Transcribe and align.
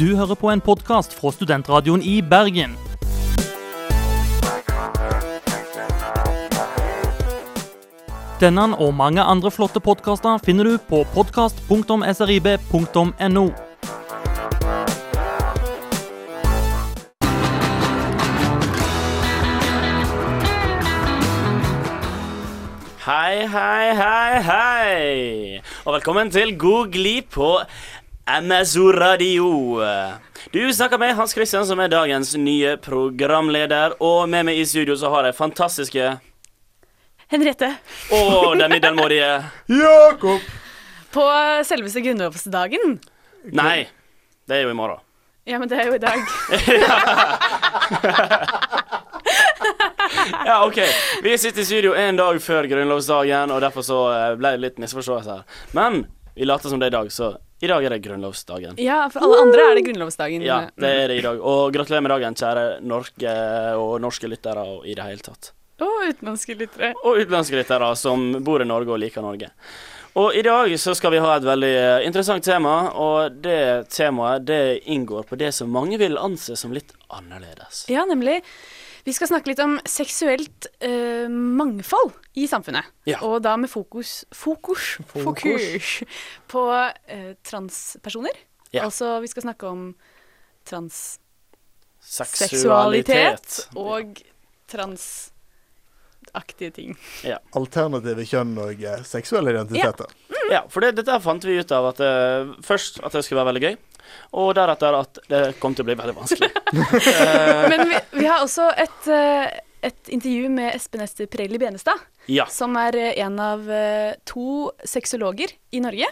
Du 0.00 0.16
hører 0.16 0.32
på 0.34 0.48
en 0.48 0.62
podkast 0.64 1.12
fra 1.12 1.28
Studentradioen 1.28 2.00
i 2.00 2.24
Bergen. 2.24 2.72
Denne 8.40 8.72
og 8.80 8.96
mange 8.96 9.20
andre 9.20 9.52
flotte 9.52 9.76
podkaster 9.84 10.40
finner 10.40 10.64
du 10.64 10.80
på 10.88 11.04
podkast.srib.no. 11.12 13.44
Hei, 23.04 23.44
hei, 23.52 23.92
hei, 24.00 24.40
hei. 24.48 25.60
Og 25.84 25.92
velkommen 25.96 26.30
til 26.32 26.58
God 26.60 26.92
glid 26.92 27.22
på 27.34 27.48
MSO 28.38 28.92
Radio. 28.92 29.80
Du 30.50 30.72
snakker 30.72 30.98
med 30.98 31.14
Hans 31.16 31.32
Christian, 31.34 31.66
som 31.66 31.80
er 31.80 31.88
dagens 31.90 32.36
nye 32.38 32.76
programleder. 32.78 33.96
Og 33.98 34.28
med 34.30 34.46
meg 34.46 34.60
i 34.60 34.66
studio 34.66 34.94
så 34.98 35.10
har 35.10 35.26
jeg 35.26 35.34
fantastiske 35.34 36.12
Henriette. 37.30 37.72
og 38.14 38.54
den 38.58 38.70
middelmådige 38.70 39.30
Jakob! 39.66 40.46
På 41.10 41.26
selveste 41.66 42.00
grunnlovsdagen. 42.06 43.00
Nei, 43.50 43.88
det 44.46 44.60
er 44.60 44.62
jo 44.68 44.70
i 44.70 44.78
morgen. 44.78 45.02
Ja, 45.50 45.58
men 45.58 45.66
det 45.70 45.80
er 45.80 45.90
jo 45.90 45.98
i 45.98 46.02
dag. 46.02 46.18
Ja, 50.46 50.64
OK. 50.66 50.78
Vi 51.22 51.38
sitter 51.38 51.62
i 51.62 51.64
studio 51.64 51.92
en 51.94 52.16
dag 52.18 52.38
før 52.42 52.66
grunnlovsdagen, 52.70 53.50
og 53.50 53.60
derfor 53.62 53.84
så 53.86 53.98
eh, 54.14 54.32
ble 54.38 54.54
det 54.56 54.62
litt 54.64 54.80
misforståelse 54.82 55.36
her. 55.36 55.60
Men 55.76 56.02
vi 56.34 56.46
later 56.48 56.72
som 56.72 56.80
det 56.80 56.88
er 56.88 56.94
i 56.94 56.96
dag, 56.96 57.12
så 57.14 57.30
i 57.60 57.68
dag 57.68 57.84
er 57.84 57.92
det 57.94 58.00
grunnlovsdagen. 58.04 58.78
Ja, 58.80 59.02
for 59.12 59.26
alle 59.26 59.42
andre 59.44 59.66
er 59.70 59.78
det 59.78 59.84
grunnlovsdagen. 59.84 60.44
Ja, 60.46 60.62
det 60.80 60.90
er 61.02 61.12
det 61.12 61.18
i 61.20 61.24
dag. 61.24 61.40
Og 61.44 61.72
gratulerer 61.74 62.04
med 62.06 62.14
dagen, 62.14 62.36
kjære 62.40 62.66
Norge 62.88 63.34
og 63.76 63.94
norske 64.00 64.30
lyttere 64.32 64.64
og 64.64 64.86
i 64.88 64.96
det 64.96 65.04
hele 65.04 65.24
tatt. 65.24 65.52
Og 65.80 66.08
utenlandske 66.08 66.56
lyttere. 66.56 66.92
Og 67.04 67.20
utenlandske 67.20 67.60
lyttere 67.60 67.94
som 67.96 68.30
bor 68.44 68.64
i 68.64 68.68
Norge 68.68 68.94
og 68.96 69.00
liker 69.00 69.24
Norge. 69.24 69.52
Og 70.18 70.34
i 70.34 70.42
dag 70.42 70.72
så 70.80 70.94
skal 70.98 71.12
vi 71.14 71.20
ha 71.22 71.36
et 71.36 71.46
veldig 71.46 71.70
eh, 71.70 72.04
interessant 72.08 72.42
tema, 72.44 72.74
og 72.98 73.36
det 73.44 73.90
temaet 73.94 74.42
det 74.48 74.80
inngår 74.90 75.28
på 75.28 75.38
det 75.38 75.52
som 75.54 75.70
mange 75.70 76.00
vil 76.00 76.18
anse 76.18 76.56
som 76.58 76.74
litt 76.74 76.90
annerledes. 77.14 77.84
Ja, 77.92 78.02
nemlig. 78.08 78.40
Vi 79.06 79.12
skal 79.16 79.28
snakke 79.30 79.48
litt 79.52 79.62
om 79.64 79.78
seksuelt 79.88 80.66
uh, 80.84 81.28
mangfold 81.30 82.12
i 82.36 82.46
samfunnet. 82.50 82.84
Ja. 83.08 83.18
Og 83.26 83.40
da 83.44 83.56
med 83.60 83.70
fokus 83.72 84.24
Fokus, 84.34 84.98
fokus 85.14 86.02
på 86.50 86.62
uh, 86.68 87.32
transpersoner. 87.46 88.36
Ja. 88.70 88.84
Altså, 88.86 89.20
vi 89.22 89.28
skal 89.30 89.42
snakke 89.48 89.66
om 89.66 89.94
Seksualitet. 92.00 92.00
transseksualitet 92.00 93.68
og 93.80 94.20
transaktige 94.70 96.70
ting. 96.76 96.90
Alternative 97.58 98.22
kjønn 98.28 98.52
og 98.62 98.76
eh, 98.84 99.02
seksuelle 99.08 99.50
identiteter. 99.56 100.08
Ja, 100.52 100.60
for 100.70 100.78
det, 100.84 100.90
dette 101.00 101.16
fant 101.24 101.44
vi 101.46 101.58
ut 101.58 101.72
av 101.74 101.84
at 101.92 101.98
uh, 102.04 102.10
først 102.66 102.94
at 103.02 103.12
det 103.16 103.22
skulle 103.26 103.40
være 103.40 103.50
veldig 103.52 103.64
gøy, 103.66 103.76
og 104.32 104.52
deretter 104.58 104.96
at 104.98 105.18
det 105.30 105.40
kom 105.62 105.74
til 105.74 105.84
å 105.84 105.88
bli 105.90 105.96
veldig 106.00 106.16
vanskelig. 106.20 106.50
Eh, 107.10 107.68
Men 107.68 107.88
vi, 107.88 107.98
vi 108.20 108.26
har 108.26 108.42
også 108.44 108.68
et, 108.78 109.06
eh, 109.10 109.46
et 109.90 110.08
intervju 110.14 110.48
med 110.52 110.74
Espen 110.76 111.02
Ester 111.04 111.26
Pirelli 111.30 111.58
Benestad. 111.58 111.98
ja. 112.30 112.46
som 112.46 112.76
er 112.78 112.96
eh, 112.96 113.18
en 113.24 113.38
av 113.40 113.64
to 114.24 114.70
sexologer 114.84 115.54
i 115.70 115.80
Norge. 115.82 116.06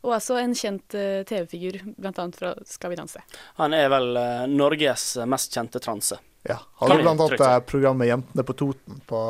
Og 0.00 0.14
altså 0.16 0.38
en 0.40 0.54
kjent 0.56 0.94
TV-figur, 1.28 1.76
bl.a. 2.00 2.24
fra 2.32 2.54
Skal 2.64 2.94
vi 2.94 2.96
danse. 2.96 3.20
Han 3.60 3.74
er 3.76 3.90
vel 3.92 4.16
Norges 4.48 5.10
mest 5.28 5.52
kjente 5.52 5.82
transe. 5.84 6.16
Ja. 6.48 6.56
Han 6.80 6.94
Hadde 6.94 7.28
bl.a. 7.36 7.50
programmet 7.68 8.08
Jentene 8.08 8.46
på 8.48 8.56
Toten 8.56 9.02
på 9.04 9.20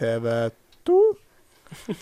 TV2. 0.00 0.96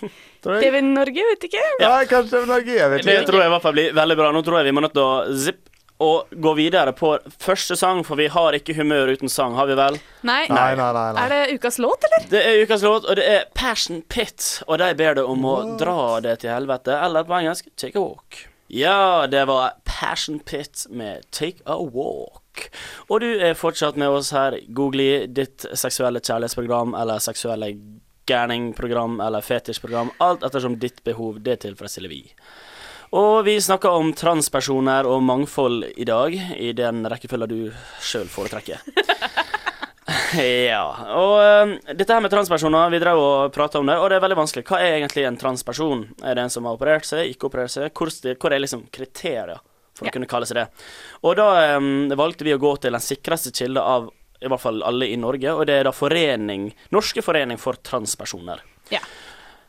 TV 0.62 0.80
Norge, 0.86 1.26
vet 1.32 1.48
ikke. 1.50 1.66
Ja, 1.82 1.98
kanskje 2.10 2.42
var 2.42 2.48
noe, 2.54 2.64
jeg 2.66 2.94
vet 2.94 3.06
Det 3.06 3.20
tror 3.28 3.42
jeg 3.42 3.50
i 3.50 3.54
hvert 3.56 3.66
fall 3.66 3.76
blir 3.76 3.94
veldig 3.96 4.18
bra. 4.18 4.32
Nå 4.34 4.42
tror 4.46 4.60
jeg 4.60 4.70
vi 4.70 4.74
må 4.76 4.84
nødt 4.84 4.96
til 4.96 5.04
å 5.04 5.36
zipp 5.44 5.68
og 6.02 6.32
gå 6.44 6.52
videre 6.58 6.92
på 6.96 7.12
første 7.40 7.76
sang, 7.78 8.02
for 8.06 8.18
vi 8.18 8.28
har 8.32 8.56
ikke 8.56 8.74
humør 8.74 9.12
uten 9.14 9.30
sang, 9.30 9.54
har 9.58 9.68
vi 9.70 9.76
vel? 9.78 9.98
Nei. 10.26 10.44
Nei, 10.50 10.72
nei, 10.78 10.88
nei. 10.96 11.08
nei. 11.14 11.24
Er 11.24 11.34
det 11.34 11.58
ukas 11.58 11.78
låt, 11.82 12.06
eller? 12.08 12.28
Det 12.32 12.42
er 12.42 12.62
ukas 12.64 12.82
låt, 12.86 13.06
og 13.06 13.18
det 13.20 13.26
er 13.28 13.44
Passion 13.54 14.02
Pit, 14.10 14.48
og 14.66 14.80
de 14.82 14.92
ber 14.98 15.20
deg 15.20 15.28
om 15.28 15.46
å 15.46 15.56
dra 15.80 16.18
det 16.24 16.40
til 16.42 16.54
helvete, 16.54 16.96
eller 17.06 17.28
på 17.28 17.38
engelsk 17.38 17.70
Take 17.76 17.98
a 17.98 18.02
Walk. 18.02 18.46
Ja, 18.72 19.28
det 19.30 19.44
var 19.50 19.76
Passion 19.84 20.40
Pit 20.40 20.86
med 20.90 21.26
Take 21.30 21.62
a 21.68 21.76
Walk. 21.76 22.68
Og 23.08 23.20
du 23.20 23.28
er 23.36 23.54
fortsatt 23.58 23.98
med 24.00 24.08
oss 24.12 24.32
her, 24.32 24.56
Googly, 24.72 25.26
ditt 25.28 25.66
seksuelle 25.76 26.22
kjærlighetsprogram, 26.24 26.96
eller 26.98 27.22
seksuelle 27.22 27.74
gærningprogram, 28.28 29.20
eller 29.24 29.44
fetisjprogram, 29.44 30.10
alt 30.22 30.44
ettersom 30.46 30.76
ditt 30.78 31.02
behov, 31.04 31.40
det 31.42 31.60
tilfredsstiller 31.66 32.12
vi. 32.12 32.22
Og 33.12 33.42
vi 33.44 33.58
snakker 33.60 33.92
om 33.92 34.12
transpersoner 34.16 35.04
og 35.04 35.22
mangfold 35.26 35.84
i 36.00 36.06
dag, 36.08 36.32
i 36.56 36.70
den 36.72 37.02
rekkefølgen 37.12 37.50
du 37.50 37.58
sjøl 38.00 38.30
foretrekker. 38.32 38.80
Ja. 40.32 40.82
Og 41.14 41.34
eh, 41.44 41.94
dette 41.94 42.12
her 42.14 42.22
med 42.24 42.32
transpersoner, 42.32 42.88
vi 42.90 42.98
drev 43.02 43.20
og 43.20 43.52
prata 43.54 43.78
om 43.78 43.86
det, 43.88 43.98
og 44.00 44.08
det 44.10 44.16
er 44.16 44.24
veldig 44.24 44.38
vanskelig. 44.40 44.64
Hva 44.68 44.80
er 44.82 44.96
egentlig 44.96 45.26
en 45.28 45.36
transperson? 45.38 46.02
Er 46.24 46.34
det 46.36 46.46
en 46.46 46.52
som 46.52 46.66
har 46.66 46.76
operert 46.78 47.06
seg, 47.06 47.30
ikke 47.32 47.48
operert 47.50 47.72
seg? 47.74 47.92
Hvor, 47.96 48.10
hvor 48.40 48.52
er 48.56 48.62
liksom 48.64 48.86
kriterier 48.92 49.60
for 49.94 50.08
Ja. 50.08 50.10
å 50.10 50.14
kunne 50.16 50.28
kalle 50.30 50.48
seg 50.48 50.58
det? 50.58 50.66
Og 51.22 51.36
da 51.38 51.76
um, 51.76 52.08
valgte 52.18 52.48
vi 52.48 52.54
å 52.56 52.60
gå 52.60 52.72
til 52.82 52.96
den 52.96 53.04
sikreste 53.04 53.52
kilde 53.54 53.84
av 53.84 54.08
i 54.42 54.50
hvert 54.50 54.62
fall 54.62 54.82
alle 54.86 55.08
i 55.08 55.18
Norge, 55.20 55.54
og 55.54 55.66
det 55.70 55.80
er 55.80 55.88
da 55.88 55.94
forening, 55.94 56.70
Norske 56.94 57.24
forening 57.24 57.60
for 57.60 57.78
transpersoner. 57.82 58.62
Ja. 58.92 59.02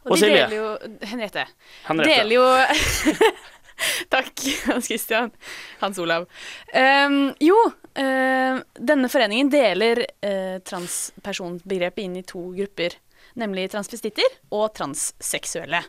Og 0.04 0.18
Og 0.18 0.20
de 0.20 0.28
deler 0.28 0.56
jo 0.58 0.70
Henriette. 1.08 1.46
Henriette. 1.88 2.16
Deler 2.18 2.36
jo 2.36 2.48
Takk, 4.14 4.34
Hans 4.66 4.86
Christian. 4.86 5.32
Hans 5.80 6.00
Olav. 6.00 6.28
Um, 6.74 7.34
jo, 7.40 7.56
uh, 7.98 8.60
denne 8.78 9.10
foreningen 9.10 9.50
deler 9.52 10.04
uh, 10.04 10.60
transpersonbegrepet 10.66 12.06
inn 12.06 12.20
i 12.20 12.26
to 12.28 12.50
grupper. 12.58 12.98
Nemlig 13.40 13.72
transvestitter 13.74 14.36
og 14.54 14.76
transseksuelle. 14.78 15.82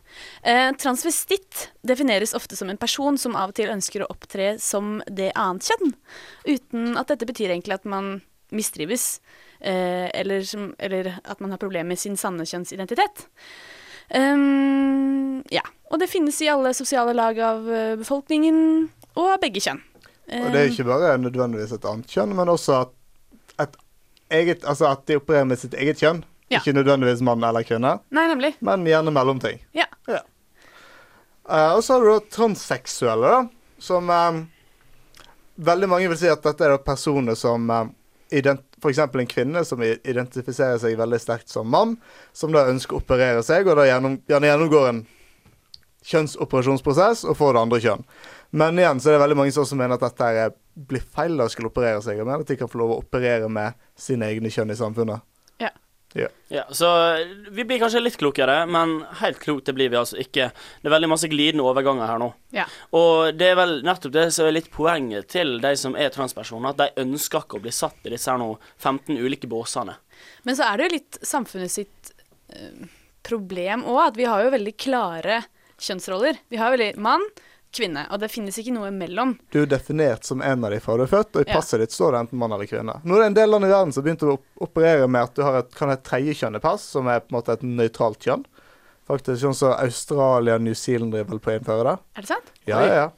Uh, 0.46 0.70
transvestitt 0.80 1.68
defineres 1.84 2.32
ofte 2.36 2.56
som 2.56 2.70
en 2.72 2.80
person 2.80 3.18
som 3.20 3.36
av 3.36 3.52
og 3.52 3.58
til 3.58 3.72
ønsker 3.72 4.04
å 4.04 4.12
opptre 4.14 4.54
som 4.62 5.00
det 5.10 5.32
annet 5.36 5.68
kjønn, 5.68 5.92
uten 6.48 6.94
at 6.96 7.12
dette 7.12 7.28
betyr 7.28 7.52
egentlig 7.52 7.76
at 7.76 7.90
man 7.90 8.16
mistrives, 8.50 9.20
eh, 9.60 10.10
eller, 10.14 10.42
som, 10.48 10.72
eller 10.78 11.14
at 11.24 11.40
man 11.40 11.54
har 11.54 11.62
problemer 11.62 11.94
med 11.94 12.00
sin 12.00 12.18
sanne 12.20 12.46
kjønnsidentitet. 12.48 13.26
Um, 14.14 15.40
ja. 15.52 15.64
Og 15.92 16.00
det 16.02 16.10
finnes 16.10 16.36
i 16.42 16.50
alle 16.50 16.74
sosiale 16.76 17.14
lag 17.16 17.38
av 17.40 17.70
eh, 17.70 17.94
befolkningen, 18.00 18.58
og 19.14 19.32
av 19.36 19.40
begge 19.42 19.62
kjønn. 19.62 19.80
Og 20.24 20.46
det 20.54 20.60
er 20.60 20.70
ikke 20.72 20.88
bare 20.88 21.16
nødvendigvis 21.20 21.74
et 21.76 21.84
annet 21.86 22.10
kjønn, 22.10 22.32
men 22.36 22.50
også 22.50 22.78
at, 22.80 22.94
et 23.66 23.76
eget, 24.32 24.64
altså 24.64 24.88
at 24.90 25.04
de 25.06 25.18
opererer 25.20 25.46
med 25.48 25.60
sitt 25.60 25.76
eget 25.76 26.00
kjønn. 26.00 26.24
Ja. 26.50 26.60
Ikke 26.60 26.74
nødvendigvis 26.76 27.22
mann 27.24 27.44
eller 27.44 27.64
kvinne, 27.66 27.98
Nei, 28.14 28.24
nemlig. 28.30 28.54
men 28.64 28.84
gjerne 28.88 29.12
mellomting. 29.14 29.60
Ja. 29.76 29.86
Eh, 31.48 31.72
og 31.74 31.84
så 31.84 31.94
har 31.94 32.04
du 32.04 32.10
da 32.12 32.20
transseksuelle, 32.32 33.30
da, 33.30 33.78
som 33.78 34.10
um, 34.10 34.44
Veldig 35.54 35.86
mange 35.86 36.08
vil 36.10 36.18
si 36.18 36.26
at 36.26 36.42
dette 36.42 36.66
er 36.66 36.80
personer 36.82 37.36
som 37.38 37.68
uh, 37.70 37.84
F.eks. 38.34 38.98
en 38.98 39.30
kvinne 39.30 39.64
som 39.64 39.82
identifiserer 39.84 40.80
seg 40.82 40.98
veldig 40.98 41.20
sterkt 41.22 41.52
som 41.52 41.68
mann, 41.70 41.96
som 42.32 42.52
da 42.54 42.66
ønsker 42.70 42.98
å 42.98 43.02
operere 43.02 43.42
seg, 43.46 43.68
og 43.68 43.78
da 43.78 43.86
gjennom, 43.88 44.18
gjerne 44.28 44.50
gjennomgår 44.50 44.88
en 44.90 45.04
kjønnsoperasjonsprosess 46.04 47.24
og 47.24 47.38
får 47.38 47.54
det 47.54 47.62
andre 47.62 47.82
kjønn. 47.84 48.08
Men 48.54 48.78
igjen 48.78 49.00
så 49.02 49.10
er 49.10 49.16
det 49.16 49.24
veldig 49.24 49.38
mange 49.40 49.54
som 49.56 49.78
mener 49.80 49.98
at 49.98 50.04
dette 50.04 50.50
blir 50.74 51.02
feil 51.14 51.40
å 51.40 51.48
skulle 51.50 51.72
operere 51.72 52.02
seg, 52.04 52.20
og 52.20 52.28
mener 52.28 52.44
at 52.44 52.50
de 52.50 52.58
kan 52.60 52.70
få 52.70 52.82
lov 52.82 52.94
å 52.94 52.98
operere 53.02 53.48
med 53.50 53.78
sine 53.98 54.28
egne 54.30 54.52
kjønn 54.52 54.74
i 54.74 54.78
samfunnet. 54.78 55.24
Ja. 56.14 56.28
Ja, 56.48 56.62
så 56.70 56.88
vi 57.50 57.64
blir 57.66 57.80
kanskje 57.82 58.02
litt 58.02 58.16
klokere, 58.20 58.60
men 58.70 59.00
helt 59.18 59.40
klokt 59.42 59.66
det 59.66 59.74
blir 59.74 59.90
vi 59.90 59.98
altså 59.98 60.18
ikke. 60.22 60.52
Det 60.54 60.86
er 60.86 60.94
veldig 60.94 61.10
masse 61.10 61.30
glidende 61.30 61.64
overganger 61.66 62.06
her 62.06 62.20
nå. 62.22 62.28
Ja. 62.54 62.68
Og 62.94 63.34
det 63.34 63.48
er 63.50 63.58
vel 63.58 63.80
nettopp 63.86 64.14
det 64.14 64.28
som 64.36 64.46
er 64.46 64.54
litt 64.54 64.70
poenget 64.74 65.26
til 65.34 65.56
de 65.62 65.72
som 65.80 65.96
er 65.98 66.12
transpersoner, 66.14 66.70
at 66.70 66.82
de 66.84 67.02
ønsker 67.02 67.42
ikke 67.42 67.58
å 67.58 67.64
bli 67.64 67.74
satt 67.74 68.06
i 68.06 68.14
disse 68.14 68.30
her 68.30 68.38
nå 68.38 68.52
15 68.78 69.18
ulike 69.18 69.50
båsene. 69.50 69.96
Men 70.46 70.58
så 70.58 70.68
er 70.68 70.78
det 70.78 70.86
jo 70.86 70.94
litt 70.94 71.18
samfunnet 71.26 71.74
sitt 71.74 72.14
øh, 72.54 72.86
problem 73.26 73.82
òg, 73.82 74.00
at 74.12 74.20
vi 74.20 74.30
har 74.30 74.46
jo 74.46 74.54
veldig 74.54 74.76
klare 74.78 75.42
kjønnsroller. 75.82 76.38
Vi 76.52 76.62
har 76.62 76.76
veldig 76.76 76.92
mann, 77.02 77.26
kvinne, 77.76 78.06
og 78.10 78.20
det 78.22 78.30
finnes 78.32 78.56
ikke 78.60 78.72
noe 78.76 78.90
mellom. 78.94 79.34
Du 79.52 79.60
er 79.62 79.66
definert 79.70 80.24
som 80.24 80.40
en 80.42 80.64
av 80.64 80.70
de 80.74 80.80
fra 80.80 80.96
du 80.96 81.02
er 81.04 81.10
født, 81.10 81.36
og 81.36 81.42
i 81.42 81.50
Ja. 81.50 81.56
passet 81.58 81.80
ditt 81.82 81.90
står 81.92 82.12
det 82.12 82.20
enten 82.24 82.38
mann 82.38 82.52
eller 82.52 82.66
kvinne. 82.70 83.00
Nå 83.04 83.14
er 83.16 83.20
det 83.24 83.26
en 83.32 83.34
del 83.40 83.50
land 83.50 83.64
i 83.64 83.68
verden 83.68 83.92
som 83.92 84.04
begynte 84.04 84.30
å 84.30 84.38
operere 84.60 85.08
med 85.08 85.22
at 85.22 85.34
du 85.34 85.42
har 85.42 85.58
et, 85.58 85.74
kan 85.74 85.88
ha 85.88 85.94
et 85.94 86.04
tredje 86.04 86.34
kjønn 86.34 86.56
i 86.56 86.60
pass, 86.60 86.82
som 86.82 87.06
er 87.08 87.20
på 87.20 87.32
en 87.34 87.38
måte 87.42 87.52
et 87.52 87.62
nøytralt 87.62 88.18
kjønn. 88.24 88.44
Faktisk 89.06 89.42
sånn 89.42 89.54
som 89.54 89.72
Australia 89.76 90.54
og 90.54 90.62
New 90.62 90.74
Zealand 90.74 91.12
driver 91.12 91.30
vel 91.34 91.38
på 91.44 91.50
å 91.52 91.58
innføre 91.58 91.84
det. 91.90 91.98
Er 92.16 92.20
det 92.22 92.28
sant? 92.28 92.52
Ja, 92.66 92.80
ja, 92.80 92.94
ja. 92.94 93.08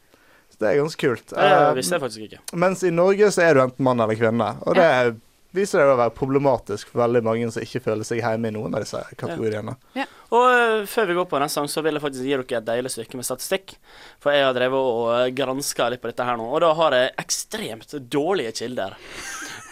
Så 0.50 0.58
det 0.58 0.68
er 0.72 0.80
ganske 0.82 0.98
kult. 0.98 1.26
Det 1.28 1.38
Eh, 1.38 1.74
visste 1.74 1.94
jeg 1.94 2.00
faktisk 2.00 2.22
ikke. 2.26 2.40
mens 2.58 2.82
i 2.82 2.90
Norge 2.90 3.28
så 3.30 3.42
er 3.44 3.54
du 3.54 3.60
enten 3.60 3.84
mann 3.84 4.00
eller 4.00 4.14
kvinne. 4.16 4.56
Og 4.66 4.74
det 4.74 5.20
viser 5.54 5.82
det 5.82 5.94
å 5.94 5.98
være 5.98 6.14
problematisk 6.16 6.90
for 6.90 7.04
veldig 7.04 7.22
mange 7.26 7.50
som 7.54 7.64
ikke 7.64 7.82
føler 7.84 8.06
seg 8.08 8.20
hjemme 8.22 8.50
i 8.50 8.54
noen 8.56 8.74
av 8.76 8.84
disse 8.84 9.00
kategoriene. 9.16 9.76
Ja, 9.96 10.06
Og 10.34 10.46
øh, 10.50 10.86
før 10.90 11.08
vi 11.10 11.16
går 11.18 11.28
på 11.30 11.40
neste 11.42 11.60
sang, 11.60 11.68
så 11.70 11.84
vil 11.86 11.96
jeg 11.96 12.02
faktisk 12.02 12.26
gi 12.26 12.34
dere 12.34 12.58
et 12.60 12.68
deilig 12.68 12.92
stykke 12.96 13.20
med 13.20 13.28
statistikk. 13.28 13.76
For 14.22 14.34
jeg 14.34 14.46
har 14.48 14.56
drevet 14.56 14.90
og 14.92 15.10
øh, 15.14 15.32
granska 15.36 15.90
litt 15.92 16.02
på 16.02 16.10
dette 16.10 16.26
her 16.26 16.38
nå, 16.40 16.48
og 16.50 16.64
da 16.64 16.72
har 16.80 16.96
jeg 16.98 17.14
ekstremt 17.22 17.94
dårlige 18.10 18.54
kilder 18.62 18.96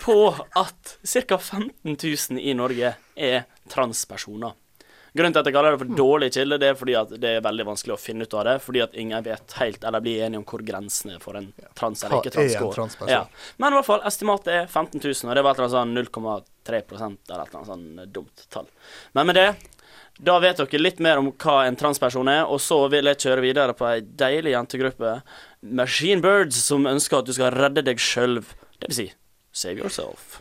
på 0.05 0.19
at 0.61 0.97
ca. 1.01 1.39
15 1.39 1.97
000 1.97 2.39
i 2.39 2.55
Norge 2.57 2.95
er 3.17 3.47
transpersoner. 3.73 4.55
Grunnen 5.15 5.35
til 5.35 5.45
at 5.45 5.47
jeg 5.47 5.55
kaller 5.55 5.77
det 5.77 5.81
for 5.85 5.99
dårlig 5.99 6.29
kilde, 6.35 6.57
det 6.59 6.69
er 6.73 6.79
fordi 6.79 6.95
at 6.99 7.13
det 7.23 7.37
er 7.37 7.45
veldig 7.45 7.67
vanskelig 7.69 7.95
å 7.95 8.01
finne 8.03 8.27
ut 8.27 8.33
av 8.35 8.49
det. 8.49 8.55
Fordi 8.65 8.81
at 8.83 8.97
ingen 8.99 9.23
vet 9.23 9.55
helt, 9.61 9.85
eller 9.87 10.03
blir 10.03 10.25
enige 10.27 10.41
om 10.43 10.47
hvor 10.51 10.65
grensene 10.67 11.21
for 11.23 11.39
en 11.39 11.53
trans 11.79 12.03
eller 12.03 12.19
ikke 12.19 12.33
trans 12.35 12.57
går. 12.59 12.73
Trans 12.75 12.99
Ja. 13.07 13.21
Men 13.63 13.73
i 13.73 13.79
hvert 13.79 13.87
fall, 13.87 14.03
estimatet 14.11 14.51
er 14.55 14.67
15 14.67 14.99
000, 14.99 15.31
og 15.31 15.39
det 15.39 15.45
var 15.47 15.55
et 15.55 15.63
eller 15.63 15.79
annet 15.85 16.11
sånn 16.11 16.43
0,3 16.67 16.81
eller 16.81 17.15
et 17.15 17.31
eller 17.31 17.45
annet 17.45 17.71
sånn 17.71 18.13
dumt 18.17 18.45
tall. 18.51 18.67
Men 19.15 19.31
med 19.31 19.39
det 19.39 19.49
da 20.19 20.37
vet 20.39 20.61
dere 20.61 20.79
litt 20.79 21.01
mer 21.03 21.19
om 21.19 21.33
hva 21.33 21.65
en 21.67 21.77
transperson 21.79 22.29
er, 22.31 22.45
og 22.47 22.61
så 22.63 22.85
vil 22.91 23.11
jeg 23.11 23.23
kjøre 23.25 23.43
videre 23.43 23.75
på 23.75 23.87
ei 23.89 24.01
deilig 24.03 24.55
jentegruppe, 24.55 25.17
Machine 25.63 26.23
Birds, 26.23 26.59
som 26.63 26.87
ønsker 26.87 27.19
at 27.19 27.27
du 27.27 27.35
skal 27.35 27.55
redde 27.55 27.83
deg 27.87 28.03
sjøl. 28.03 28.39
Det 28.79 28.91
vil 28.91 28.99
si, 28.99 29.07
save 29.51 29.83
yourself. 29.83 30.41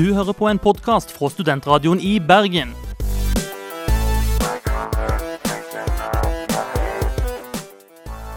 Du 0.00 0.14
hører 0.16 0.32
på 0.32 0.46
en 0.48 0.56
podkast 0.56 1.10
fra 1.12 1.28
Studentradioen 1.28 2.00
i 2.00 2.16
Bergen. 2.24 2.70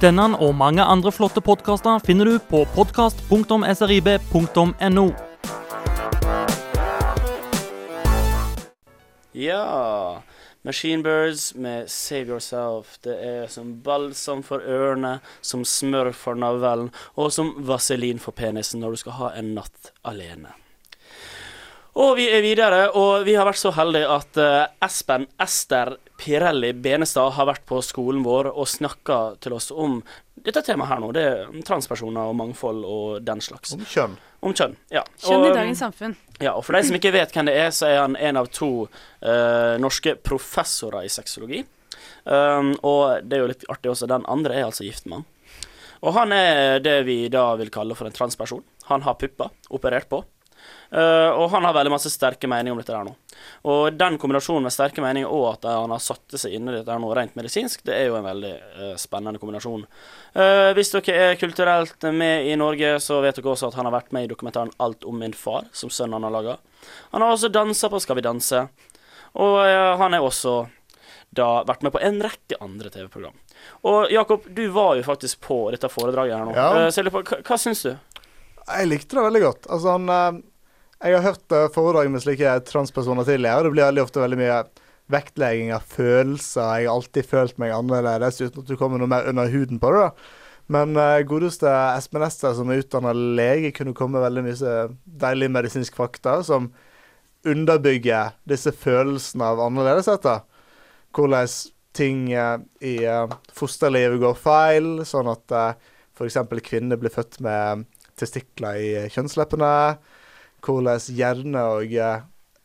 Denne 0.02 0.26
og 0.44 0.52
mange 0.60 0.84
andre 0.84 1.12
flotte 1.16 1.40
podkaster 1.40 2.04
finner 2.04 2.28
du 2.28 2.36
på 2.50 2.66
podkast.srib.no. 2.74 5.06
Ja 9.32 10.20
Machine 10.68 11.04
Birds 11.04 11.56
med 11.56 11.88
Save 11.88 12.28
Yourself. 12.34 13.00
Det 13.08 13.16
er 13.16 13.48
som 13.48 13.80
balsam 13.88 14.44
for 14.44 14.60
ørene, 14.60 15.24
som 15.40 15.64
smør 15.64 16.12
for 16.12 16.36
navlen, 16.36 16.92
og 17.16 17.32
som 17.32 17.56
vaselin 17.64 18.20
for 18.20 18.36
penisen 18.36 18.84
når 18.84 18.92
du 18.92 18.98
skal 19.06 19.16
ha 19.22 19.32
en 19.40 19.56
natt 19.56 19.96
alene. 20.04 20.52
Og 21.94 22.16
vi 22.18 22.26
er 22.34 22.42
videre, 22.42 22.88
og 22.98 23.22
vi 23.28 23.36
har 23.38 23.46
vært 23.46 23.60
så 23.62 23.70
heldige 23.76 24.10
at 24.10 24.38
eh, 24.42 24.64
Espen 24.82 25.28
Ester 25.42 25.92
Pirelli 26.18 26.72
Benestad 26.74 27.36
har 27.36 27.46
vært 27.52 27.68
på 27.70 27.78
skolen 27.86 28.24
vår 28.26 28.50
og 28.50 28.66
snakka 28.70 29.18
til 29.44 29.54
oss 29.54 29.70
om 29.70 30.00
dette 30.44 30.64
temaet 30.66 30.90
her 30.90 31.04
nå. 31.04 31.12
Det 31.14 31.26
er 31.30 31.52
transpersoner 31.68 32.32
og 32.32 32.38
mangfold 32.40 32.82
og 32.90 33.20
den 33.28 33.44
slags. 33.46 33.76
Om 33.78 33.86
kjønn. 33.86 34.16
Om 34.44 34.56
kjønn. 34.58 34.74
ja. 34.90 35.04
Kjønn 35.22 35.46
Og, 35.46 35.52
i 35.52 35.54
dagens 35.60 35.84
samfunn. 35.86 36.18
ja, 36.42 36.56
og 36.58 36.66
for 36.66 36.76
de 36.76 36.82
som 36.88 36.98
ikke 36.98 37.14
vet 37.14 37.32
hvem 37.36 37.48
det 37.52 37.56
er, 37.62 37.70
så 37.72 37.88
er 37.92 38.02
han 38.02 38.18
en 38.18 38.42
av 38.42 38.50
to 38.52 38.72
uh, 38.90 39.76
norske 39.80 40.18
professorer 40.20 41.06
i 41.06 41.14
sexologi. 41.14 41.62
Um, 42.26 42.74
og 42.82 43.22
det 43.24 43.38
er 43.38 43.46
jo 43.46 43.52
litt 43.54 43.70
artig 43.72 43.94
også, 43.94 44.10
den 44.10 44.26
andre 44.28 44.58
er 44.58 44.66
altså 44.68 44.84
gift 44.88 45.06
med 45.06 45.22
han. 45.22 45.30
Og 46.04 46.18
han 46.18 46.34
er 46.36 46.82
det 46.84 46.98
vi 47.08 47.22
da 47.32 47.52
vil 47.62 47.72
kalle 47.72 47.96
for 47.96 48.10
en 48.10 48.16
transperson. 48.18 48.66
Han 48.90 49.06
har 49.06 49.16
pupper, 49.22 49.54
operert 49.72 50.10
på. 50.12 50.24
Eh, 50.94 51.30
og 51.34 51.48
han 51.50 51.66
har 51.66 51.74
veldig 51.74 51.92
masse 51.96 52.12
sterke 52.14 52.46
meninger 52.50 52.76
om 52.76 52.82
dette 52.82 52.94
her 52.94 53.08
nå. 53.08 53.16
Og 53.72 53.96
den 53.98 54.20
kombinasjonen 54.22 54.68
med 54.68 54.74
sterke 54.76 55.02
meninger 55.02 55.32
og 55.32 55.48
at 55.56 55.66
han 55.66 55.90
har 55.90 56.04
satt 56.04 56.36
seg 56.38 56.54
inn 56.54 56.70
i 56.70 56.76
dette 56.76 56.94
her 56.94 57.02
nå 57.02 57.10
rent 57.18 57.34
medisinsk, 57.40 57.82
det 57.88 57.96
er 57.98 58.12
jo 58.12 58.20
en 58.20 58.28
veldig 58.28 58.52
eh, 58.54 58.92
spennende 59.02 59.42
kombinasjon. 59.42 59.88
Eh, 60.38 60.70
hvis 60.78 60.94
dere 60.94 61.18
er 61.32 61.40
kulturelt 61.42 62.06
med 62.14 62.46
i 62.52 62.54
Norge, 62.62 63.00
så 63.02 63.24
vet 63.26 63.40
dere 63.40 63.56
også 63.56 63.72
at 63.72 63.80
han 63.80 63.90
har 63.90 63.98
vært 63.98 64.14
med 64.14 64.28
i 64.28 64.30
dokumentaren 64.30 64.74
'Alt 64.78 65.10
om 65.10 65.18
min 65.18 65.34
far', 65.34 65.66
som 65.74 65.90
sønnen 65.90 66.20
han 66.20 66.30
har 66.30 66.38
laga. 66.38 66.58
Han 67.16 67.26
har 67.26 67.34
også 67.34 67.50
dansa 67.50 67.90
på 67.90 68.00
'Skal 68.00 68.22
vi 68.22 68.28
danse', 68.30 68.68
og 69.34 69.58
han 69.98 70.14
er 70.14 70.22
også 70.22 70.68
da 71.34 71.64
vært 71.66 71.82
med 71.82 71.92
på 71.96 72.02
en 72.06 72.22
rekke 72.22 72.62
andre 72.62 72.90
TV-program. 72.94 73.34
Og 73.90 74.12
Jakob, 74.12 74.46
du 74.46 74.68
var 74.70 74.96
jo 74.96 75.04
faktisk 75.04 75.42
på 75.42 75.72
dette 75.74 75.90
foredraget 75.90 76.38
her 76.38 76.46
nå. 76.46 76.54
Ja. 76.54 76.92
Så 76.92 77.02
jeg 77.02 77.08
lurer 77.08 77.16
på, 77.18 77.24
hva, 77.32 77.40
hva 77.42 77.58
syns 77.58 77.82
du? 77.82 77.96
Jeg 78.68 78.88
likte 78.88 79.18
det 79.18 79.26
veldig 79.26 79.42
godt. 79.42 79.66
Altså, 79.74 79.96
han, 79.98 80.44
jeg 81.04 81.18
har 81.18 81.26
hørt 81.26 81.56
eh, 81.56 81.70
foredrag 81.74 82.10
med 82.12 82.24
slike 82.24 82.56
transpersoner 82.70 83.28
tidligere, 83.28 83.66
det 83.66 83.74
blir 83.76 83.88
veldig 83.90 84.06
ofte 84.06 84.24
veldig 84.24 84.40
mye 84.40 84.62
vektlegging 85.12 85.74
av 85.76 85.84
følelser. 85.90 86.80
Jeg 86.80 86.88
har 86.88 86.96
alltid 86.96 87.28
følt 87.28 87.60
meg 87.62 87.76
annerledes, 87.76 88.40
uten 88.40 88.64
at 88.64 88.72
du 88.72 88.78
kommer 88.80 89.02
noe 89.02 89.12
mer 89.12 89.28
under 89.30 89.52
huden 89.52 89.82
på 89.84 89.92
det. 89.94 90.08
da. 90.08 90.40
Men 90.72 90.96
uh, 90.96 91.20
godeste 91.28 91.68
Espen 91.68 92.24
Ester, 92.24 92.56
som 92.56 92.72
er 92.72 92.80
utdanna 92.86 93.12
lege, 93.14 93.74
kunne 93.76 93.96
komme 93.98 94.16
med 94.16 94.24
veldig 94.30 94.44
mye 94.46 94.76
deilig 95.26 95.50
medisinsk 95.52 96.00
fakta 96.00 96.38
som 96.48 96.72
underbygger 97.44 98.38
disse 98.48 98.72
følelsene 98.72 99.52
av 99.52 99.60
annerledeshet. 99.66 100.24
da. 100.24 100.40
Hvordan 101.14 101.52
ting 101.94 102.30
uh, 102.32 102.58
i 102.80 102.96
uh, 103.04 103.28
fosterlivet 103.54 104.24
går 104.24 104.40
feil, 104.40 104.90
sånn 105.06 105.30
at 105.36 105.54
uh, 105.54 105.92
f.eks. 106.16 106.40
kvinner 106.64 107.00
blir 107.02 107.14
født 107.14 107.42
med 107.44 107.86
testikler 108.20 108.80
i 108.80 108.90
kjønnsleppene. 109.14 109.74
Hvordan 110.64 111.02
hjerne 111.18 111.64
og 111.76 111.94
eh, 111.94 112.22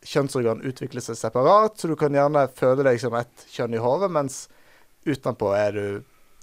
kjønnsorgan 0.06 0.62
utvikler 0.66 1.02
seg 1.04 1.18
separat. 1.18 1.78
Så 1.78 1.90
du 1.90 1.96
kan 1.98 2.14
gjerne 2.14 2.46
føle 2.58 2.86
deg 2.86 3.00
som 3.02 3.16
ett 3.18 3.48
kjønn 3.52 3.74
i 3.74 3.82
hodet, 3.82 4.12
mens 4.14 4.46
utenpå 5.08 5.50
er 5.56 5.74
du 5.74 5.84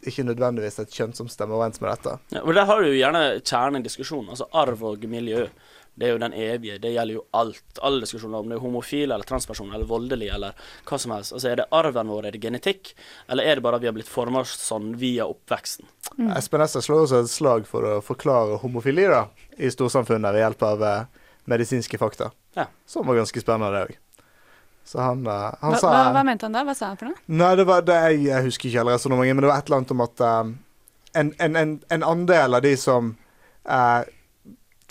ikke 0.06 0.26
nødvendigvis 0.28 0.82
et 0.84 0.94
kjønn 0.94 1.16
som 1.18 1.30
stemmer 1.32 1.58
overens 1.58 1.82
med 1.82 1.90
dette. 1.96 2.18
Ja, 2.36 2.44
og 2.44 2.54
Der 2.54 2.68
har 2.70 2.82
du 2.82 2.92
jo 2.92 3.00
gjerne 3.00 3.24
kjernen 3.42 3.82
i 3.82 3.88
diskusjonen, 3.88 4.30
altså 4.36 4.50
arv 4.54 4.84
og 4.86 5.08
miljø. 5.10 5.48
Det 5.96 6.10
er 6.10 6.12
jo 6.12 6.20
den 6.20 6.34
evige. 6.36 6.76
Det 6.84 6.92
gjelder 6.92 7.16
jo 7.16 7.22
alt. 7.40 7.80
Alle 7.80 8.02
diskusjoner 8.04 8.44
om 8.44 8.50
det 8.52 8.58
er 8.58 8.64
homofil 8.66 9.14
eller 9.16 9.24
transperson 9.24 9.72
eller 9.72 9.88
voldelig 9.88 10.28
eller 10.36 10.58
hva 10.84 10.98
som 11.00 11.14
helst. 11.16 11.32
Altså 11.32 11.54
Er 11.54 11.62
det 11.62 11.70
arven 11.72 12.12
vår, 12.12 12.28
er 12.28 12.36
det 12.36 12.42
genetikk, 12.44 12.92
eller 13.32 13.48
er 13.48 13.56
det 13.56 13.64
bare 13.64 13.80
at 13.80 13.86
vi 13.86 13.88
har 13.88 13.96
blitt 13.96 14.12
forma 14.12 14.44
sånn 14.44 14.98
via 15.00 15.24
oppveksten? 15.32 15.88
Espen 16.36 16.66
Ester 16.66 16.84
slår 16.84 17.06
også 17.06 17.22
et 17.24 17.32
slag 17.32 17.70
for 17.70 17.88
å 17.88 18.02
forklare 18.04 18.60
homofili 18.60 19.08
da, 19.08 19.30
i 19.56 19.72
storsamfunnet 19.72 20.36
ved 20.36 20.44
hjelp 20.44 20.68
av 20.68 20.84
eh, 20.84 21.24
medisinske 21.46 21.98
fakta. 22.02 22.32
Ja. 22.58 22.68
Som 22.86 23.08
var 23.08 23.20
ganske 23.22 23.42
spennende, 23.42 23.72
det 23.76 23.86
òg. 23.86 24.02
Så 24.86 25.02
han, 25.02 25.28
eh, 25.28 25.54
han 25.62 25.74
Hva, 25.74 25.80
sa 25.82 25.90
hva, 25.90 26.02
hva 26.14 26.24
mente 26.28 26.46
han 26.46 26.54
da? 26.54 26.62
Hva 26.66 26.76
sa 26.78 26.92
han 26.92 26.98
for 27.00 27.10
noe? 27.10 27.22
Nei, 27.26 27.54
det 27.58 27.66
var 27.66 27.86
det 27.86 27.96
jeg, 28.04 28.20
jeg 28.28 28.46
husker 28.46 28.70
ikke 28.70 28.82
hele 28.84 28.98
resonnementet, 28.98 29.38
men 29.38 29.46
det 29.46 29.50
var 29.50 29.62
et 29.62 29.70
eller 29.70 29.82
annet 29.82 29.94
om 29.96 30.04
at 30.06 30.26
um, 30.26 30.52
en, 31.22 31.32
en, 31.42 31.56
en, 31.62 31.72
en 31.96 32.06
andel 32.06 32.58
av 32.60 32.62
de 32.66 32.74
som 32.78 33.16
uh, 33.66 34.04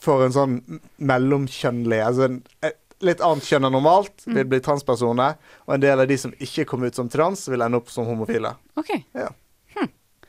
får 0.03 0.25
en 0.25 0.35
sånn 0.35 0.57
mellomkjønnlig 0.99 2.01
Altså 2.03 2.27
en, 2.27 2.41
et 2.67 2.81
litt 3.05 3.23
annet 3.23 3.47
kjønn 3.47 3.69
enn 3.69 3.75
normalt, 3.77 4.27
vil 4.27 4.49
bli 4.49 4.59
transpersoner, 4.65 5.39
og 5.69 5.77
en 5.77 5.83
del 5.83 6.03
av 6.03 6.11
de 6.11 6.17
som 6.19 6.35
ikke 6.43 6.65
kom 6.71 6.87
ut 6.87 6.97
som 6.97 7.11
trans, 7.13 7.47
vil 7.53 7.63
ende 7.63 7.79
opp 7.79 7.93
som 7.93 8.09
homofile. 8.09 8.55
OK. 8.81 8.95
Ja. 9.13 9.29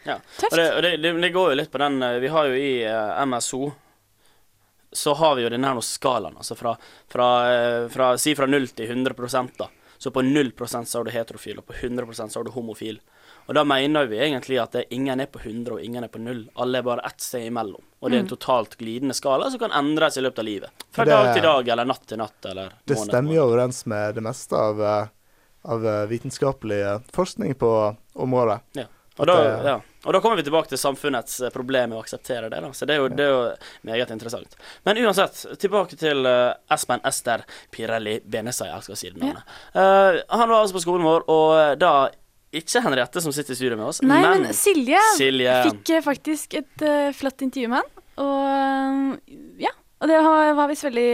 Ja. 0.05 0.19
Tøft. 0.37 0.51
Og 0.51 0.59
det, 0.59 0.65
og 0.75 0.83
det, 0.85 1.11
det, 1.23 1.29
går 1.33 1.47
jo 1.49 1.57
litt 1.57 1.71
på 1.73 1.79
den 1.81 1.95
Vi 2.21 2.29
har 2.29 2.49
jo 2.51 2.57
i 2.61 2.73
uh, 2.85 3.23
MSO 3.25 3.71
så 4.95 5.13
har 5.19 5.35
vi 5.35 5.43
jo 5.45 5.49
denne 5.53 5.67
her 5.67 5.81
skalaen. 5.83 6.37
Altså 6.39 6.55
fra, 6.57 6.75
fra, 7.11 7.29
eh, 7.51 7.87
fra 7.93 8.13
Si 8.17 8.35
fra 8.35 8.47
0 8.47 8.67
til 8.75 8.87
100 8.89 9.51
da. 9.57 9.69
Så 9.97 10.11
på 10.11 10.21
0 10.21 10.51
så 10.67 10.97
har 10.97 11.05
du 11.05 11.11
heterofil, 11.11 11.59
og 11.59 11.67
på 11.67 11.73
100 11.73 12.29
så 12.29 12.39
har 12.39 12.43
du 12.43 12.51
homofil. 12.51 12.99
Og 13.47 13.53
da 13.53 13.63
mener 13.63 14.07
vi 14.09 14.17
egentlig 14.17 14.57
at 14.61 14.73
det, 14.73 14.85
ingen 14.93 15.19
er 15.21 15.27
på 15.29 15.39
100 15.39 15.75
og 15.75 15.81
ingen 15.83 16.03
er 16.03 16.09
på 16.09 16.19
0. 16.19 16.47
Alle 16.55 16.79
er 16.79 16.85
bare 16.85 17.05
ett 17.05 17.21
sted 17.21 17.45
imellom. 17.45 17.83
Og 18.01 18.09
det 18.09 18.17
er 18.17 18.23
en 18.23 18.29
totalt 18.29 18.75
glidende 18.77 19.13
skala 19.17 19.51
som 19.51 19.61
kan 19.61 19.73
endres 19.73 20.17
i 20.17 20.23
løpet 20.25 20.39
av 20.39 20.45
livet. 20.45 20.85
Fra 20.91 21.05
Det- 21.05 21.11
dag 21.13 21.33
til 21.33 21.43
dag 21.43 21.67
eller 21.67 21.85
natt 21.85 22.05
til 22.07 22.17
natt 22.17 22.45
eller 22.45 22.63
måned 22.69 22.85
Det 22.85 22.97
stemmer 22.97 23.33
jo 23.35 23.45
overens 23.47 23.85
med 23.85 24.15
det 24.15 24.23
meste 24.23 24.53
av, 24.53 24.81
eh, 24.81 25.07
av 25.65 25.85
eh, 25.85 26.05
vitenskapelig 26.07 27.03
forskning 27.13 27.53
på 27.55 27.97
området. 28.15 28.61
Ja. 28.73 28.85
Og, 29.17 29.27
da, 29.27 29.63
ja. 29.63 29.81
Og 30.05 30.13
da 30.13 30.21
kommer 30.21 30.39
vi 30.39 30.45
tilbake 30.45 30.69
til 30.71 30.79
samfunnets 30.79 31.39
eh, 31.41 31.51
problem 31.53 31.91
med 31.91 31.99
å 31.99 32.03
akseptere 32.03 32.49
det. 32.53 32.61
da 32.61 32.71
Så 32.77 32.87
det 32.87 32.95
er 32.95 33.01
jo, 33.03 33.09
det 33.09 33.25
er 33.25 33.31
jo 33.33 33.41
meget 33.89 34.13
interessant. 34.13 34.57
Men 34.85 35.01
uansett, 35.01 35.41
tilbake 35.61 35.97
til 35.99 36.27
eh, 36.29 36.53
Espen 36.73 37.01
Ester 37.07 37.45
Pirelli 37.73 38.19
Benestad. 38.23 38.69
Jeg 38.71 38.87
skal 38.87 39.01
si 39.01 39.11
det 39.11 39.23
navnet. 39.23 39.55
Eh, 39.73 40.21
han 40.29 40.45
var 40.51 40.61
altså 40.61 40.77
på 40.77 40.85
skolen 40.85 41.07
vår, 41.07 41.25
og 41.31 41.81
da 41.81 41.95
ikke 42.55 42.83
Henriette 42.85 43.23
som 43.23 43.33
sitter 43.35 43.51
i 43.51 43.57
studio 43.57 43.77
med 43.79 43.89
oss, 43.89 44.01
Nei, 44.05 44.21
men, 44.23 44.45
men 44.45 44.55
Silje, 44.55 45.01
Silje. 45.17 45.55
fikk 45.65 46.05
faktisk 46.05 46.53
et 46.55 46.85
uh, 46.85 47.09
flott 47.11 47.43
intervju 47.43 47.71
med 47.73 47.81
han. 47.81 48.05
Og 48.23 49.17
uh, 49.17 49.33
ja. 49.59 49.73
Og 50.03 50.09
det 50.11 50.17
var, 50.21 50.51
var 50.57 50.69
visst 50.69 50.85
veldig 50.85 51.11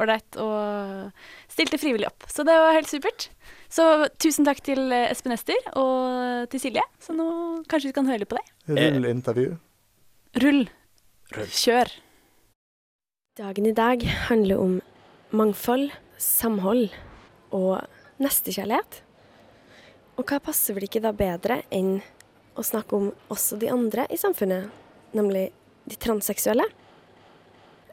ålreit 0.00 0.36
og 0.40 1.50
stilte 1.50 1.78
frivillig 1.82 2.06
opp. 2.08 2.26
Så 2.30 2.46
det 2.46 2.54
var 2.56 2.76
helt 2.76 2.90
supert. 2.90 3.26
Så 3.70 3.84
tusen 4.18 4.46
takk 4.46 4.62
til 4.66 4.90
eh, 4.90 5.08
Espen 5.12 5.34
Ester 5.36 5.58
og 5.78 6.50
til 6.50 6.62
Silje. 6.62 6.82
Så 7.02 7.14
nå 7.14 7.26
kanskje 7.70 7.92
vi 7.92 7.96
kan 7.96 8.08
høre 8.10 8.24
litt 8.24 8.30
på 8.32 8.38
det. 8.38 8.46
Rull 8.74 9.06
intervju. 9.06 9.52
Rull. 10.42 10.64
Rull. 11.36 11.52
Kjør. 11.54 11.92
Dagen 13.38 13.68
i 13.70 13.74
dag 13.76 14.02
handler 14.26 14.58
om 14.58 14.74
mangfold, 15.30 15.92
samhold 16.18 16.90
og 17.54 17.86
nestekjærlighet. 18.20 19.00
Og 20.18 20.26
hva 20.26 20.40
passer 20.42 20.74
vel 20.74 20.88
ikke 20.88 21.02
da 21.04 21.14
bedre 21.16 21.62
enn 21.72 22.00
å 22.58 22.66
snakke 22.66 22.98
om 22.98 23.12
også 23.30 23.56
de 23.62 23.70
andre 23.72 24.04
i 24.10 24.18
samfunnet, 24.20 24.66
nemlig 25.16 25.46
de 25.88 25.96
transseksuelle? 26.02 26.66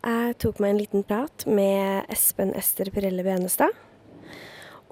Jeg 0.02 0.38
tok 0.42 0.60
meg 0.64 0.74
en 0.74 0.82
liten 0.82 1.06
prat 1.06 1.46
med 1.46 2.10
Espen 2.14 2.52
Ester 2.58 2.90
Pirelle 2.94 3.24
Benestad 3.26 3.78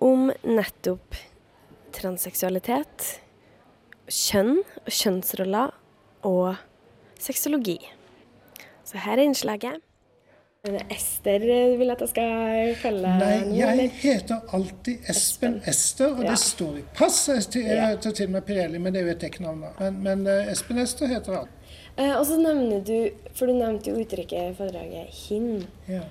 om 0.03 0.31
nettopp 0.43 1.15
transseksualitet, 1.95 3.05
kjønn 4.11 4.59
og 4.59 4.91
kjønnsroller 4.91 5.73
og 6.27 6.55
sexologi. 7.21 7.77
Så 8.85 8.99
her 9.01 9.17
er 9.17 9.25
innslaget. 9.25 9.81
Er 10.65 10.81
Ester 10.89 11.43
du 11.43 11.75
vil 11.77 11.91
at 11.93 11.99
jeg 12.01 12.09
skal 12.09 12.71
følge 12.81 13.09
Nei, 13.19 13.33
jeg 13.59 13.89
heter 14.01 14.47
alltid 14.57 15.09
Espen 15.13 15.59
Ester, 15.69 16.15
og 16.15 16.23
Ja. 16.23 16.31
det 16.31 16.39
står 16.41 16.79
i 16.79 16.83
pass. 16.95 17.27
Jeg 17.29 17.43
til, 17.53 17.61
Ja. 17.61 17.95
til 17.95 18.25
og 18.25 18.31
med 18.31 18.41
Pirelli, 18.45 18.79
men 18.79 18.93
det 18.93 19.01
er 19.01 19.05
jo 19.05 19.11
et 19.11 19.21
dekknavn. 19.21 19.61
da. 19.61 19.69
Men, 19.79 20.03
men 20.03 20.27
eh, 20.27 20.51
Espen 20.51 20.79
Ester 20.79 21.07
heter 21.07 21.35
han. 21.35 21.47
Eh, 21.97 22.15
og 22.17 22.25
så 22.25 22.37
nevner 22.41 22.83
du, 22.83 23.11
for 23.35 23.45
du 23.45 23.53
nevnte 23.53 23.91
jo 23.91 24.01
uttrykket 24.01 24.51
i 24.51 24.55
foredraget 24.57 25.07
'hin'. 25.13 25.67
Ja. 25.87 26.01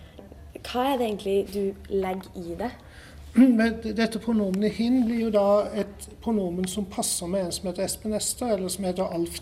Hva 0.63 0.95
er 0.95 0.99
det 0.99 1.07
egentlig 1.09 1.53
du 1.53 1.75
legger 1.91 2.31
i 2.37 2.55
det? 2.55 2.71
Men 3.35 3.81
dette 3.83 4.19
pronomenet 4.23 4.73
'hin' 4.73 5.05
blir 5.07 5.25
jo 5.27 5.31
da 5.35 5.67
et 5.75 6.09
pronomen 6.23 6.69
som 6.71 6.87
passer 6.87 7.27
med 7.27 7.47
en 7.47 7.53
som 7.53 7.67
heter 7.67 7.83
Espen 7.83 8.15
Ester, 8.15 8.53
eller 8.55 8.69
som 8.71 8.85
heter 8.85 9.11
Alf 9.11 9.41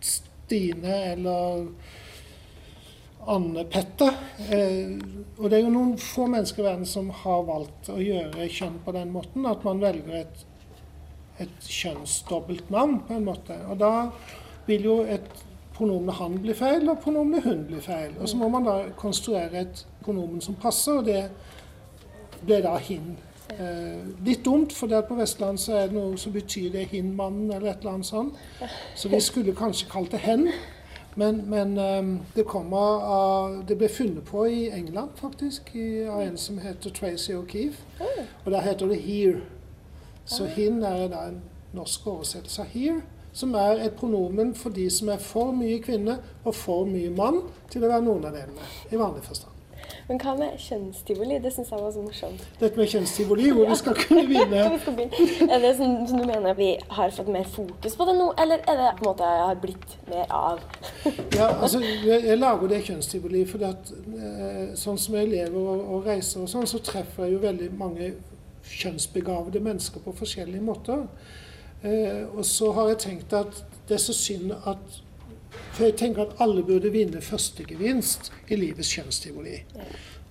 Stine, 0.00 0.96
eller 1.12 1.66
Anne 3.26 3.64
Petter. 3.64 4.18
Eh, 4.50 4.98
og 5.38 5.48
det 5.48 5.58
er 5.58 5.64
jo 5.64 5.72
noen 5.72 5.94
få 5.96 6.26
mennesker 6.28 6.60
i 6.60 6.66
verden 6.66 6.88
som 6.88 7.08
har 7.22 7.46
valgt 7.48 7.88
å 7.88 7.96
gjøre 8.02 8.50
kjønn 8.52 8.76
på 8.84 8.92
den 8.98 9.14
måten, 9.14 9.46
at 9.48 9.64
man 9.64 9.80
velger 9.80 10.18
et, 10.24 10.44
et 11.40 11.70
kjønnsdobbelt 11.72 12.68
navn 12.74 13.00
på 13.06 13.16
en 13.16 13.26
måte. 13.30 13.56
Og 13.70 13.80
da 13.80 14.10
vil 14.66 14.90
jo 14.90 14.98
et 15.08 15.30
pronomen 15.72 16.12
han 16.18 16.36
bli 16.42 16.52
feil, 16.58 16.84
og 16.90 17.00
pronomenet 17.00 17.48
hun 17.48 17.64
bli 17.70 17.80
feil. 17.80 18.12
Og 18.20 18.28
så 18.28 18.36
må 18.36 18.52
man 18.52 18.68
da 18.68 18.76
konstruere 18.98 19.64
et 19.64 19.86
pronomen 20.04 20.44
som 20.44 20.58
passer, 20.60 21.00
og 21.00 21.08
det 21.08 21.22
ble 22.46 22.60
da 22.64 22.76
hin. 22.80 23.16
Eh, 23.52 24.04
litt 24.24 24.44
dumt, 24.44 24.72
for 24.72 24.88
der 24.88 25.02
på 25.06 25.16
Vestland 25.18 25.60
så 25.60 25.76
er 25.76 25.90
det 25.90 25.96
noe 25.96 26.18
som 26.20 26.32
betyr 26.32 26.70
det 26.72 26.86
hin-mannen 26.92 27.50
eller 27.50 27.72
et 27.72 27.82
eller 27.82 27.98
annet 27.98 28.08
sånt. 28.08 28.38
Så 28.96 29.10
vi 29.12 29.20
skulle 29.20 29.56
kanskje 29.56 29.90
kalt 29.92 30.12
det 30.14 30.22
hen. 30.24 30.48
Men, 31.16 31.42
men 31.50 31.78
eh, 31.78 32.02
det, 32.36 32.46
av, 32.54 33.64
det 33.68 33.76
ble 33.78 33.88
funnet 33.92 34.24
på 34.24 34.46
i 34.48 34.70
England, 34.72 35.10
faktisk, 35.20 35.74
i, 35.76 36.04
av 36.08 36.22
en 36.22 36.38
som 36.40 36.58
heter 36.58 36.90
Tracy 36.90 37.34
O'Keefe. 37.36 37.84
Og 38.44 38.52
der 38.52 38.60
heter 38.60 38.88
det 38.88 39.02
here. 39.04 39.42
Så 40.24 40.46
hin 40.46 40.82
er 40.82 41.08
da 41.10 41.26
en 41.28 41.42
norsk 41.74 42.06
oversettelse 42.06 42.62
av 42.62 42.72
here, 42.72 43.00
som 43.32 43.54
er 43.54 43.80
et 43.86 43.96
pronomen 43.96 44.54
for 44.54 44.72
de 44.72 44.86
som 44.92 45.08
er 45.12 45.20
for 45.20 45.52
mye 45.56 45.80
kvinne 45.82 46.18
og 46.44 46.54
for 46.54 46.84
mye 46.88 47.10
mann 47.10 47.42
til 47.72 47.84
å 47.84 47.90
være 47.90 48.04
noen 48.06 48.28
av 48.28 48.36
delene, 48.36 48.68
i 48.92 49.00
vanlig 49.00 49.24
forstand. 49.26 49.51
Men 50.08 50.20
hva 50.22 50.34
med 50.38 50.56
kjønnstivoli? 50.60 51.38
Det 51.42 51.52
syns 51.54 51.70
jeg 51.72 51.82
var 51.82 51.92
så 51.94 52.02
morsomt. 52.04 52.44
Dette 52.60 52.80
med 52.80 52.90
kjønnstivoli, 52.92 53.50
hvor 53.56 53.70
vi 53.70 53.76
skal 53.80 53.98
kunne 53.98 54.24
vinne. 54.28 54.64
Er 55.52 55.62
det 55.62 55.74
sånn 55.78 55.96
som 56.08 56.20
du 56.20 56.26
mener 56.28 56.56
vi 56.58 56.70
har 56.96 57.14
fått 57.14 57.30
mer 57.32 57.46
fokus 57.48 57.96
på 57.98 58.08
det 58.08 58.16
nå, 58.18 58.30
eller 58.42 58.64
er 58.68 58.80
det 58.80 58.90
på 58.98 59.06
en 59.06 59.10
måte 59.10 59.30
jeg 59.30 59.46
har 59.48 59.62
blitt 59.62 59.96
mer 60.10 60.34
av? 60.38 60.62
Ja, 61.38 61.48
altså, 61.48 61.80
jeg, 61.82 62.24
jeg 62.26 62.38
lager 62.38 62.70
det 62.70 62.82
kjønnstivoli 62.86 63.44
fordi 63.48 63.68
at 63.68 63.92
eh, 63.92 64.74
sånn 64.78 65.00
som 65.00 65.16
jeg 65.18 65.30
lever 65.32 65.56
og, 65.58 65.86
og 65.96 66.10
reiser 66.10 66.44
og 66.44 66.50
sånn, 66.52 66.68
så 66.68 66.80
treffer 66.84 67.26
jeg 67.26 67.36
jo 67.36 67.44
veldig 67.46 67.70
mange 67.80 68.12
kjønnsbegavede 68.68 69.62
mennesker 69.64 70.02
på 70.04 70.14
forskjellige 70.16 70.64
måter. 70.64 71.06
Eh, 71.82 72.28
og 72.30 72.44
så 72.46 72.70
har 72.76 72.92
jeg 72.92 73.00
tenkt 73.06 73.34
at 73.34 73.64
det 73.88 73.96
er 73.98 74.04
så 74.04 74.14
synd 74.14 74.52
at 74.54 75.02
For 75.72 75.86
jeg 75.88 75.96
tenker 76.00 76.26
at 76.26 76.40
alle 76.44 76.64
burde 76.66 76.92
vinne 76.92 77.20
førstegevinst 77.24 78.32
i 78.48 78.58
livets 78.60 78.92
kjønnstivoli. 78.96 79.60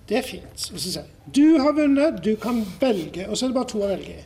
Det 0.08 0.18
er 0.18 0.26
fint. 0.26 0.68
Og 0.72 0.78
så 0.78 0.84
sier 0.84 1.02
jeg 1.02 1.34
du 1.34 1.58
har 1.62 1.74
vunnet, 1.76 2.22
du 2.24 2.34
kan 2.40 2.62
velge. 2.80 3.28
Og 3.28 3.36
så 3.36 3.46
er 3.46 3.52
det 3.52 3.58
bare 3.58 3.70
to 3.72 3.82
å 3.82 3.90
velge 3.90 4.16
i. 4.18 4.24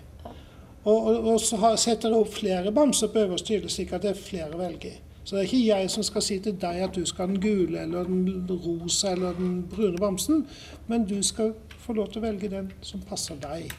Og, 0.87 0.97
og, 0.97 1.29
og 1.33 1.41
så 1.43 1.59
har, 1.59 1.76
setter 1.83 2.12
jeg 2.15 2.23
opp 2.23 2.37
flere 2.37 2.73
bamser 2.73 3.11
på 3.11 3.25
øverste 3.26 3.57
hylle, 3.57 3.71
slik 3.73 3.93
at 3.97 4.05
det 4.05 4.12
er 4.12 4.21
flere 4.21 4.55
å 4.55 4.61
velge 4.61 4.93
i. 4.93 5.00
Så 5.26 5.35
det 5.35 5.41
er 5.41 5.49
ikke 5.49 5.67
jeg 5.67 5.91
som 5.91 6.05
skal 6.07 6.23
si 6.23 6.37
til 6.38 6.55
deg 6.62 6.85
at 6.85 6.95
du 6.95 7.03
skal 7.03 7.26
ha 7.26 7.33
den 7.33 7.41
gule 7.43 7.81
eller 7.83 8.07
den 8.07 8.61
rosa 8.62 9.11
eller 9.11 9.35
den 9.35 9.57
brune 9.67 9.99
bamsen, 9.99 10.45
men 10.87 11.07
du 11.11 11.17
skal 11.26 11.50
få 11.83 11.97
lov 11.99 12.12
til 12.12 12.23
å 12.23 12.26
velge 12.29 12.50
den 12.53 12.71
som 12.87 13.03
passer 13.03 13.38
deg. 13.43 13.73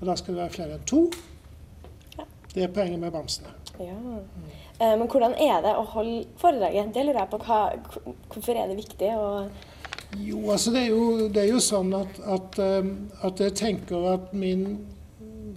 Og 0.00 0.06
da 0.08 0.16
skal 0.18 0.34
det 0.34 0.42
være 0.42 0.56
flere 0.56 0.78
enn 0.80 0.88
to. 0.90 1.04
Det 2.50 2.66
er 2.66 2.74
poenget 2.74 2.98
med 2.98 3.14
bamsene. 3.14 3.54
Ja. 3.80 3.96
Eh, 4.80 4.94
men 4.98 5.08
hvordan 5.08 5.34
er 5.38 5.62
det 5.64 5.74
å 5.78 5.86
holde 5.94 6.26
foredraget? 6.40 6.92
Det 6.94 7.04
lurer 7.06 7.22
jeg 7.22 7.32
på. 7.32 7.42
Hva, 7.46 7.60
hvorfor 8.32 8.58
er 8.58 8.70
det 8.70 8.78
viktig? 8.78 9.10
Jo, 10.16 10.50
altså 10.50 10.72
det 10.72 10.82
er 10.86 10.92
jo, 10.94 11.28
det 11.28 11.42
er 11.42 11.50
jo 11.52 11.60
sånn 11.60 11.92
at, 11.98 12.20
at, 12.24 12.58
um, 12.58 12.94
at 13.26 13.42
jeg 13.44 13.56
tenker 13.58 14.06
at 14.14 14.32
min 14.32 14.78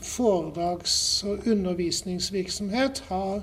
foredrags- 0.02 1.24
og 1.30 1.48
undervisningsvirksomhet 1.48 3.04
har 3.08 3.42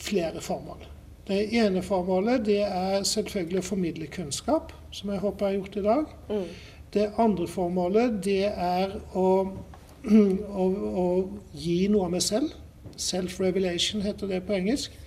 flere 0.00 0.40
formål. 0.40 0.88
Det 1.28 1.38
ene 1.56 1.82
formålet 1.82 2.42
det 2.44 2.60
er 2.66 3.04
selvfølgelig 3.08 3.62
å 3.62 3.68
formidle 3.68 4.08
kunnskap, 4.12 4.72
som 4.92 5.12
jeg 5.12 5.22
håper 5.22 5.46
jeg 5.46 5.52
har 5.52 5.60
gjort 5.60 5.76
i 5.76 5.84
dag. 5.86 6.10
Det 6.94 7.06
andre 7.18 7.46
formålet 7.48 8.18
det 8.24 8.42
er 8.50 8.98
å, 9.16 9.28
å, 10.64 10.66
å 11.04 11.06
gi 11.52 11.78
noe 11.92 12.08
av 12.08 12.12
meg 12.16 12.24
selv. 12.26 12.52
Self-revelation 12.96 14.02
heter 14.02 14.26
det 14.26 14.42
på 14.46 14.52
engelsk. 14.52 14.98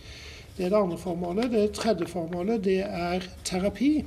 Det 0.58 0.65
er 0.65 0.70
det 0.70 0.77
andre 0.77 0.98
formålet. 0.98 1.51
Det 1.51 1.72
tredje 1.72 2.08
formålet 2.08 2.63
det 2.63 2.79
er 2.79 3.25
terapi. 3.46 4.06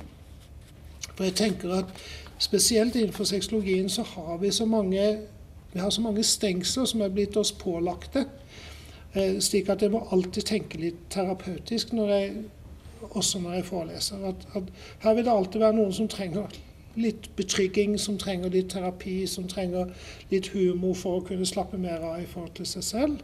For 1.15 1.23
jeg 1.23 1.35
tenker 1.35 1.73
at 1.73 1.85
spesielt 2.37 2.95
innenfor 2.95 3.23
sexologien 3.23 3.89
så 3.89 4.03
har 4.03 4.37
vi 4.37 4.51
så 4.51 4.65
mange, 4.65 5.17
vi 5.73 5.79
har 5.79 5.89
så 5.89 6.01
mange 6.01 6.23
stengsler 6.23 6.85
som 6.85 7.01
er 7.01 7.09
blitt 7.09 7.37
oss 7.37 7.51
pålagte. 7.51 8.25
Eh, 9.13 9.39
slik 9.39 9.69
at 9.69 9.81
jeg 9.81 9.91
må 9.91 10.07
alltid 10.11 10.43
tenke 10.47 10.79
litt 10.79 10.99
terapeutisk 11.09 11.93
når 11.93 12.09
jeg, 12.09 12.33
også 13.09 13.39
når 13.39 13.53
jeg 13.53 13.65
foreleser. 13.65 14.25
At, 14.25 14.47
at 14.55 14.63
her 14.99 15.13
vil 15.13 15.25
det 15.25 15.31
alltid 15.31 15.59
være 15.59 15.75
noen 15.75 15.93
som 15.93 16.07
trenger 16.07 16.47
litt 16.95 17.29
betrygging, 17.35 17.99
som 17.99 18.17
trenger 18.17 18.51
litt 18.51 18.71
terapi, 18.71 19.25
som 19.27 19.47
trenger 19.47 19.91
litt 20.31 20.51
humor 20.55 20.95
for 20.95 21.19
å 21.19 21.25
kunne 21.27 21.47
slappe 21.47 21.79
mer 21.79 22.03
av 22.03 22.21
i 22.21 22.27
forhold 22.27 22.55
til 22.59 22.67
seg 22.67 22.83
selv. 22.83 23.21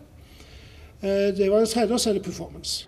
Eh, 1.01 1.33
det 1.37 1.49
var 1.49 1.59
det 1.59 1.69
tredje, 1.69 1.93
og 1.93 2.01
så 2.01 2.09
er 2.09 2.17
det 2.17 2.23
performance. 2.25 2.87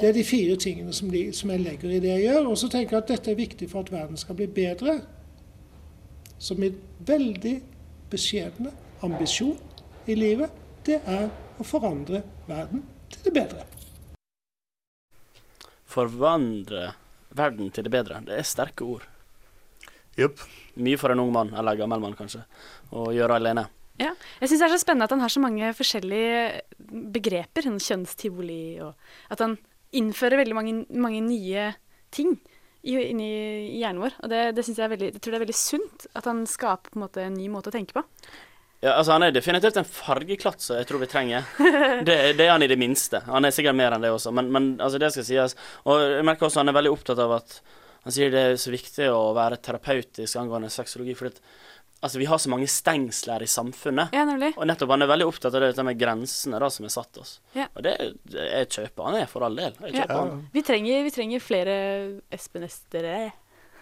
Det 0.00 0.08
er 0.08 0.14
de 0.14 0.24
fire 0.24 0.56
tingene 0.56 0.92
som, 0.94 1.10
de, 1.10 1.24
som 1.34 1.50
jeg 1.50 1.64
legger 1.64 1.90
i 1.90 2.00
det 2.00 2.12
jeg 2.12 2.28
gjør. 2.28 2.52
Og 2.52 2.58
så 2.58 2.68
tenker 2.70 2.96
jeg 2.96 3.02
at 3.02 3.10
dette 3.12 3.32
er 3.32 3.38
viktig 3.38 3.70
for 3.70 3.82
at 3.82 3.92
verden 3.92 4.20
skal 4.20 4.38
bli 4.38 4.46
bedre. 4.46 5.00
Så 6.38 6.54
min 6.54 6.76
veldig 7.06 7.56
beskjedne 8.10 8.70
ambisjon 9.02 9.58
i 10.06 10.14
livet, 10.14 10.54
det 10.86 11.00
er 11.04 11.26
å 11.58 11.66
forandre 11.66 12.22
verden 12.46 12.84
til 13.10 13.26
det 13.26 13.34
bedre. 13.34 13.66
Forvandre 15.88 16.92
verden 17.34 17.72
til 17.74 17.84
det 17.84 17.92
bedre. 17.92 18.22
Det 18.24 18.38
er 18.38 18.46
sterke 18.46 18.86
ord. 18.86 19.04
Jupp. 20.18 20.40
Mye 20.78 20.98
for 20.98 21.10
en 21.10 21.24
ung 21.24 21.32
mann, 21.34 21.50
eller 21.58 21.78
gammel 21.78 22.00
mann 22.02 22.14
kanskje, 22.18 22.44
å 22.94 23.10
gjøre 23.14 23.38
alene. 23.40 23.66
Ja. 23.98 24.12
Jeg 24.38 24.50
syns 24.50 24.62
det 24.62 24.68
er 24.68 24.74
så 24.76 24.82
spennende 24.82 25.08
at 25.08 25.14
han 25.14 25.24
har 25.24 25.32
så 25.32 25.42
mange 25.42 25.72
forskjellige 25.74 26.62
begreper. 27.14 27.66
Sånn 27.66 27.82
kjønnstivoli 27.82 28.62
og 28.84 28.94
At 29.34 29.42
han 29.44 29.58
innfører 29.96 30.42
veldig 30.42 30.56
mange, 30.56 30.74
mange 30.94 31.22
nye 31.24 31.72
ting 32.14 32.36
inni 32.88 33.30
hjernen 33.80 34.02
vår. 34.04 34.18
Og 34.22 34.30
det, 34.32 34.42
det 34.56 34.64
synes 34.64 34.78
jeg, 34.78 34.84
er 34.86 34.92
veldig, 34.94 35.08
jeg 35.16 35.22
tror 35.22 35.34
det 35.34 35.38
er 35.40 35.44
veldig 35.46 35.56
sunt 35.58 36.06
at 36.18 36.28
han 36.30 36.44
skaper 36.48 36.92
på 36.92 36.98
en, 36.98 37.04
måte, 37.04 37.24
en 37.24 37.36
ny 37.36 37.48
måte 37.52 37.72
å 37.72 37.74
tenke 37.74 37.96
på. 37.96 38.04
Ja, 38.78 38.92
altså 38.92 39.16
Han 39.16 39.24
er 39.26 39.34
definitivt 39.34 39.80
en 39.80 39.88
fargeklatt 39.88 40.62
som 40.62 40.78
jeg 40.78 40.86
tror 40.86 41.02
vi 41.02 41.10
trenger. 41.10 41.48
Det, 42.06 42.14
det 42.38 42.44
er 42.46 42.52
han 42.52 42.62
i 42.62 42.70
det 42.70 42.78
minste. 42.78 43.24
Han 43.26 43.44
er 43.44 43.54
sikkert 43.54 43.76
mer 43.76 43.96
enn 43.96 44.04
det 44.06 44.12
også, 44.14 44.30
men, 44.34 44.52
men 44.54 44.68
altså 44.78 45.00
det 45.02 45.10
skal 45.16 45.26
sies. 45.26 45.56
Og 45.90 45.98
jeg 45.98 46.26
merker 46.26 46.46
også 46.46 46.62
han 46.62 46.70
er 46.70 46.78
veldig 46.78 46.94
opptatt 46.94 47.18
av 47.24 47.34
at 47.40 47.58
han 48.04 48.14
sier 48.14 48.30
det 48.32 48.44
er 48.52 48.60
så 48.60 48.70
viktig 48.70 49.08
å 49.10 49.32
være 49.36 49.58
terapeutisk 49.60 50.38
angående 50.38 50.70
sexologi. 50.70 51.16
For 51.18 51.34
altså, 52.00 52.18
vi 52.18 52.24
har 52.30 52.38
så 52.38 52.48
mange 52.52 52.66
stengsler 52.70 53.42
i 53.42 53.46
samfunnet. 53.50 54.08
Ja, 54.14 54.24
nemlig. 54.28 54.52
Og 54.56 54.66
nettopp 54.70 54.90
han 54.94 55.02
er 55.04 55.10
veldig 55.10 55.26
opptatt 55.28 55.54
av 55.58 55.62
det 55.66 55.84
med 55.86 55.98
grensene 56.00 56.60
da, 56.62 56.68
som 56.70 56.86
er 56.88 56.92
satt 56.94 57.18
oss. 57.22 57.32
Ja. 57.56 57.66
Og 57.74 57.80
det, 57.86 57.94
det 58.30 58.46
jeg 58.48 58.68
kjøper 58.78 59.02
han 59.10 59.16
er 59.22 59.26
for 59.30 59.40
all 59.46 59.56
del. 59.58 59.72
Jeg 59.86 59.94
Ja. 60.00 60.06
han. 60.12 60.28
Vi 60.54 60.62
trenger, 60.66 60.96
vi 61.06 61.12
trenger 61.14 61.38
flere 61.44 61.74
Espen 62.34 62.64
Estere. 62.66 63.16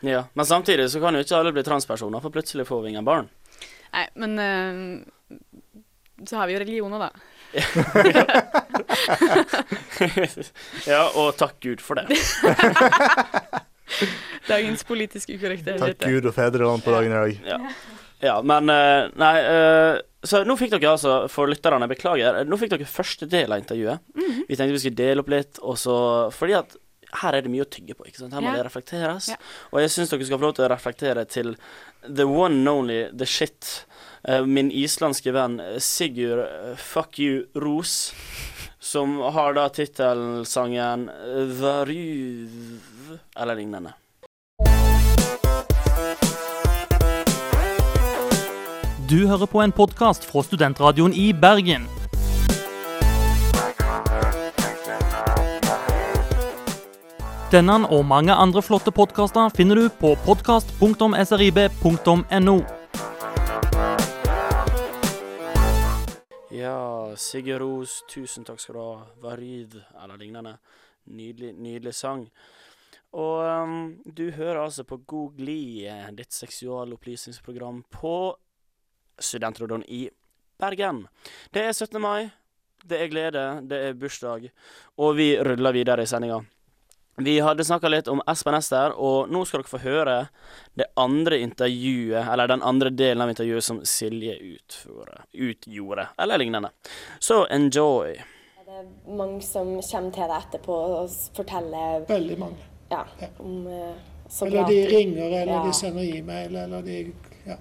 Ja. 0.05 0.23
Men 0.35 0.47
samtidig 0.47 0.91
så 0.93 1.01
kan 1.01 1.15
jo 1.17 1.21
ikke 1.25 1.37
alle 1.39 1.53
bli 1.57 1.63
transpersoner, 1.67 2.21
for 2.23 2.31
plutselig 2.35 2.67
får 2.69 2.83
vi 2.85 2.89
ingen 2.95 3.05
barn. 3.07 3.27
Nei, 3.95 4.07
men 4.21 4.31
øh, 4.39 4.77
så 6.27 6.37
har 6.37 6.47
vi 6.47 6.53
jo 6.57 6.61
religioner, 6.61 6.99
da. 7.07 7.11
ja, 10.87 11.03
og 11.17 11.37
takk 11.41 11.57
Gud 11.65 11.81
for 11.85 11.95
det. 12.01 12.07
Dagens 14.51 14.85
politisk 14.87 15.31
ukorrekte. 15.35 15.71
Takk 15.81 15.99
Gud 16.05 16.25
og 16.29 16.35
fedreland 16.37 16.83
på 16.85 16.91
dagen 16.95 17.13
i 17.13 17.15
dag. 17.17 17.31
Ja, 17.47 17.59
ja 18.25 18.37
men 18.43 18.71
eh, 18.73 19.09
Nei, 19.21 19.35
eh, 19.43 19.99
så 20.27 20.43
nå 20.47 20.57
fikk 20.59 20.75
dere 20.75 20.95
altså, 20.95 21.19
for 21.31 21.51
lytterne, 21.51 21.87
beklager, 21.91 22.43
nå 22.49 22.59
fikk 22.59 22.73
dere 22.75 22.89
første 22.91 23.29
del 23.31 23.53
av 23.55 23.61
intervjuet. 23.63 24.03
Vi 24.49 24.57
tenkte 24.57 24.73
vi 24.75 24.83
skulle 24.83 24.99
dele 24.99 25.23
opp 25.23 25.31
litt, 25.31 25.61
og 25.63 25.79
så 25.79 25.97
Fordi 26.35 26.57
at 26.59 26.75
her 27.23 27.37
er 27.37 27.45
det 27.45 27.53
mye 27.53 27.65
å 27.65 27.71
tygge 27.71 27.95
på. 27.97 28.07
ikke 28.09 28.23
sant? 28.23 28.35
Her 28.35 28.43
må 28.43 28.51
yeah. 28.51 28.59
det 28.59 28.67
reflekteres. 28.67 29.29
Yeah. 29.31 29.53
Og 29.73 29.83
jeg 29.83 29.93
syns 29.95 30.13
dere 30.13 30.27
skal 30.29 30.41
få 30.41 30.49
lov 30.49 30.57
til 30.59 30.67
å 30.67 30.73
reflektere 30.73 31.25
til 31.31 31.55
the 32.03 32.27
one 32.29 32.61
and 32.61 32.69
only, 32.69 32.99
the 33.13 33.27
shit. 33.27 33.87
eh, 34.27 34.43
min 34.43 34.73
islandske 34.75 35.33
venn 35.33 35.61
eh, 35.63 35.79
Sigurd 35.79 36.43
eh, 36.45 36.75
Fuck 36.77 37.21
You 37.23 37.45
Ros, 37.55 38.13
som 38.79 39.21
har 39.21 39.55
da 39.55 39.69
tittelsangen 39.71 41.07
The 41.61 41.77
Ruv, 41.87 43.19
eller 43.37 43.63
lignende. 43.63 43.95
Du 49.11 49.27
hører 49.27 49.47
på 49.47 49.61
en 49.63 49.71
podkast 49.71 50.25
fra 50.27 50.43
Studentradioen 50.43 51.13
i 51.15 51.31
Bergen. 51.31 51.85
Denne 57.53 57.77
og 57.95 58.03
mange 58.09 58.35
andre 58.35 58.63
flotte 58.67 58.91
podkaster 58.91 59.51
finner 59.55 59.75
du 59.79 59.87
på 60.01 60.17
podkast.srib.no. 60.25 62.57
Ja, 66.51 67.15
Sigurd 67.15 67.63
Ros, 67.63 68.03
tusen 68.11 68.45
takk 68.49 68.59
skal 68.65 68.75
du 68.75 68.81
ha. 68.81 69.07
Varyd 69.23 69.79
eller 70.03 70.17
lignende. 70.19 70.59
Nydelig, 71.05 71.55
nydelig 71.55 71.95
sang. 71.95 72.27
Og 73.15 73.47
um, 73.47 74.03
du 74.03 74.35
hører 74.35 74.65
altså 74.65 74.83
på 74.83 74.99
God 75.07 75.39
glid, 75.39 75.87
eh, 75.87 76.11
ditt 76.19 76.35
seksualopplysningsprogram 76.35 77.87
på 77.95 78.35
Studentradioen 79.19 79.85
i 79.89 80.09
Bergen. 80.61 81.07
Det 81.53 81.63
er 81.69 81.73
17. 81.73 82.01
mai, 82.01 82.31
det 82.87 83.01
er 83.03 83.09
glede, 83.13 83.47
det 83.69 83.81
er 83.89 83.97
bursdag, 83.99 84.51
og 84.99 85.17
vi 85.19 85.35
ruller 85.43 85.73
videre 85.73 86.03
i 86.03 86.07
sendinga. 86.11 86.43
Vi 87.19 87.39
hadde 87.41 87.65
snakka 87.65 87.89
litt 87.89 88.09
om 88.13 88.21
Espen 88.29 88.55
Ester, 88.59 88.93
og 88.93 89.31
nå 89.33 89.41
skal 89.49 89.63
dere 89.63 89.71
få 89.73 89.79
høre 89.81 90.17
det 90.77 90.85
andre 91.01 91.39
intervjuet, 91.41 92.27
eller 92.29 92.51
den 92.53 92.63
andre 92.63 92.91
delen 92.93 93.25
av 93.25 93.31
intervjuet 93.33 93.65
som 93.65 93.79
Silje 93.89 94.35
utfører, 94.37 95.23
utgjorde, 95.33 96.09
eller 96.21 96.39
lignende. 96.43 96.71
Så 97.19 97.47
enjoy. 97.49 98.19
Det 98.67 98.83
er 98.83 98.91
mange 99.17 99.41
som 99.41 99.79
kommer 99.81 100.13
til 100.13 100.29
deg 100.29 100.37
etterpå 100.43 100.77
og 100.99 101.17
forteller 101.39 102.05
Veldig 102.09 102.39
mange. 102.39 102.69
ja, 102.91 103.07
Ja. 103.21 103.29
om 103.39 103.67
eh, 103.67 103.95
Eller 104.43 104.65
de 104.69 104.87
ringer, 104.87 105.31
eller 105.41 105.53
Ja. 105.53 105.65
de 105.65 105.73
sender 105.73 106.03
e-mail, 106.19 106.57
eller 106.57 106.83
de 106.83 107.13
Ja. 107.47 107.57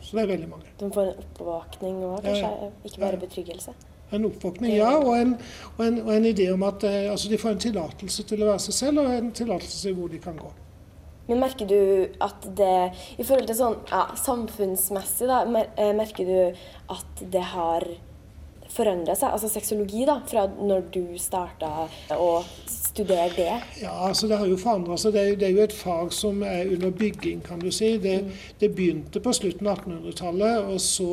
Så 0.00 0.16
det 0.16 0.22
er 0.24 0.32
veldig 0.32 0.48
mange. 0.48 0.72
de 0.80 0.90
får 0.94 1.02
en 1.10 1.22
oppvåkning 1.22 2.00
og 2.04 2.22
kanskje 2.22 2.48
ja. 2.48 2.70
ikke 2.84 3.00
bare 3.00 3.12
Ja. 3.18 3.22
betryggelse. 3.26 3.74
En 4.12 4.24
oppvåkning, 4.24 4.72
ja, 4.72 4.94
og 4.96 5.18
en, 5.18 5.34
og 5.76 5.82
en, 5.84 5.98
og 6.00 6.14
en 6.14 6.24
idé 6.24 6.46
om 6.52 6.62
at 6.64 6.84
eh, 6.88 7.10
altså 7.10 7.28
de 7.28 7.38
får 7.38 7.50
en 7.50 7.58
tillatelse 7.58 8.22
til 8.24 8.42
å 8.42 8.46
være 8.48 8.62
seg 8.64 8.74
selv, 8.74 9.02
og 9.02 9.12
en 9.12 9.32
tillatelse 9.36 9.82
til 9.82 9.94
hvor 9.98 10.08
de 10.08 10.18
kan 10.18 10.36
gå. 10.36 10.48
Men 11.28 11.42
merker 11.42 11.68
du 11.68 12.08
at 12.24 12.46
det 12.56 12.92
I 13.20 13.24
forhold 13.24 13.50
til 13.50 13.58
sånn 13.58 13.76
ja, 13.90 14.06
samfunnsmessig, 14.16 15.28
da, 15.28 15.42
eh, 15.76 15.92
merker 15.92 16.24
du 16.24 16.62
at 16.94 17.20
det 17.20 17.42
har 17.52 17.84
forandra 18.72 19.14
seg? 19.16 19.30
Altså 19.32 19.48
sexologi, 19.52 20.04
da, 20.08 20.18
fra 20.28 20.46
når 20.58 20.84
du 20.94 21.02
starta 21.18 21.70
å 22.16 22.28
studere 22.68 23.30
det? 23.36 23.54
Ja, 23.82 23.92
altså 24.08 24.28
Det 24.28 24.38
har 24.38 24.46
jo 24.50 24.56
forandra 24.60 24.96
seg. 24.98 25.12
Det, 25.14 25.22
er- 25.32 25.36
det 25.40 25.48
er 25.48 25.56
jo 25.56 25.62
et 25.64 25.72
fag 25.76 26.12
som 26.12 26.42
er 26.42 26.68
under 26.74 26.90
bygging, 26.90 27.40
kan 27.46 27.58
du 27.62 27.70
si. 27.70 27.96
Det, 27.98 28.18
det 28.60 28.72
begynte 28.76 29.20
på 29.24 29.32
slutten 29.32 29.66
av 29.66 29.80
1800-tallet, 29.84 30.64
og 30.72 30.80
så 30.80 31.10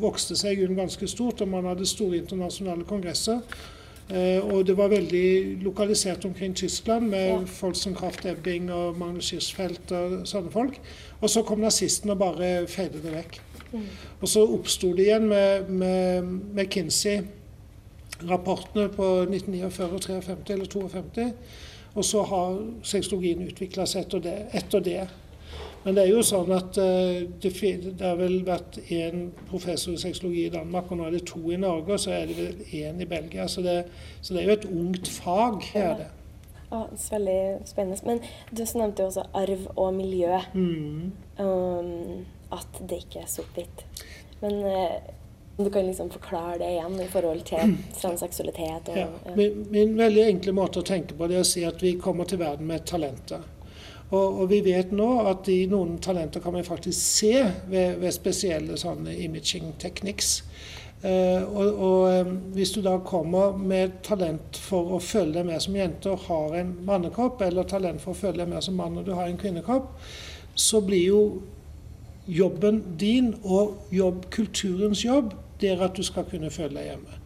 vokste 0.00 0.36
seg 0.36 0.58
grunnen 0.62 0.82
ganske 0.84 1.08
stort. 1.08 1.40
og 1.44 1.48
Man 1.48 1.64
hadde 1.70 1.86
store 1.86 2.18
internasjonale 2.22 2.84
kongresser. 2.88 3.40
Eh, 4.10 4.44
og 4.44 4.66
det 4.68 4.74
var 4.76 4.90
veldig 4.92 5.62
lokalisert 5.64 6.24
omkring 6.28 6.52
Tyskland, 6.54 7.08
med 7.08 7.28
Ja. 7.30 7.38
folk 7.46 7.76
som 7.76 7.94
Kraft 7.94 8.26
Ebbing 8.26 8.70
og 8.70 8.98
Magnus 8.98 9.30
Hirschfeldt 9.32 9.92
og 9.96 10.26
sånne 10.28 10.50
folk. 10.52 10.76
Og 11.22 11.30
så 11.30 11.42
kom 11.42 11.60
nazistene 11.64 12.12
og 12.12 12.18
bare 12.18 12.66
feide 12.68 13.00
det 13.00 13.12
vekk. 13.14 13.38
Og 14.20 14.28
så 14.28 14.40
oppsto 14.56 14.86
det 14.96 15.04
igjen 15.08 15.26
med, 15.30 15.50
med 15.68 16.22
McKinsey-rapportene 16.54 18.88
på 18.94 19.04
1949 19.26 19.94
og 19.94 20.00
53 20.06 20.52
eller 20.56 20.66
52. 20.66 21.32
Og 21.94 22.04
så 22.04 22.22
har 22.26 22.56
sexologien 22.82 23.46
utvikla 23.46 23.86
seg 23.86 24.00
etter 24.06 24.20
det, 24.24 24.38
etter 24.58 24.80
det. 24.84 25.04
Men 25.84 25.94
det 25.94 26.06
er 26.06 26.14
jo 26.14 26.22
sånn 26.24 26.48
at 26.56 26.78
eh, 26.80 27.26
det, 27.42 27.50
det 27.60 28.06
har 28.06 28.16
vel 28.16 28.38
vært 28.46 28.78
én 28.88 29.28
professor 29.50 29.92
i 29.92 30.00
sexologi 30.00 30.46
i 30.46 30.52
Danmark, 30.52 30.88
og 30.88 30.98
nå 30.98 31.06
er 31.06 31.18
det 31.18 31.26
to 31.28 31.42
i 31.52 31.60
Norge, 31.60 31.92
og 31.92 32.00
så 32.00 32.14
er 32.16 32.30
det 32.30 32.36
vel 32.38 32.62
én 32.80 33.02
i 33.04 33.08
Belgia. 33.08 33.44
Så 33.52 33.62
det, 33.64 33.82
så 34.24 34.34
det 34.34 34.42
er 34.42 34.48
jo 34.48 34.56
et 34.56 34.70
ungt 34.70 35.10
fag. 35.12 35.60
er 35.74 35.98
det. 36.00 36.08
Ja, 36.70 36.80
det 36.90 37.04
er 37.04 37.18
veldig 37.18 37.42
spennende. 37.68 38.00
Men 38.08 38.22
du 38.50 38.64
nevnte 38.78 39.04
jo 39.04 39.10
også 39.12 39.26
arv 39.34 39.68
og 39.76 39.94
miljø. 39.94 40.40
Mm. 40.54 41.12
Um, 41.38 42.24
at 42.54 42.80
det 42.80 43.02
ikke 43.04 43.24
er 43.24 43.30
sort-hvitt. 43.30 43.84
Men 44.40 44.60
eh, 44.68 44.96
du 45.56 45.70
kan 45.70 45.86
liksom 45.86 46.10
forklare 46.10 46.58
det 46.58 46.70
igjen 46.74 47.00
i 47.00 47.08
forhold 47.10 47.42
til 47.48 47.74
transseksualitet 48.00 48.92
og 48.92 48.98
Ja. 48.98 49.08
ja. 49.24 49.34
Min, 49.36 49.66
min 49.70 49.98
veldig 49.98 50.28
enkle 50.28 50.54
måte 50.56 50.82
å 50.82 50.86
tenke 50.86 51.18
på 51.18 51.28
det 51.30 51.40
er 51.40 51.46
å 51.46 51.50
si 51.54 51.64
at 51.66 51.82
vi 51.82 51.96
kommer 52.00 52.28
til 52.28 52.42
verden 52.42 52.66
med 52.70 52.86
talenter. 52.90 53.44
Og, 54.10 54.40
og 54.40 54.48
vi 54.50 54.60
vet 54.62 54.92
nå 54.94 55.08
at 55.26 55.46
de, 55.48 55.64
noen 55.70 55.96
talenter 56.02 56.42
kan 56.44 56.54
vi 56.54 56.64
faktisk 56.66 57.00
se 57.00 57.34
ved, 57.70 57.98
ved 58.02 58.14
spesielle 58.14 58.76
sånne 58.78 59.14
imaging 59.24 59.72
techniques. 59.80 60.42
Uh, 61.04 61.42
og, 61.52 61.80
og 61.84 62.02
eh, 62.08 62.28
hvis 62.56 62.70
du 62.72 62.78
da 62.80 62.94
kommer 63.04 63.58
med 63.60 63.98
talent 64.06 64.56
for 64.56 64.94
å 64.96 65.00
føle 65.04 65.34
deg 65.34 65.50
mer 65.50 65.58
som 65.60 65.74
jente 65.76 66.08
og 66.08 66.22
har 66.30 66.54
en 66.62 66.70
mannekropp, 66.86 67.42
eller 67.44 67.68
talent 67.68 68.00
for 68.00 68.14
å 68.14 68.20
føle 68.22 68.40
deg 68.40 68.48
mer 68.54 68.64
som 68.64 68.78
mann 68.80 68.96
og 68.96 69.04
du 69.04 69.12
har 69.12 69.28
en 69.28 69.36
kvinnekropp, 69.40 69.90
så 70.56 70.80
blir 70.86 71.04
jo 71.10 71.20
jobben 72.26 72.82
din 73.00 73.34
og 73.42 73.76
jobb, 73.92 74.24
kulturens 74.30 75.04
jobb, 75.04 75.34
det 75.60 75.74
er 75.74 75.84
at 75.84 75.96
du 75.96 76.02
skal 76.02 76.26
kunne 76.28 76.50
føle 76.50 76.74
deg 76.76 76.90
hjemme. 76.92 77.20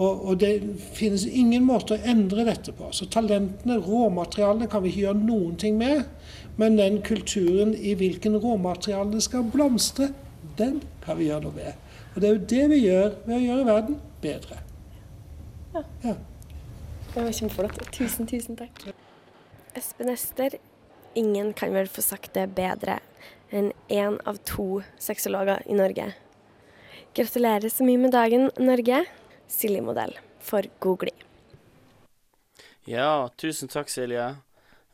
Og, 0.00 0.28
og 0.28 0.40
det 0.40 0.62
finnes 0.96 1.26
ingen 1.28 1.64
måte 1.68 1.98
å 1.98 2.08
endre 2.08 2.46
dette 2.48 2.72
på. 2.72 2.88
Så 2.96 3.06
talentene, 3.12 3.76
råmaterialene, 3.84 4.68
kan 4.70 4.82
vi 4.84 4.92
ikke 4.92 5.04
gjøre 5.04 5.24
noen 5.26 5.58
ting 5.60 5.76
med. 5.80 6.06
Men 6.56 6.78
den 6.80 7.00
kulturen 7.04 7.74
i 7.76 7.92
hvilken 7.98 8.38
råmateriale 8.40 9.12
det 9.12 9.24
skal 9.26 9.44
blomstre, 9.52 10.08
den 10.58 10.80
kan 11.04 11.20
vi 11.20 11.28
gjøre 11.28 11.46
noe 11.46 11.56
med. 11.58 12.00
Og 12.14 12.20
det 12.20 12.28
er 12.28 12.34
jo 12.34 12.42
det 12.54 12.64
vi 12.72 12.80
gjør 12.86 13.14
ved 13.26 13.36
å 13.36 13.42
gjøre 13.42 13.68
verden 13.68 14.00
bedre. 14.24 14.60
Ja. 15.74 16.16
Det 17.12 17.20
var 17.20 17.32
kjempeflott. 17.36 17.80
Tusen, 17.92 18.28
tusen 18.28 18.56
takk. 18.56 18.86
Espen 19.76 20.12
Ester, 20.12 20.56
ingen 21.16 21.52
kan 21.56 21.72
vel 21.76 21.88
få 21.92 22.04
sagt 22.04 22.34
det 22.36 22.48
bedre 22.56 23.00
enn 23.52 23.72
én 23.92 24.18
av 24.28 24.40
to 24.48 24.82
sexologer 25.00 25.62
i 25.68 25.76
Norge. 25.76 26.08
Gratulerer 27.14 27.68
så 27.68 27.84
mye 27.84 28.00
med 28.00 28.14
dagen, 28.14 28.48
Norge. 28.56 29.04
Silje 29.52 29.82
Modell 29.84 30.16
for 30.40 30.66
Googli. 30.80 31.12
Ja, 32.88 33.28
tusen 33.36 33.70
takk, 33.70 33.92
Silje. 33.92 34.30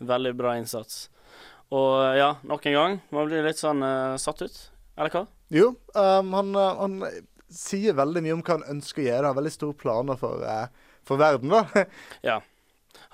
Veldig 0.02 0.34
bra 0.36 0.56
innsats. 0.58 1.06
Og 1.70 2.18
ja, 2.18 2.34
nok 2.42 2.66
en 2.66 2.76
gang. 2.76 3.00
Man 3.14 3.30
blir 3.30 3.46
litt 3.46 3.60
sånn 3.60 3.84
uh, 3.84 4.18
satt 4.20 4.42
ut, 4.42 4.60
eller 4.98 5.14
hva? 5.14 5.24
Jo, 5.54 5.72
um, 5.94 6.34
han, 6.34 6.52
uh, 6.56 6.82
han 6.82 7.00
sier 7.48 7.96
veldig 7.96 8.24
mye 8.24 8.36
om 8.36 8.44
hva 8.44 8.58
han 8.58 8.70
ønsker 8.76 9.04
å 9.04 9.08
gjøre. 9.08 9.30
Har 9.30 9.38
veldig 9.38 9.54
store 9.54 9.78
planer 9.78 10.20
for, 10.20 10.42
uh, 10.42 10.96
for 11.06 11.20
verden, 11.20 11.54
da. 11.54 11.86
Ja. 12.32 12.40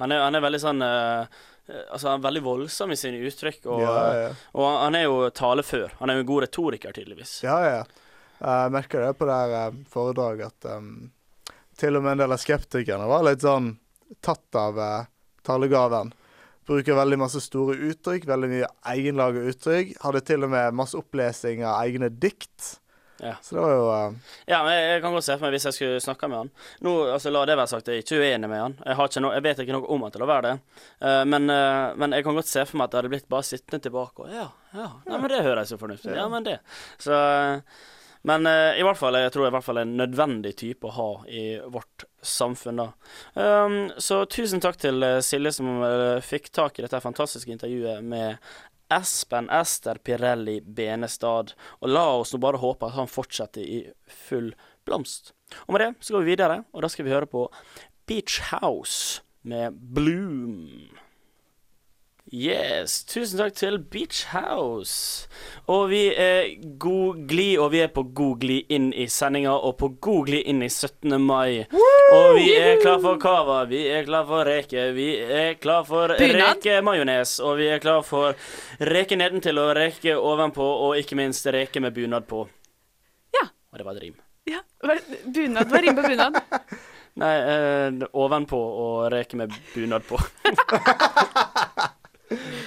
Han 0.00 0.12
er, 0.14 0.24
han 0.24 0.34
er 0.34 0.42
veldig 0.42 0.60
sånn 0.62 0.82
eh, 0.82 1.22
eh, 1.22 1.42
Altså, 1.64 2.10
han 2.10 2.18
er 2.18 2.24
veldig 2.26 2.42
voldsom 2.44 2.92
i 2.92 2.96
sine 3.00 3.22
uttrykk, 3.24 3.62
og, 3.72 3.80
ja, 3.80 3.92
ja. 4.18 4.32
og 4.52 4.66
han 4.82 4.98
er 4.98 5.06
jo 5.06 5.20
talefør. 5.32 5.94
Han 6.00 6.12
er 6.12 6.18
jo 6.18 6.24
en 6.24 6.28
god 6.28 6.44
retoriker, 6.44 6.92
tydeligvis. 6.92 7.38
Ja, 7.46 7.56
ja. 7.64 7.84
Jeg 8.44 8.74
merker 8.74 9.06
det 9.06 9.14
på 9.16 9.28
det 9.28 9.38
her 9.38 9.54
eh, 9.56 9.78
foredraget 9.88 10.50
at 10.50 10.68
um, 10.76 10.90
til 11.80 11.96
og 11.96 12.04
med 12.04 12.16
en 12.16 12.24
del 12.24 12.34
av 12.34 12.42
skeptikerne 12.42 13.06
var 13.08 13.24
litt 13.24 13.44
sånn 13.44 13.70
tatt 14.24 14.58
av 14.58 14.76
uh, 14.76 15.06
talegaven. 15.46 16.12
Bruker 16.68 16.96
veldig 16.96 17.18
masse 17.20 17.40
store 17.44 17.76
uttrykk, 17.90 18.26
veldig 18.28 18.50
mye 18.50 18.70
egenlaga 18.92 19.42
uttrykk. 19.50 19.96
Hadde 20.04 20.24
til 20.28 20.46
og 20.46 20.52
med 20.52 20.76
masse 20.76 20.96
opplesing 20.98 21.64
av 21.64 21.82
egne 21.84 22.08
dikt. 22.12 22.78
Ja. 23.22 23.34
Så 23.42 23.54
det 23.54 23.62
var 23.62 23.72
jo 23.72 23.84
uh... 23.86 24.32
Ja, 24.50 24.58
men 24.64 24.72
jeg, 24.74 24.86
jeg 24.90 25.02
kan 25.04 25.14
godt 25.14 25.26
se 25.26 25.36
for 25.36 25.46
meg 25.46 25.54
hvis 25.54 25.66
jeg 25.68 25.76
skulle 25.76 26.02
snakka 26.02 26.28
med 26.30 26.40
han. 26.42 26.50
Nå, 26.84 26.94
altså 27.14 27.30
La 27.30 27.44
det 27.46 27.56
være 27.60 27.70
sagt, 27.70 27.88
jeg 27.88 28.02
er 28.02 28.06
ikke 28.06 28.20
uenig 28.20 28.50
med 28.50 28.62
han. 28.62 28.76
Jeg, 28.82 29.22
no, 29.22 29.30
jeg 29.36 29.46
vet 29.46 29.64
ikke 29.64 29.76
noe 29.76 29.90
om 29.94 30.06
han 30.06 30.14
til 30.14 30.26
å 30.26 30.30
være 30.30 30.50
det. 30.50 30.84
Uh, 30.98 31.22
men, 31.30 31.48
uh, 31.52 31.94
men 32.00 32.16
jeg 32.18 32.26
kan 32.26 32.38
godt 32.40 32.50
se 32.50 32.66
for 32.66 32.80
meg 32.80 32.88
at 32.88 32.94
det 32.94 33.02
hadde 33.02 33.14
blitt 33.14 33.30
bare 33.30 33.46
sittende 33.46 33.86
tilbake 33.86 34.26
og 34.26 34.34
Ja, 34.34 34.48
ja, 34.74 34.88
nei, 35.06 35.18
men 35.18 35.30
det 35.30 35.44
høres 35.46 35.70
jo 35.70 35.78
fornuftig 35.80 36.10
ut. 36.10 36.18
Ja, 36.18 36.26
men 36.32 36.46
det. 36.46 36.58
Så 36.98 37.18
Men 38.24 38.46
eh, 38.48 38.78
i 38.80 38.84
hvert 38.86 38.96
fall, 38.96 39.18
jeg 39.20 39.32
tror 39.34 39.46
i 39.46 39.52
hvert 39.52 39.66
fall 39.66 39.82
en 39.82 39.98
nødvendig 39.98 40.54
type 40.56 40.88
å 40.88 40.94
ha 40.96 41.08
i 41.28 41.42
vårt 41.68 42.06
samfunn, 42.24 42.80
da. 42.80 42.86
Um, 43.36 43.74
så 44.00 44.22
tusen 44.32 44.62
takk 44.64 44.78
til 44.80 45.04
Silje 45.20 45.52
som 45.52 45.68
uh, 45.84 46.22
fikk 46.24 46.48
tak 46.56 46.80
i 46.80 46.86
dette 46.86 47.02
fantastiske 47.04 47.52
intervjuet 47.52 48.00
med 48.00 48.40
Espen 48.92 49.48
Ester 49.52 50.00
Pirelli 50.04 50.60
Benestad. 50.60 51.54
Og 51.80 51.92
la 51.92 52.04
oss 52.18 52.34
nå 52.34 52.40
bare 52.42 52.60
håpe 52.62 52.88
at 52.88 52.98
han 52.98 53.10
fortsetter 53.10 53.64
i 53.64 53.80
full 54.26 54.52
blomst. 54.84 55.32
Og 55.66 55.76
med 55.76 55.84
det 55.84 55.90
så 56.04 56.16
går 56.16 56.24
vi 56.24 56.34
videre, 56.34 56.62
og 56.72 56.84
da 56.84 56.90
skal 56.92 57.06
vi 57.06 57.14
høre 57.14 57.30
på 57.30 57.46
Beach 58.08 58.40
House 58.50 59.22
med 59.42 59.76
Bloom. 59.94 61.03
Yes, 62.34 63.04
tusen 63.06 63.38
takk 63.38 63.54
til 63.54 63.76
Beach 63.78 64.24
House. 64.32 65.28
Og 65.70 65.84
vi 65.92 66.08
er 66.18 66.48
god 66.82 67.20
glid, 67.30 67.60
og 67.62 67.68
vi 67.70 67.82
er 67.84 67.92
på 67.94 68.02
god 68.10 68.40
glid 68.42 68.72
inn 68.74 68.88
i 68.90 69.06
sendinga, 69.06 69.52
og 69.54 69.76
på 69.78 69.92
god 70.02 70.26
glid 70.26 70.50
inn 70.50 70.64
i 70.66 70.68
17. 70.68 71.14
mai. 71.22 71.62
Og 71.70 72.34
vi 72.34 72.48
er 72.58 72.82
klar 72.82 72.98
for 73.04 73.22
cava, 73.22 73.60
vi 73.70 73.84
er 73.86 74.02
klar 74.08 74.26
for 74.26 74.50
reke, 74.50 74.88
vi 74.96 75.08
er 75.22 75.54
klar 75.62 75.86
for 75.86 76.16
rekemajones, 76.18 77.36
og 77.38 77.60
vi 77.62 77.70
er 77.70 77.84
klar 77.84 78.02
for 78.02 78.34
reke 78.82 79.20
nedentil 79.20 79.62
og 79.62 79.76
reke 79.78 80.18
ovenpå, 80.18 80.68
og 80.88 80.98
ikke 80.98 81.20
minst 81.22 81.46
reke 81.54 81.84
med 81.86 81.94
bunad 81.94 82.26
på. 82.26 82.42
Ja. 83.38 83.46
Og 83.70 83.78
det 83.78 83.86
var 83.86 83.94
et 83.94 84.08
rim. 84.08 84.18
Ja, 84.50 84.64
bunad. 84.82 85.70
Hva 85.70 85.86
rimer 85.86 86.02
på 86.02 86.10
bunad? 86.10 86.42
Nei, 87.22 87.34
eh, 87.38 88.06
ovenpå 88.10 88.58
og 88.58 89.12
reke 89.14 89.38
med 89.38 89.54
bunad 89.70 90.02
på. 90.10 90.18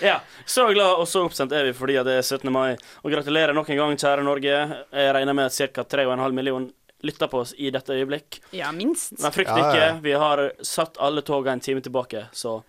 ja, 0.02 0.20
så 0.46 0.68
glad 0.74 1.00
og 1.02 1.08
så 1.10 1.24
oppstemt 1.26 1.52
er 1.56 1.64
vi 1.70 1.74
fordi 1.76 1.96
det 2.06 2.18
er 2.20 2.26
17. 2.26 2.52
mai. 2.54 2.76
Og 3.04 3.12
gratulerer 3.12 3.54
nok 3.58 3.70
en 3.74 3.78
gang, 3.82 3.96
kjære 3.98 4.24
Norge. 4.28 4.58
Jeg 4.94 5.14
regner 5.18 5.34
med 5.38 5.50
at 5.50 5.56
ca. 5.58 5.84
3,5 5.84 6.32
millioner 6.38 6.70
lytter 7.06 7.30
på 7.30 7.40
oss 7.44 7.54
i 7.58 7.70
dette 7.74 7.94
øyeblikk. 7.94 8.40
Ja, 8.58 8.72
minst. 8.74 9.14
Men 9.22 9.32
frykt 9.32 9.52
Ja, 9.54 9.58
ja. 9.58 9.70
ikke, 9.70 10.02
vi 10.04 10.12
har 10.18 10.42
satt 10.66 10.98
alle 10.98 11.22
toga 11.22 11.52
en 11.54 11.60
time 11.62 11.82
tilbake, 11.86 12.26
så 12.34 12.62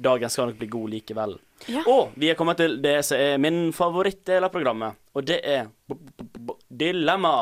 dagen 0.00 0.30
skal 0.32 0.48
nok 0.48 0.56
bli 0.62 0.68
god 0.72 0.90
likevel. 0.94 1.34
Ja. 1.68 1.82
Og 1.92 2.14
vi 2.16 2.30
er 2.32 2.38
kommet 2.38 2.56
til 2.56 2.78
det 2.80 2.98
som 3.04 3.20
er 3.20 3.36
min 3.42 3.66
favorittdel 3.76 4.46
av 4.46 4.52
programmet, 4.54 4.96
og 5.12 5.26
det 5.28 5.42
er 5.44 5.66
b- 5.90 5.98
b- 5.98 6.28
b- 6.48 6.56
dilemma. 6.72 7.34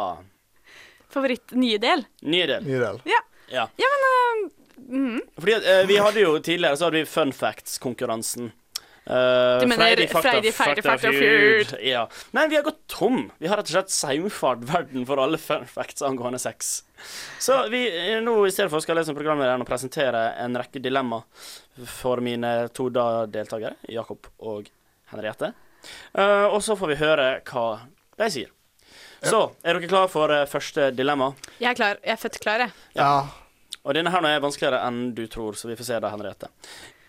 Favoritt 1.08 1.54
nye 1.54 1.78
del? 1.78 2.02
Nye 2.26 2.46
del. 2.50 2.66
Nye 2.66 2.80
del. 2.82 2.98
Ja. 3.06 3.20
Ja, 3.52 3.68
men 3.78 4.42
uh, 4.42 4.96
mm, 4.98 5.20
Fordi 5.38 5.54
eh, 5.54 5.84
vi 5.88 5.96
hadde 6.02 6.20
jo 6.20 6.34
tidligere 6.44 6.76
så 6.76 6.88
hadde 6.88 6.98
vi 6.98 7.06
Fun 7.08 7.30
Facts-konkurransen. 7.32 8.50
Uh, 9.08 9.60
Du 9.60 9.66
mener 9.66 10.06
Freidig, 10.06 10.54
Fakta. 10.54 11.78
Ja. 11.80 12.08
Men 12.30 12.50
vi 12.50 12.56
har 12.56 12.62
gått 12.62 12.86
tom. 12.86 13.30
Vi 13.38 13.48
har 13.48 13.56
rett 13.56 13.70
og 13.70 13.72
slett 13.72 13.90
saumfart 13.90 14.66
verden 14.68 15.06
for 15.08 15.22
alle 15.22 15.40
fun 15.40 15.64
facts 15.66 16.04
angående 16.04 16.38
sex. 16.38 16.82
Så 17.40 17.56
vi 17.72 17.86
eh, 17.88 18.18
nå 18.20 18.34
i 18.46 18.52
stedet 18.52 18.68
for 18.72 18.84
skal 18.84 19.00
jeg 19.00 19.08
som 19.08 19.16
programleder 19.16 19.64
presentere 19.64 20.34
en 20.42 20.58
rekke 20.60 20.82
dilemma 20.84 21.22
for 21.88 22.20
mine 22.20 22.52
to 22.76 22.90
da 22.92 23.24
deltakere, 23.30 23.78
Jakob 23.88 24.28
og 24.44 24.68
Henriette. 25.14 25.54
Uh, 26.12 26.50
og 26.52 26.60
så 26.66 26.76
får 26.76 26.92
vi 26.92 27.00
høre 27.00 27.28
hva 27.48 27.66
de 28.18 28.30
sier. 28.34 28.52
Så, 29.22 29.40
er 29.64 29.78
dere 29.78 29.88
klar 29.88 30.12
for 30.12 30.30
uh, 30.34 30.44
første 30.50 30.90
dilemma? 30.92 31.32
jeg 31.62 31.70
er 31.72 31.80
klar. 31.80 32.04
Jeg 32.04 32.12
er 32.18 32.20
født 32.20 32.40
klar, 32.44 32.66
jeg. 32.66 32.76
Ja. 32.98 33.12
Og 33.88 33.96
denne 33.96 34.12
her 34.12 34.20
nå 34.20 34.28
er 34.28 34.44
vanskeligere 34.44 34.84
enn 34.84 35.14
du 35.16 35.24
tror, 35.32 35.56
så 35.56 35.70
vi 35.70 35.78
får 35.78 35.92
se 35.94 36.00
da, 36.04 36.12
Henriette. 36.12 36.52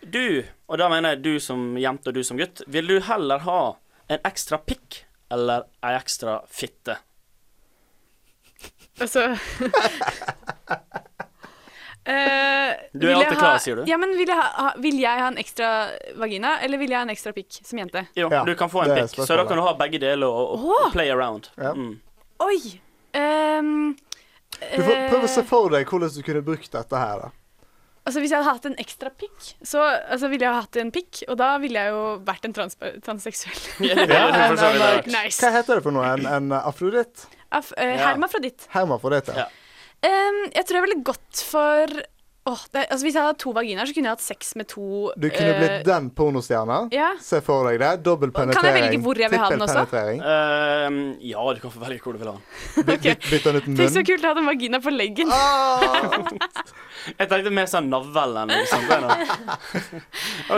Du, 0.02 0.42
og 0.66 0.78
da 0.80 0.88
mener 0.88 1.14
jeg 1.14 1.22
du 1.22 1.34
som 1.42 1.76
jente 1.78 2.08
og 2.08 2.14
du 2.16 2.22
som 2.24 2.38
gutt, 2.40 2.62
vil 2.66 2.86
du 2.88 3.00
heller 3.04 3.38
ha 3.44 3.60
en 4.10 4.18
ekstra 4.26 4.58
pikk 4.64 5.02
eller 5.30 5.66
ei 5.86 5.92
ekstra 5.98 6.40
fitte? 6.50 6.96
Altså 9.00 9.26
uh, 9.30 9.36
Du 12.92 13.06
er 13.08 13.14
alltid 13.14 13.38
klar, 13.38 13.52
ha- 13.54 13.58
sier 13.62 13.76
du? 13.76 13.84
Ja, 13.88 13.96
men 14.00 14.12
vil 14.18 14.28
jeg, 14.28 14.36
ha, 14.36 14.72
vil 14.82 14.98
jeg 15.00 15.20
ha 15.22 15.28
en 15.30 15.38
ekstra 15.40 15.68
vagina, 16.20 16.56
eller 16.64 16.80
vil 16.80 16.90
jeg 16.92 16.98
ha 16.98 17.04
en 17.06 17.12
ekstra 17.14 17.32
pikk 17.36 17.60
som 17.64 17.78
jente? 17.82 18.06
Jo, 18.18 18.28
Ja, 18.32 18.42
du 18.48 18.54
kan 18.58 18.70
få 18.72 18.82
en 18.86 18.94
pikk, 18.96 19.20
så 19.20 19.36
da 19.36 19.44
kan 19.48 19.60
du 19.60 19.64
ha 19.66 19.74
begge 19.78 20.00
deler 20.02 20.26
og, 20.28 20.54
og 20.56 20.70
Åh! 20.76 20.88
play 20.94 21.12
around. 21.12 21.50
Ja. 21.60 21.72
Mm. 21.76 21.98
Oi! 22.40 22.58
ehm, 23.12 23.92
Du 24.60 24.82
får 24.82 24.96
prøve 25.12 25.28
å 25.28 25.30
se 25.30 25.40
eh, 25.44 25.48
for 25.48 25.70
deg 25.76 25.86
hvordan 25.92 26.10
du 26.16 26.22
kunne 26.26 26.42
brukt 26.46 26.72
dette 26.72 26.96
her. 27.04 27.26
da. 27.26 27.30
Altså 28.08 28.22
Hvis 28.22 28.32
jeg 28.32 28.40
hadde 28.40 28.52
hatt 28.56 28.66
en 28.70 28.78
ekstra 28.80 29.10
pikk, 29.12 29.50
så 29.62 29.82
altså, 29.84 30.30
ville 30.32 30.46
jeg 30.46 30.56
hatt 30.56 30.78
en 30.80 30.90
pikk, 30.94 31.22
og 31.28 31.36
da 31.40 31.50
ville 31.62 31.82
jeg 31.84 31.92
jo 31.92 32.04
vært 32.26 32.46
en 32.48 32.54
trans 32.56 32.78
transseksuell. 33.04 33.60
Ja, 33.90 34.24
nice. 35.04 35.36
Hva 35.42 35.50
heter 35.58 35.78
det 35.78 35.84
for 35.84 35.94
noe? 35.94 36.06
En, 36.16 36.24
en 36.26 36.54
afroditt? 36.62 37.26
Af, 37.52 37.72
eh, 37.76 37.96
Ja. 37.98 38.08
Hermafroditt. 38.08 38.66
Hermafroditt, 38.72 39.28
ja. 39.34 39.44
Ja. 39.44 39.48
Ehm, 40.06 40.40
jeg 40.54 40.64
tror 40.64 40.78
jeg 40.78 40.86
ville 40.86 41.02
gått 41.04 41.42
for 41.44 41.92
åh, 42.48 42.62
det, 42.72 42.86
altså 42.90 43.04
Hvis 43.06 43.14
jeg 43.14 43.22
hadde 43.22 43.32
hatt 43.34 43.40
to 43.42 43.52
vaginaer, 43.56 43.88
så 43.88 43.96
kunne 43.96 44.08
jeg 44.10 44.16
hatt 44.16 44.24
sex 44.24 44.54
med 44.56 44.68
to 44.70 45.12
Du 45.16 45.26
kunne 45.28 45.50
eh, 45.52 45.58
blitt 45.60 45.88
den 45.88 46.08
pornostjerna. 46.16 46.78
Ja. 46.94 47.10
Se 47.20 47.40
for 47.44 47.68
deg 47.68 47.80
det. 47.82 47.90
Dobbel 48.06 48.32
Kan 48.32 48.48
jeg 48.48 48.56
penetrering. 48.56 48.86
velge 48.86 49.02
hvor 49.04 49.20
jeg 49.20 49.32
vil 49.32 49.42
ha 49.42 49.50
den 49.52 49.64
også? 49.66 49.84
Ehm, 50.00 51.00
ja, 51.20 51.44
du 51.54 51.60
kan 51.64 51.74
få 51.74 51.82
velge 51.84 52.00
hvor 52.04 52.16
du 52.16 52.22
vil 52.22 52.32
ha 52.32 52.36
den. 52.36 52.86
Bytte 52.86 53.14
den 53.44 53.60
uten 53.60 53.74
den 53.74 53.74
ut 53.74 53.80
Tenk 53.82 53.94
så 53.98 54.04
kult 54.12 54.24
å 54.24 54.32
ha 54.32 54.44
en 54.44 54.50
vagina 54.52 54.80
på 54.80 54.94
leggen. 54.94 55.34
Ah! 55.34 55.84
Jeg 57.18 57.28
tenkte 57.30 57.52
mer 57.54 57.68
sånn 57.70 57.88
navlen. 57.92 58.50
Liksom. 58.50 58.88
Det 58.88 58.96
er 58.96 59.04
noe. 59.06 60.00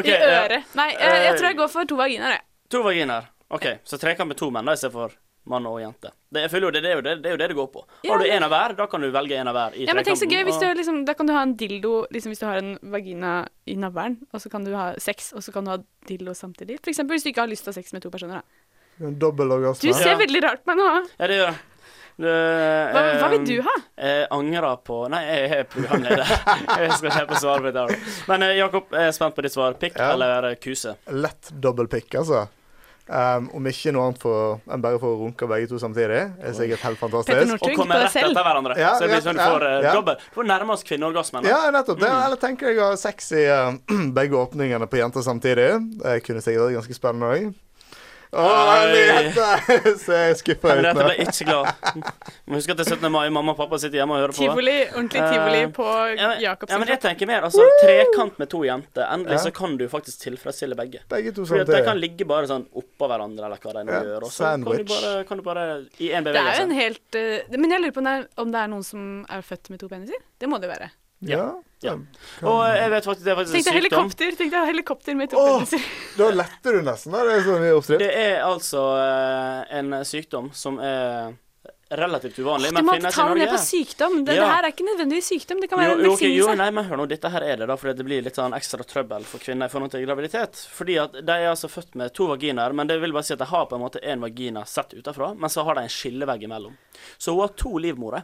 I 0.02 0.14
eh, 0.14 0.24
øret. 0.38 0.72
Nei, 0.78 0.88
jeg, 0.96 1.20
jeg 1.26 1.36
tror 1.36 1.46
jeg 1.50 1.58
går 1.60 1.70
for 1.70 1.88
to 1.88 1.98
vaginaer, 1.98 2.38
jeg. 2.38 2.46
To 2.72 2.80
vaginaer. 2.86 3.28
OK, 3.52 3.66
så 3.84 3.98
trekant 4.00 4.30
med 4.30 4.38
to 4.40 4.48
menn 4.54 4.66
da, 4.66 4.74
istedenfor 4.78 5.12
mann 5.50 5.66
og 5.66 5.80
jente. 5.82 6.12
Det, 6.32 6.44
jeg 6.44 6.50
føler 6.52 6.66
jo 6.68 6.72
det, 6.74 6.82
det, 6.84 6.90
er 6.90 6.94
jo 6.98 7.02
det, 7.04 7.14
det 7.22 7.30
er 7.30 7.34
jo 7.34 7.40
det 7.40 7.48
det 7.50 7.56
går 7.58 7.68
på. 7.74 7.82
Ja, 8.06 8.12
Har 8.12 8.22
du 8.22 8.26
en 8.30 8.46
av 8.46 8.52
hver, 8.54 8.74
da 8.78 8.86
kan 8.90 9.02
du 9.02 9.08
velge 9.14 9.38
en 9.40 9.50
av 9.50 9.56
hver 9.58 9.74
i 9.76 9.86
Ja, 9.88 9.96
men 9.98 10.06
tenk 10.06 10.20
så 10.20 10.28
gøy 10.30 10.44
hvis 10.48 10.60
du 10.62 10.66
liksom, 10.78 11.02
Da 11.08 11.16
kan 11.18 11.28
du 11.28 11.34
ha 11.34 11.42
en 11.42 11.56
dildo 11.58 12.06
liksom 12.14 12.32
hvis 12.32 12.42
du 12.42 12.46
har 12.46 12.60
en 12.62 12.76
vagina 12.94 13.32
i 13.66 13.76
navlen, 13.76 14.20
og 14.32 14.42
så 14.44 14.52
kan 14.52 14.64
du 14.66 14.72
ha 14.78 14.92
sex, 15.02 15.32
og 15.36 15.42
så 15.44 15.54
kan 15.54 15.66
du 15.66 15.74
ha 15.74 15.80
dildo 16.08 16.34
samtidig. 16.38 16.78
For 16.80 16.94
eksempel 16.94 17.18
hvis 17.18 17.26
du 17.26 17.32
ikke 17.32 17.44
har 17.46 17.52
lyst 17.52 17.66
til 17.66 17.72
å 17.72 17.74
ha 17.74 17.80
sex 17.80 17.92
med 17.96 18.06
to 18.06 18.12
personer. 18.14 18.40
Da. 18.40 19.06
En 19.08 19.18
dobbel 19.18 19.48
Du 19.80 19.92
ser 19.92 20.14
Ja. 20.14 20.16
veldig 20.20 20.42
rart 20.44 20.64
på 20.64 20.72
meg 20.74 20.82
nå. 20.82 20.88
Ja, 21.18 21.26
det 21.26 21.36
gjør 21.40 21.46
jeg. 21.50 21.60
Det, 22.22 22.32
Hva, 22.92 23.02
hva 23.18 23.28
vil 23.32 23.44
du 23.48 23.54
ha? 23.64 23.72
Jeg 23.96 24.26
angrer 24.36 24.76
på 24.84 24.96
Nei, 25.10 25.22
jeg 25.26 25.52
er 25.56 25.64
programleder. 25.64 26.32
jeg 26.82 26.90
skal 26.98 27.08
ikke 27.08 27.26
på 27.32 27.38
på 27.40 27.86
mitt. 27.88 28.10
Men 28.28 28.42
eh, 28.46 28.56
Jakob, 28.58 28.92
jeg 28.92 29.08
er 29.08 29.14
spent 29.16 29.34
på 29.34 29.42
ditt 29.46 29.54
svar. 29.54 29.78
Pikk 29.80 29.96
Ja. 29.98 30.12
eller 30.12 30.50
eh, 30.50 30.58
kuse? 30.60 30.94
Lett 31.08 31.50
dobbel 31.50 31.88
pikk, 31.88 32.14
altså. 32.20 32.44
Um, 33.10 33.48
om 33.58 33.64
ikke 33.66 33.90
noe 33.92 34.04
annet 34.08 34.20
for, 34.22 34.60
enn 34.70 34.82
bare 34.84 34.98
for 35.02 35.16
å 35.16 35.24
runke 35.24 35.46
begge 35.50 35.66
to 35.72 35.78
samtidig. 35.82 36.20
er 36.38 36.52
sikkert 36.54 36.84
helt 36.86 37.00
fantastisk. 37.00 37.56
Og 37.58 37.74
komme 37.76 37.98
rett 37.98 38.14
etter 38.14 38.44
hverandre. 38.46 38.76
Ja, 38.78 38.92
så 38.94 39.08
det 39.08 39.16
blir 39.16 39.24
sånn 39.26 39.40
du 39.40 39.42
ja, 39.42 39.48
får 39.50 39.66
uh, 39.66 39.72
ja. 39.82 39.94
Du 40.22 40.36
får 40.36 40.48
nærme 40.48 40.76
oss 40.76 40.86
kvinneorgasmen. 40.86 41.48
Ja, 41.50 41.58
nettopp. 41.74 41.98
Det, 41.98 42.08
Mm. 42.12 42.22
eller 42.26 42.36
tenker 42.36 42.68
jeg 42.70 42.78
å 42.78 42.92
ha 42.92 42.96
sex 42.96 43.32
i 43.34 43.42
uh, 43.50 43.74
begge 44.18 44.38
åpningene 44.38 44.86
på 44.86 45.00
jenter 45.02 45.26
samtidig. 45.26 45.68
Det 45.98 46.20
kunne 46.22 46.40
sikkert 46.44 46.68
vært 46.68 46.78
ganske 46.78 46.98
spennende 47.00 47.32
òg. 47.34 47.52
Å, 48.32 48.42
Oi. 48.88 49.28
Så 50.02 50.14
jeg 50.16 50.36
skuffa 50.40 50.72
ut 50.78 50.86
nå. 50.86 50.92
ble 50.96 51.16
ikke 51.20 51.44
glad. 51.44 51.66
Må 52.48 52.56
huske 52.56 52.72
at 52.72 52.78
det 52.80 52.86
er 52.86 52.94
17. 52.96 53.10
mai, 53.12 53.26
mamma 53.34 53.52
og 53.52 53.58
pappa 53.58 53.76
sitter 53.82 53.98
hjemme 54.00 54.14
og 54.16 54.22
hører 54.22 54.32
på. 54.32 54.40
Tivoli, 54.46 54.76
ordentlig 54.94 55.24
tivoli 55.28 55.58
Eh, 55.66 55.72
på 55.76 55.88
Ja, 56.16 56.30
men, 56.30 56.40
Jakobs 56.40 56.72
ja, 56.72 56.78
men 56.80 56.88
jeg 56.94 57.00
tenker 57.04 57.28
mer 57.28 57.44
altså 57.44 57.66
trekant 57.82 58.40
med 58.40 58.48
to 58.54 58.62
jenter. 58.64 59.04
Endelig 59.12 59.36
Ja. 59.36 59.42
så 59.44 59.52
kan 59.58 59.76
du 59.76 59.84
faktisk 59.92 60.24
tilfredsstille 60.24 60.78
begge. 60.80 61.02
Begge 61.12 61.34
to 61.36 61.44
Fordi 61.44 61.66
at 61.66 61.74
de 61.76 61.82
kan 61.90 62.00
ligge 62.00 62.24
bare 62.24 62.48
sånn 62.48 62.64
oppå 62.72 63.10
hverandre, 63.12 63.44
eller 63.50 63.60
hva 63.60 63.76
de 63.76 63.84
nå 63.84 63.92
Ja, 63.92 64.00
gjør. 64.14 64.24
Og 64.24 64.32
så 64.32 64.48
kan 64.48 64.64
du 64.64 64.70
sandwich. 64.72 64.88
bare, 64.94 65.24
kan 65.28 65.36
du 65.36 65.42
bare 65.50 65.66
i 66.00 66.08
én 66.08 66.24
Det 66.24 66.32
er 66.32 66.40
jo 66.40 66.40
bevegelse. 66.40 66.62
en 66.62 66.70
helt 66.80 67.20
eh, 67.20 67.58
Men 67.58 67.70
jeg 67.76 67.84
lurer 67.84 67.92
på 67.92 67.98
om 68.00 68.04
det, 68.08 68.16
er, 68.16 68.26
om 68.46 68.50
det 68.56 68.60
er 68.64 68.72
noen 68.72 68.84
som 68.88 69.26
er 69.28 69.42
født 69.44 69.68
med 69.76 69.78
to 69.84 69.88
peniser? 69.92 70.24
Det 70.40 70.48
må 70.48 70.56
det 70.58 70.70
jo 70.70 70.74
være. 70.78 70.90
Ja. 71.22 71.54
Ja. 71.82 71.96
kan- 72.38 72.48
Og 72.48 72.60
jeg 72.76 72.90
vet 72.90 73.04
faktisk 73.04 73.24
det 73.24 73.32
er 73.32 73.36
faktisk 73.40 73.52
Tenk 73.56 73.64
deg 73.66 73.74
helikopter 73.80 74.36
Tenk 74.38 74.52
deg 74.54 74.66
helikopter 74.70 75.16
med 75.18 75.30
to 75.30 75.36
Åh! 75.38 75.64
Da 76.16 76.28
letter 76.30 76.72
du 76.78 76.82
nesten. 76.86 77.12
Det 77.12 77.32
er 77.34 77.42
sånn. 77.42 77.98
Det 77.98 78.10
er 78.14 78.42
altså 78.46 78.82
eh, 79.02 79.78
en 79.78 79.90
sykdom 80.06 80.52
som 80.54 80.78
er 80.78 81.34
relativt 81.92 82.38
uvanlig, 82.40 82.70
Du 82.70 82.74
men 82.78 82.86
må 82.86 82.94
finnes 82.96 83.12
i 83.12 83.16
ta 83.20 83.26
den 83.28 83.36
ned 83.42 83.50
på 83.52 83.58
sykdom. 83.60 84.14
Det, 84.24 84.34
Ja. 84.34 84.46
det 84.46 84.52
her 84.54 84.64
er 84.64 84.70
ikke 84.72 84.86
nødvendigvis 84.86 85.26
sykdom. 85.28 85.60
Det 85.60 85.68
kan 85.68 85.78
være 85.78 85.90
Jo, 85.90 85.98
en 85.98 86.04
jo, 86.06 86.12
okay, 86.14 86.30
jo, 86.38 86.46
nei, 86.56 86.70
men 86.70 86.84
hør 86.88 86.96
nå, 87.02 87.06
dette 87.10 87.28
her 87.34 87.42
er 87.42 87.56
det 87.60 87.66
da 87.68 87.76
fordi 87.76 87.96
det 87.98 88.06
blir 88.06 88.22
litt 88.24 88.38
sånn 88.38 88.54
ekstra 88.56 88.86
trøbbel 88.88 89.24
for 89.28 89.38
kvinner 89.44 89.66
i 89.66 89.68
forhold 89.74 89.90
til 89.92 90.06
graviditet. 90.06 90.56
Fordi 90.72 90.96
at 91.02 91.12
de 91.12 91.32
er 91.36 91.50
altså 91.50 91.68
født 91.68 91.94
med 92.00 92.14
to 92.14 92.28
vaginaer, 92.30 92.72
men 92.72 92.86
det 92.88 92.98
vil 93.02 93.12
bare 93.12 93.24
si 93.28 93.34
at 93.34 93.42
de 93.44 93.44
har 93.50 93.66
på 93.66 93.76
en 93.76 93.82
måte 93.84 94.00
én 94.00 94.20
vagina 94.24 94.64
sett 94.64 94.94
utenfra, 94.94 95.34
men 95.36 95.50
så 95.50 95.64
har 95.66 95.74
de 95.74 95.82
en 95.82 95.88
skillevegg 95.92 96.42
imellom. 96.48 96.78
Så 97.18 97.34
hun 97.34 97.40
har 97.44 97.48
to 97.48 97.76
livmorer. 97.76 98.22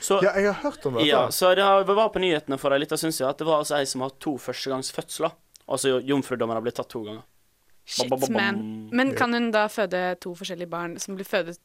Så, 0.00 0.20
Ja, 0.22 0.32
jeg 0.38 0.52
har 0.52 0.60
hørt 0.62 0.84
om 0.86 0.94
dette. 0.94 1.06
ja, 1.08 1.24
så 1.34 1.54
det 1.56 1.64
var 1.64 2.08
på 2.14 2.20
nyhetene 2.22 2.58
for 2.58 2.72
ei 2.72 2.78
lita 2.78 2.96
stund 2.96 3.12
siden 3.16 3.30
at 3.30 3.38
det 3.38 3.46
var 3.48 3.60
altså 3.62 3.76
ei 3.78 3.84
som 3.86 4.00
har 4.04 4.10
to 4.20 4.36
førstegangsfødsler. 4.38 5.32
Altså 5.68 5.98
jomfrudommen 6.00 6.54
har 6.56 6.62
blitt 6.64 6.76
tatt 6.78 6.88
to 6.88 7.02
ganger. 7.04 7.22
Shit, 7.88 8.08
ba, 8.10 8.16
ba, 8.20 8.26
ba, 8.28 8.32
man. 8.36 8.88
Men 8.92 9.14
kan 9.16 9.32
hun 9.32 9.50
da 9.50 9.66
føde 9.72 10.00
to 10.20 10.34
forskjellige 10.36 10.68
barn 10.68 10.98
som 11.00 11.16
blir 11.16 11.24
fødet 11.24 11.56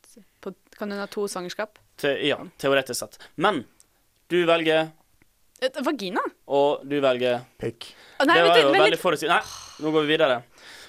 på 0.42 0.54
Kan 0.78 0.90
hun 0.92 1.00
ha 1.00 1.06
to 1.12 1.26
svangerskap? 1.28 1.78
Te, 2.00 2.14
ja, 2.26 2.38
teoretisk 2.58 3.00
sett. 3.04 3.18
Men 3.36 3.66
du 4.32 4.46
velger, 4.48 4.92
Et, 5.62 5.76
vagina? 5.86 6.24
og 6.48 6.82
du 6.88 6.96
velger 7.04 7.44
Pikk. 7.60 7.92
Det 8.20 8.28
var 8.28 8.58
jo 8.58 8.72
veldig 8.72 8.92
litt. 8.96 9.00
forutsigbart. 9.04 9.44
Nei, 9.44 9.86
nå 9.86 9.92
går 9.94 10.08
vi 10.08 10.14
videre. 10.16 10.40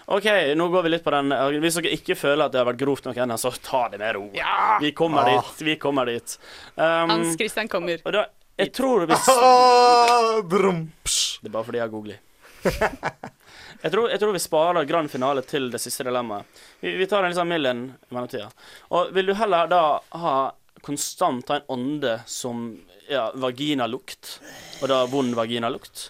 OK, 0.07 0.27
nå 0.57 0.69
går 0.69 0.83
vi 0.85 0.91
litt 0.93 1.05
på 1.05 1.11
den 1.15 1.33
eh, 1.33 1.59
Hvis 1.65 1.79
dere 1.81 1.93
ikke 1.97 2.17
føler 2.19 2.45
at 2.47 2.53
det 2.53 2.61
har 2.61 2.67
vært 2.69 2.81
grovt 2.83 3.07
nok 3.09 3.17
ennå, 3.25 3.39
så 3.41 3.53
ta 3.65 3.87
det 3.89 3.99
med 4.03 4.15
ro. 4.19 4.25
Vi 4.83 4.91
kommer 4.93 5.23
Ah. 5.25 5.41
dit. 5.41 5.63
Vi 5.67 5.77
kommer 5.81 6.07
dit. 6.07 6.39
Um, 6.77 7.09
Hans 7.11 7.37
Christian 7.41 7.69
kommer. 7.69 8.01
og 8.05 8.13
da, 8.13 8.27
jeg 8.61 8.73
tror 8.77 9.07
hvis 9.09 9.29
Ah. 9.29 10.43
Det 10.49 11.49
er 11.49 11.53
bare 11.55 11.65
fordi 11.65 11.79
jeg 11.79 11.87
har 11.89 11.95
googlet. 11.95 12.21
Jeg 13.85 13.93
tror, 13.93 14.09
jeg 14.09 14.21
tror 14.21 14.33
vi 14.33 14.41
sparer 14.41 14.87
grand 14.89 15.11
finale 15.13 15.43
til 15.45 15.67
det 15.73 15.81
siste 15.83 16.05
dilemmaet. 16.07 16.47
Vi, 16.81 16.95
vi 16.97 17.07
tar 17.11 17.25
en 17.27 17.29
liksom 17.35 17.49
mild 17.53 17.67
en 17.69 17.83
i 17.93 18.15
mellomtida. 18.15 18.47
Og 18.97 19.11
vil 19.13 19.27
du 19.29 19.35
heller 19.37 19.69
da 19.69 19.81
ha 20.23 20.37
konstant 20.85 21.49
ha 21.53 21.59
en 21.59 21.67
ånde 21.75 22.15
som 22.29 22.63
ja, 23.11 23.27
vaginalukt, 23.37 24.39
og 24.81 24.89
da 24.89 25.03
vond 25.13 25.37
vaginalukt? 25.37 26.07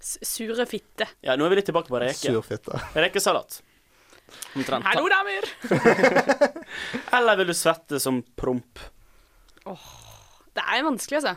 Sure 0.00 0.66
fitte. 0.70 1.08
Ja, 1.26 1.34
nå 1.36 1.46
er 1.46 1.52
vi 1.52 1.58
litt 1.60 1.68
tilbake 1.68 1.90
på 1.90 2.00
reke. 2.00 2.18
Sur 2.18 2.44
fitte. 2.46 2.78
Rekesalat. 2.94 3.60
Omtrent. 4.54 4.84
Hallo, 4.84 5.08
damer! 5.08 5.46
Eller 7.16 7.38
vil 7.40 7.50
du 7.50 7.56
svette 7.56 8.00
som 8.02 8.20
promp? 8.36 8.80
Åh, 9.64 9.86
Det 10.54 10.64
er 10.64 10.84
vanskelig, 10.84 11.22
altså. 11.22 11.36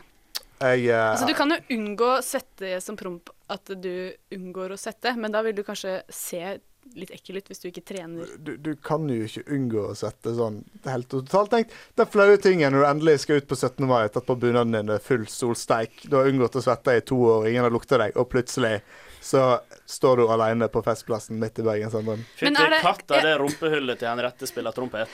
Jeg, 0.62 0.84
uh, 0.92 1.10
altså. 1.10 1.26
Du 1.26 1.34
kan 1.34 1.50
jo 1.50 1.58
unngå 1.74 2.10
svette 2.22 2.76
som 2.84 2.98
promp 2.98 3.32
at 3.50 3.72
du 3.82 4.12
unngår 4.34 4.74
å 4.74 4.78
svette, 4.78 5.14
men 5.18 5.34
da 5.34 5.42
vil 5.42 5.56
du 5.56 5.64
kanskje 5.66 6.02
se 6.12 6.58
litt 6.94 7.10
ekkel 7.14 7.38
ut 7.40 7.46
hvis 7.48 7.62
du 7.62 7.68
ikke 7.70 7.84
trener. 7.88 8.26
du, 8.38 8.56
du 8.60 8.74
kan 8.76 9.06
jo 9.08 9.24
ikke 9.24 9.44
unngå 9.54 9.84
å 9.90 9.94
sette 9.96 10.34
sånn 10.36 10.58
helt 10.84 11.08
totalt 11.08 11.50
tenkt. 11.54 11.72
Den 11.96 12.10
flaue 12.12 12.36
tingen 12.42 12.72
når 12.74 12.82
du 12.84 12.88
endelig 12.90 13.14
skal 13.22 13.40
ut 13.40 13.48
på 13.48 13.56
17. 13.56 13.86
mai, 13.88 14.08
tatt 14.12 14.26
på 14.28 14.36
bunaden 14.36 14.72
din, 14.76 14.90
det 14.90 14.98
er 15.00 15.06
full 15.06 15.24
solsteik, 15.30 16.02
du 16.10 16.18
har 16.18 16.28
unngått 16.28 16.58
å 16.60 16.64
svette 16.64 16.98
i 16.98 17.04
to 17.08 17.16
år, 17.16 17.48
ingen 17.48 17.64
har 17.64 17.72
lukta 17.72 17.98
deg, 18.02 18.16
og 18.20 18.28
plutselig 18.32 18.80
så 19.22 19.60
står 19.86 20.16
du 20.18 20.24
alene 20.34 20.66
på 20.68 20.82
Festplassen 20.82 21.38
midt 21.38 21.60
i 21.62 21.62
Bergen 21.62 21.90
sentrum. 21.92 22.24
Fytti 22.36 22.58
det- 22.58 22.80
katta, 22.82 23.20
det 23.22 23.36
rumpehullet 23.38 24.00
til 24.00 24.08
Henriette 24.10 24.48
spiller 24.50 24.74
trompet. 24.74 25.06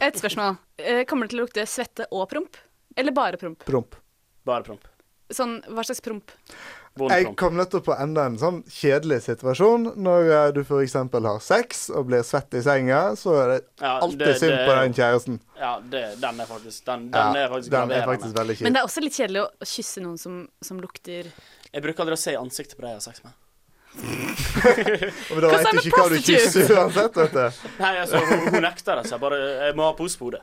Et 0.00 0.16
spørsmål. 0.16 0.56
Eh, 0.78 1.04
Kommer 1.04 1.26
det 1.28 1.34
til 1.34 1.40
å 1.40 1.44
lukte 1.44 1.66
svette 1.68 2.06
og 2.10 2.28
promp? 2.30 2.56
Eller 2.96 3.12
bare 3.12 3.36
promp? 3.36 3.60
Promp. 3.68 3.94
Bare 4.48 4.64
promp. 4.64 4.86
Sånn, 5.30 5.58
hva 5.68 5.84
slags 5.84 6.00
promp? 6.00 6.32
Jeg 7.12 7.34
kom 7.38 7.56
nettopp 7.58 7.84
på 7.86 7.94
enda 7.96 8.24
en 8.28 8.38
sånn 8.40 8.60
kjedelig 8.72 9.20
situasjon. 9.28 9.92
Når 9.96 10.30
uh, 10.32 10.52
du 10.56 10.60
f.eks. 10.64 10.96
har 10.98 11.40
sex 11.44 11.88
og 11.94 12.08
blir 12.10 12.24
svett 12.26 12.58
i 12.58 12.62
senga, 12.64 13.00
så 13.18 13.36
er 13.42 13.52
det 13.54 13.58
Ja, 13.80 13.98
alltid 14.02 14.24
det- 14.26 14.38
synd 14.42 14.54
det- 14.56 14.66
på 14.66 14.76
den 14.80 14.94
kjæresten. 14.98 15.40
Ja, 15.58 15.72
det, 15.80 16.04
den 16.20 16.40
er 16.40 16.46
faktisk 16.46 16.84
Den, 16.86 17.10
Ja, 17.12 17.32
den 17.32 17.42
er 17.42 17.48
faktisk 17.48 17.70
den 17.70 17.90
er 17.90 18.06
faktisk 18.06 18.34
veldig 18.36 18.60
Men 18.62 18.72
det 18.72 18.80
er 18.80 18.86
også 18.86 19.02
litt 19.02 19.16
kjedelig 19.18 19.42
å 19.42 19.66
kysse 19.66 20.02
noen 20.04 20.18
som, 20.18 20.48
som 20.62 20.78
lukter 20.80 21.26
Jeg 21.72 21.82
bruker 21.82 22.04
aldri 22.04 22.14
å 22.14 22.22
se 22.22 22.32
i 22.32 22.38
ansiktet 22.38 22.78
på 22.78 22.82
de 22.86 22.92
jeg 22.92 23.00
har 23.00 23.06
sex 23.08 23.22
med. 23.24 23.32
Men 23.98 25.40
da 25.42 25.48
veit 25.50 25.64
vet 25.64 25.82
du 25.82 25.88
ikke 25.88 26.02
hva 26.02 26.08
du 26.12 26.20
kysser 26.22 26.72
uansett, 26.76 27.16
vet 27.18 27.34
du. 27.34 27.68
Nei, 27.80 27.92
altså, 28.04 28.20
hun, 28.22 28.44
hun 28.52 28.62
nekter 28.62 29.00
det, 29.00 29.08
så 29.08 29.16
jeg 29.16 29.22
bare 29.24 29.38
Jeg 29.40 29.76
må 29.78 29.88
ha 29.88 29.94
pose 29.98 30.20
på 30.20 30.28
hodet. 30.28 30.42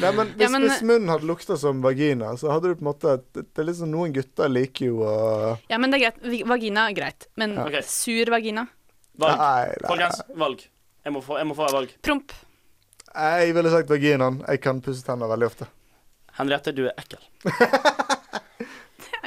Nei, 0.00 0.10
men 0.12 0.28
hvis, 0.34 0.40
Ja, 0.44 0.48
men- 0.52 0.62
hvis 0.68 0.82
munnen 0.82 1.08
hadde 1.08 1.26
lukta 1.26 1.56
som 1.58 1.80
vagina, 1.82 2.32
så 2.36 2.50
hadde 2.52 2.68
du 2.70 2.74
på 2.76 2.84
en 2.84 2.90
måte 2.92 3.16
Det 3.34 3.46
det 3.54 3.62
er 3.62 3.64
liksom 3.70 3.90
Noen 3.90 4.12
gutter 4.14 4.48
liker 4.48 4.86
jo 4.86 4.98
å 5.02 5.58
Ja, 5.70 5.78
men 5.78 5.90
det 5.90 6.00
er 6.02 6.10
greit. 6.10 6.46
Vagina 6.46 6.88
er 6.90 6.94
greit. 6.94 7.26
Men 7.36 7.56
Ok. 7.58 7.80
sur 7.84 8.24
vagina? 8.30 8.66
Valg. 9.18 9.38
Nei, 9.38 9.66
nei. 9.66 9.88
Folkens, 9.88 10.20
valg. 10.36 10.60
Jeg 11.04 11.12
må 11.12 11.22
få, 11.24 11.38
jeg 11.38 11.46
må 11.46 11.56
få 11.56 11.64
et 11.66 11.72
valg. 11.72 11.94
Promp. 12.02 12.32
Jeg 13.14 13.54
ville 13.54 13.70
sagt 13.70 13.88
vaginaen. 13.88 14.44
Jeg 14.46 14.60
kan 14.60 14.80
pusse 14.80 15.02
tenner 15.02 15.26
veldig 15.26 15.46
ofte. 15.48 15.66
Henriette, 16.38 16.72
du 16.74 16.84
er 16.86 16.92
ekkel. 16.98 17.18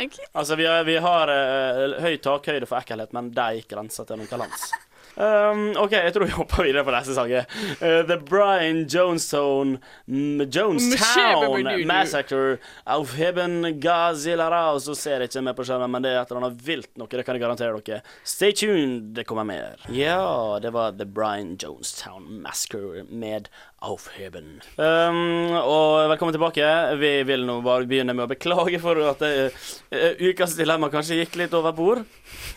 Ikke- 0.01 0.25
Altså, 0.33 0.55
vi, 0.55 0.65
har- 0.65 0.83
vi 0.83 0.95
har 0.97 1.27
uh, 1.29 1.99
høy 2.01 2.17
takhøyde 2.17 2.65
for 2.67 2.79
ekkelhet, 2.79 3.11
men 3.13 3.29
det 3.31 3.37
er 3.43 3.59
ikke 3.61 3.75
grensa 3.75 4.05
til 4.07 4.17
noen 4.17 4.39
lands. 4.39 4.71
Um, 5.15 5.73
OK, 5.75 5.91
jeg 5.97 6.13
tror 6.15 6.25
vi 6.27 6.35
hopper 6.35 6.67
videre 6.67 6.85
på 6.87 6.93
neste 6.95 7.15
sang. 7.17 7.31
Uh, 7.33 8.01
the 8.07 8.17
Brian 8.17 8.85
Jonestown 8.87 9.77
Jonestown 10.07 11.85
Massacre 11.87 12.57
of 12.85 13.15
Heben 13.19 13.79
Gazilara. 13.83 14.63
Og 14.75 14.81
så 14.85 14.95
ser 14.97 15.19
jeg 15.19 15.31
ikke 15.31 15.43
med 15.49 15.57
på 15.57 15.67
skjermen, 15.67 15.91
men 15.91 16.05
det 16.05 16.13
er 16.13 16.21
et 16.21 16.31
eller 16.31 16.45
annet 16.45 16.63
vilt 16.65 16.91
noe. 16.99 17.11
Det 17.11 17.25
kan 17.27 17.37
jeg 17.37 17.43
garantere 17.43 17.81
dere. 17.81 18.01
Stay 18.23 18.55
tuned, 18.55 19.11
det 19.17 19.27
kommer 19.27 19.47
mer. 19.47 19.83
Ja, 19.91 20.59
det 20.63 20.71
var 20.75 20.95
The 20.95 21.07
Brian 21.09 21.57
Jonestown 21.59 22.41
Massacre 22.45 23.03
med 23.09 23.51
Aufheben. 23.81 24.59
Um, 24.77 25.55
og 25.57 26.07
velkommen 26.11 26.35
tilbake. 26.35 26.65
Vi 27.01 27.11
vil 27.25 27.47
nå 27.47 27.57
bare 27.65 27.87
begynne 27.89 28.13
med 28.13 28.27
å 28.27 28.29
beklage 28.29 28.77
for 28.83 28.99
at 29.09 29.23
det, 29.25 29.49
uh, 29.89 30.21
ukas 30.21 30.53
dilemma 30.59 30.91
kanskje 30.93 31.17
gikk 31.23 31.39
litt 31.41 31.55
over 31.57 31.73
bord. 31.73 32.03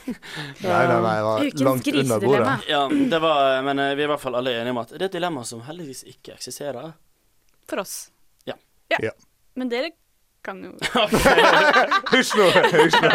Nei, 0.05 0.85
nei, 0.85 0.99
nei. 1.01 1.15
Det 1.17 1.25
var 1.25 1.65
langt 1.65 1.89
under 1.89 2.21
bordet. 2.21 2.44
Grisedilemma. 2.45 3.01
Ja, 3.05 3.09
det 3.11 3.23
var, 3.25 3.63
men 3.67 3.83
eh, 3.83 3.95
vi 3.95 4.05
er 4.05 4.09
i 4.09 4.13
hvert 4.13 4.23
fall 4.23 4.39
alle 4.39 4.55
enige 4.61 4.77
om 4.77 4.83
at 4.85 4.95
det 4.95 5.03
er 5.03 5.09
et 5.11 5.19
dilemma 5.19 5.45
som 5.49 5.65
heldigvis 5.67 6.05
ikke 6.15 6.37
eksisterer. 6.37 6.95
For 7.71 7.83
oss. 7.83 7.99
Ja. 8.45 8.57
Ja. 9.01 9.13
Men 9.55 9.71
dere 9.73 9.95
kan 10.45 10.61
jo 10.61 10.73
Hysj 12.13 12.35
nå! 12.37 12.47
Hysj 12.75 12.99
nå. 13.01 13.11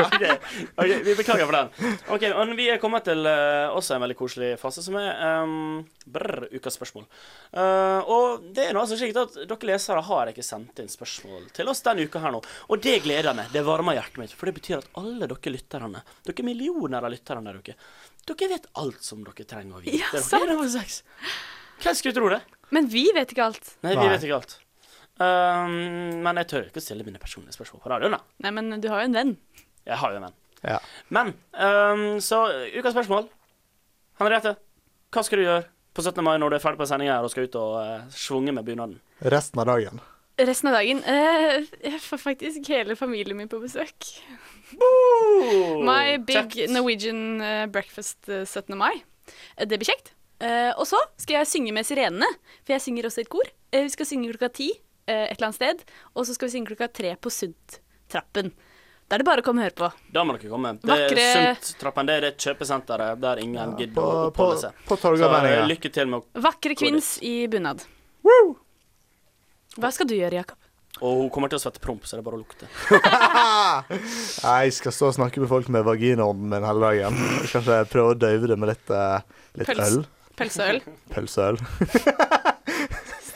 ok, 0.82 0.94
vi 1.06 1.16
beklager 1.18 1.46
for 1.46 1.56
den. 1.56 1.70
Ok, 2.16 2.26
men 2.34 2.56
Vi 2.58 2.68
er 2.74 2.82
kommet 2.82 3.06
til 3.08 3.22
uh, 3.28 3.70
også 3.78 3.96
en 3.96 4.04
veldig 4.04 4.18
koselig 4.18 4.52
fase, 4.62 4.84
som 4.86 4.98
er 5.00 5.44
um, 5.44 5.84
brr, 6.10 6.48
ukas 6.56 6.80
spørsmål. 6.80 7.06
Uh, 7.54 8.10
og 8.10 8.50
det 8.56 8.66
er 8.66 8.76
nå 8.76 8.84
altså 8.84 8.98
slik 9.00 9.18
at 9.20 9.38
dere 9.44 9.70
lesere 9.72 10.04
har 10.10 10.34
ikke 10.34 10.46
sendt 10.46 10.82
inn 10.82 10.92
spørsmål 10.92 11.52
til 11.56 11.70
oss 11.72 11.84
denne 11.86 12.08
uka 12.10 12.24
her 12.24 12.34
nå. 12.34 12.42
Og 12.70 12.84
det 12.84 12.98
gleder 13.06 13.38
meg. 13.38 13.54
Det 13.54 13.66
varmer 13.68 14.00
hjertet 14.00 14.24
mitt. 14.24 14.36
For 14.36 14.50
det 14.50 14.58
betyr 14.58 14.80
at 14.82 14.90
alle 15.00 15.30
dere 15.30 15.56
lytterne, 15.56 16.04
dere 16.26 16.48
millioner 16.48 17.06
av 17.06 17.14
lytterne 17.14 17.46
der 17.46 17.62
dere, 17.62 17.78
dere 18.30 18.50
vet 18.56 18.66
alt 18.82 19.04
som 19.06 19.22
dere 19.26 19.46
trenger 19.50 19.80
å 19.80 19.84
vite. 19.84 20.00
Ja, 20.00 20.22
sant. 20.22 21.04
Hvem 21.80 21.96
skulle 21.96 22.16
tro 22.18 22.30
det? 22.32 22.42
Men 22.76 22.90
vi 22.92 23.06
vet 23.16 23.32
ikke 23.34 23.46
alt. 23.50 23.72
Nei, 23.86 23.96
vi 23.96 24.04
Nei. 24.04 24.10
vet 24.14 24.26
ikke 24.28 24.40
alt. 24.42 24.58
Um, 25.20 26.22
men 26.24 26.38
jeg 26.40 26.48
tør 26.52 26.68
ikke 26.70 26.80
å 26.80 26.84
stille 26.86 27.04
mine 27.08 27.20
personlige 27.20 27.56
spørsmål 27.58 27.82
på 27.84 27.92
radioen. 27.92 28.16
da. 28.16 28.22
Nei, 28.46 28.52
men 28.56 28.80
du 28.84 28.88
har 28.92 29.02
jo 29.04 29.10
en 29.10 29.18
venn. 29.18 29.34
Jeg 29.88 29.98
har 30.00 30.14
jo 30.14 30.20
en 30.22 30.28
venn. 30.30 30.38
Ja. 30.64 30.78
Men 31.16 31.34
um, 31.56 32.06
så 32.24 32.44
ukas 32.76 32.94
spørsmål. 32.96 33.28
Henriette, 34.20 34.56
hva 35.16 35.24
skal 35.24 35.40
du 35.42 35.46
gjøre 35.48 35.66
på 35.96 36.04
17. 36.06 36.24
mai 36.24 36.38
når 36.40 36.54
du 36.54 36.56
er 36.60 36.64
ferdig 36.64 36.80
på 36.84 36.88
sendinga 36.88 37.18
her 37.18 37.26
og 37.28 37.32
skal 37.34 37.48
ut 37.50 37.58
og 37.60 37.76
uh, 37.80 38.08
svunge 38.14 38.54
med 38.56 38.68
bunaden? 38.68 39.00
Resten 39.34 39.60
av 39.64 39.68
dagen. 39.72 40.00
Resten 40.40 40.70
av 40.72 40.78
dagen 40.80 41.02
Uh, 41.04 41.66
Jeg 41.84 42.00
får 42.04 42.22
faktisk 42.22 42.70
hele 42.72 42.96
familien 43.00 43.36
min 43.40 43.50
på 43.52 43.60
besøk. 43.64 44.12
My 45.86 46.18
big 46.18 46.52
Kjekt. 46.54 46.72
Norwegian 46.74 47.42
eh, 47.42 47.66
breakfast 47.72 48.30
eh, 48.30 48.46
17. 48.46 48.76
mai. 48.78 48.94
Eh, 49.58 49.66
det 49.68 49.78
blir 49.82 49.90
kjekt. 49.92 50.14
Eh, 50.40 50.72
og 50.80 50.88
så 50.88 51.00
skal 51.20 51.42
jeg 51.42 51.50
synge 51.52 51.74
med 51.76 51.88
sirenene, 51.88 52.28
for 52.64 52.76
jeg 52.76 52.84
synger 52.86 53.10
også 53.10 53.24
i 53.24 53.26
et 53.28 53.32
kor. 53.34 53.50
Eh, 53.74 53.84
vi 53.88 53.94
skal 53.96 54.08
synge 54.08 54.32
klokka 54.34 54.50
ti 54.56 54.70
eh, 54.72 55.26
et 55.28 55.36
eller 55.38 55.50
annet 55.50 55.60
sted, 55.60 55.84
og 56.16 56.28
så 56.28 56.36
skal 56.38 56.48
vi 56.50 56.56
synge 56.58 56.72
klokka 56.72 56.88
tre 57.02 57.16
på 57.20 57.32
Sundtrappen. 57.34 58.54
Da 59.10 59.18
er 59.18 59.24
det 59.24 59.26
bare 59.26 59.42
å 59.42 59.46
komme 59.46 59.64
og 59.64 59.66
høre 59.66 59.78
på. 59.80 59.88
Da 60.14 60.22
må 60.24 60.36
dere 60.38 60.52
komme. 60.52 60.76
Det 60.84 60.94
er 60.94 61.08
Vakre- 61.10 61.56
Sunt-trappen. 61.58 62.06
Det 62.06 62.16
er 62.20 62.26
det 62.28 62.34
kjøpesenteret 62.46 63.22
der 63.24 63.40
ingen 63.42 63.72
På, 63.74 63.80
gidder 63.82 64.06
å 64.06 64.26
oppholde 64.30 64.60
seg. 64.62 64.84
på 64.86 64.98
Så 65.02 65.14
uh, 65.18 65.48
lykke 65.66 65.90
til 65.96 66.12
med 66.12 66.22
å 66.22 66.44
Vakre 66.46 66.78
kvinns 66.78 67.16
i 67.26 67.48
bunad. 67.50 67.82
Hva 69.80 69.90
skal 69.96 70.06
du 70.12 70.14
gjøre, 70.14 70.44
Jakob? 70.44 70.59
Og 71.00 71.22
hun 71.22 71.30
kommer 71.32 71.52
til 71.52 71.60
å 71.60 71.62
svette 71.64 71.80
promp, 71.84 72.04
så 72.04 72.18
det 72.18 72.24
er 72.24 72.28
bare 72.28 72.40
å 72.40 72.42
lukte. 72.42 72.68
Jeg 74.50 74.74
skal 74.76 74.96
stå 74.96 75.12
og 75.12 75.16
snakke 75.16 75.40
med 75.44 75.52
folk 75.52 75.70
med 75.72 75.86
vaginaånden 75.88 76.50
min 76.52 76.66
hele 76.68 76.82
dagen. 76.90 77.20
Kanskje 77.54 77.78
prøve 77.94 78.16
å 78.16 78.18
døyve 78.20 78.50
det 78.52 78.58
med 78.60 78.74
litt, 78.74 78.92
eh, 78.92 79.22
litt 79.62 79.70
Pøls. 79.70 79.86
øl. 79.86 80.02
Pølseøl. 80.40 80.82
Pølseøl. 81.14 81.62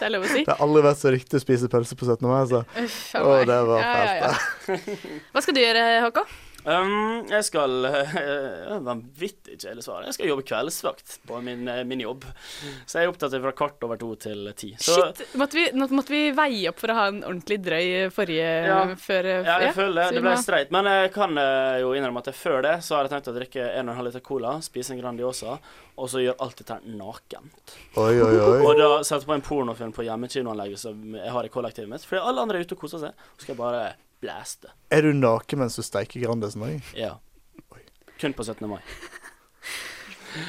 Det 0.04 0.10
er 0.10 0.12
lov 0.18 0.26
å 0.26 0.30
si. 0.34 0.42
Det 0.44 0.52
har 0.52 0.60
aldri 0.66 0.82
vært 0.84 1.00
så 1.00 1.12
riktig 1.14 1.38
å 1.40 1.40
spise 1.40 1.68
pølse 1.72 1.96
på 1.96 2.04
17. 2.04 2.26
mai, 2.28 2.42
altså. 2.42 2.60
Uff 2.82 2.96
Å, 3.16 3.36
det 3.48 3.60
var 3.70 3.80
Ja, 3.80 3.92
ja, 4.04 4.16
ja. 4.20 4.98
Hva 5.32 5.44
skal 5.46 5.56
du 5.56 5.62
gjøre, 5.62 5.84
Håkon? 6.04 6.34
Um, 6.64 7.26
jeg 7.28 7.44
skal 7.44 7.74
uh, 7.90 8.78
Vanvittig 8.86 9.58
kjedelig 9.60 9.84
svar. 9.84 10.06
Jeg 10.08 10.16
skal 10.16 10.30
jobbe 10.30 10.46
kveldsvakt 10.48 11.18
på 11.28 11.40
min, 11.44 11.66
uh, 11.68 11.82
min 11.88 12.00
jobb. 12.04 12.24
Så 12.88 13.02
jeg 13.02 13.08
er 13.10 13.12
opptatt 13.12 13.36
fra 13.44 13.52
kvart 13.58 13.84
over 13.84 14.00
to 14.00 14.14
til 14.24 14.48
ti. 14.60 14.70
Så 14.80 14.96
Shit, 14.96 15.24
måtte 15.40 15.60
vi, 15.60 15.66
måtte 15.76 16.14
vi 16.14 16.22
veie 16.38 16.72
opp 16.72 16.80
for 16.80 16.94
å 16.94 16.98
ha 16.98 17.08
en 17.12 17.20
ordentlig 17.24 17.60
drøy 17.66 17.88
forrige 18.16 18.52
Ja. 18.70 18.80
før 19.00 19.30
Ja, 19.34 19.58
jeg 19.68 19.76
føler 19.76 20.00
det. 20.00 20.20
det 20.20 20.24
ble 20.24 20.36
streit. 20.40 20.72
Men 20.76 20.88
jeg 20.92 21.12
kan 21.18 21.36
uh, 21.38 21.80
jo 21.84 21.92
innrømme 21.98 22.24
at 22.24 22.32
jeg 22.32 22.40
før 22.40 22.62
det 22.66 22.76
så 22.88 22.98
har 22.98 23.08
jeg 23.10 23.16
tenkt 23.18 23.32
å 23.34 23.36
drikke 23.38 23.68
1,5 23.84 24.08
liter 24.08 24.24
cola, 24.24 24.56
spise 24.64 24.96
en 24.96 25.02
Grandiosa, 25.04 25.58
og 26.00 26.10
så 26.10 26.24
gjøre 26.24 26.40
alt 26.42 26.64
dette 26.64 26.80
nakent. 26.96 27.76
Oi, 28.00 28.16
oi, 28.24 28.32
oi. 28.40 28.56
Og 28.66 28.80
da 28.80 28.88
sette 29.06 29.28
på 29.30 29.36
en 29.36 29.44
pornofilm 29.46 29.92
på 29.94 30.08
hjemmekinoanlegget 30.08 30.80
som 30.88 31.04
jeg 31.20 31.36
har 31.36 31.46
i 31.46 31.52
kollektivet 31.54 31.92
mitt. 31.92 32.08
Fordi 32.08 32.24
alle 32.24 32.48
andre 32.48 32.58
er 32.62 32.66
ute 32.66 32.78
og 32.78 32.82
koser 32.88 33.04
seg. 33.04 33.28
Så 33.36 33.44
skal 33.46 33.54
jeg 33.54 33.62
bare 33.62 33.84
blæste. 34.24 34.72
Er 34.94 35.06
du 35.06 35.12
naken 35.18 35.64
mens 35.64 35.78
du 35.80 35.84
steiker 35.86 36.24
Grandisen 36.24 36.64
òg? 36.66 36.94
Ja. 36.98 37.18
Kun 38.22 38.36
på 38.38 38.46
17. 38.48 38.70
mai. 38.72 38.80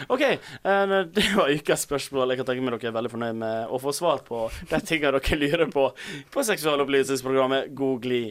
OK, 0.08 0.20
eh, 0.20 1.04
det 1.12 1.24
var 1.36 1.50
ukas 1.50 1.84
spørsmål. 1.84 2.32
Jeg 2.32 2.40
kan 2.40 2.48
tenke 2.48 2.64
meg 2.64 2.76
dere 2.78 2.90
er 2.90 2.96
veldig 2.96 3.12
fornøyd 3.12 3.40
med 3.40 3.72
å 3.72 3.80
få 3.82 3.92
svar 3.96 4.22
på 4.26 4.46
de 4.70 4.80
tingene 4.80 5.18
dere 5.18 5.38
lurer 5.40 5.72
på 5.72 5.88
på 6.32 6.44
seksualopplysningsprogrammet 6.48 7.74
Googly. 7.76 8.22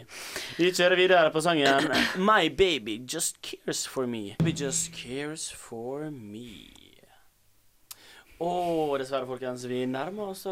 Vi 0.58 0.72
kjører 0.74 1.00
videre 1.00 1.34
på 1.34 1.44
sangen 1.46 1.92
My 2.18 2.50
Baby 2.50 3.00
Just 3.06 3.42
Cares 3.46 3.86
For 3.90 4.10
Me. 4.10 4.34
Baby 4.40 4.56
Just 4.64 4.94
Cares 4.98 5.50
For 5.52 6.10
Me. 6.10 6.72
Og 8.44 8.98
dessverre, 9.00 9.30
folkens, 9.30 9.68
vi 9.70 9.86
nærmer 9.88 10.34
oss 10.34 10.48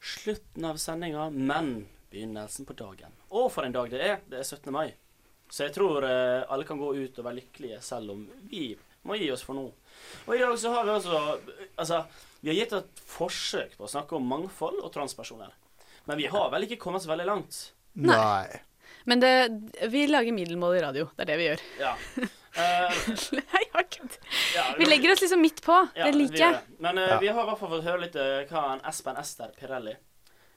slutten 0.00 0.64
av 0.64 0.78
sendinga, 0.80 1.28
men 1.30 1.86
begynnelsen 2.10 2.66
på 2.68 2.76
dagen. 2.78 3.12
Og 3.30 3.50
for 3.52 3.66
en 3.66 3.72
dag 3.74 3.90
det 3.92 4.00
er. 4.04 4.18
Det 4.28 4.40
er 4.40 4.46
17. 4.46 4.72
mai. 4.72 4.92
Så 5.50 5.64
jeg 5.66 5.74
tror 5.76 6.04
eh, 6.04 6.44
alle 6.52 6.64
kan 6.68 6.78
gå 6.80 6.90
ut 6.96 7.18
og 7.18 7.24
være 7.24 7.38
lykkelige, 7.40 7.80
selv 7.84 8.10
om 8.12 8.26
vi 8.50 8.76
Må 9.08 9.14
gi 9.16 9.30
oss 9.32 9.44
for 9.46 9.56
nå. 9.56 9.62
Og 10.26 10.32
i 10.34 10.40
dag 10.42 10.56
så 10.60 10.72
har 10.74 10.84
vi 10.84 10.90
altså 10.92 11.18
Altså, 11.78 12.00
vi 12.42 12.50
har 12.50 12.56
gitt 12.58 12.72
et 12.76 12.98
forsøk 13.08 13.76
på 13.78 13.86
å 13.86 13.88
snakke 13.88 14.16
om 14.18 14.26
mangfold 14.28 14.82
og 14.84 14.90
transpersoner. 14.92 15.54
Men 16.04 16.18
vi 16.20 16.26
har 16.28 16.50
vel 16.52 16.66
ikke 16.66 16.76
kommet 16.82 17.02
så 17.04 17.08
veldig 17.12 17.26
langt. 17.28 17.60
Nei. 17.94 18.60
Men 19.08 19.20
det, 19.22 19.30
vi 19.92 20.02
lager 20.10 20.32
middelmål 20.36 20.76
i 20.76 20.82
radio. 20.84 21.06
Det 21.16 21.24
er 21.24 21.30
det 21.30 21.38
vi 21.40 21.46
gjør. 21.48 21.62
Ja. 21.80 21.94
Uh, 22.58 22.98
Nei, 23.38 23.62
jeg 23.62 23.70
har 23.72 23.86
kødd. 23.94 24.18
ja, 24.56 24.66
Vi 24.78 24.88
legger 24.88 25.12
oss 25.14 25.22
liksom 25.24 25.40
midt 25.44 25.62
på. 25.64 25.76
ja, 25.94 26.04
det 26.08 26.14
liker 26.18 26.42
jeg. 26.42 26.60
Men 26.82 26.98
uh, 27.00 27.06
Ja. 27.14 27.18
vi 27.22 27.28
har 27.30 27.42
i 27.42 27.48
hvert 27.48 27.60
fall 27.62 27.72
fått 27.76 27.86
høre 27.88 28.02
litt 28.04 28.16
uh, 28.18 28.42
hva 28.50 28.64
en 28.74 28.84
Espen 28.90 29.16
Ester 29.20 29.52
Pirelli 29.56 29.94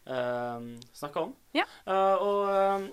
snakker 0.06 1.28
om. 1.28 1.34
Ja. 1.56 1.66
Eh, 1.86 2.16
og 2.26 2.50
eh, 2.50 2.86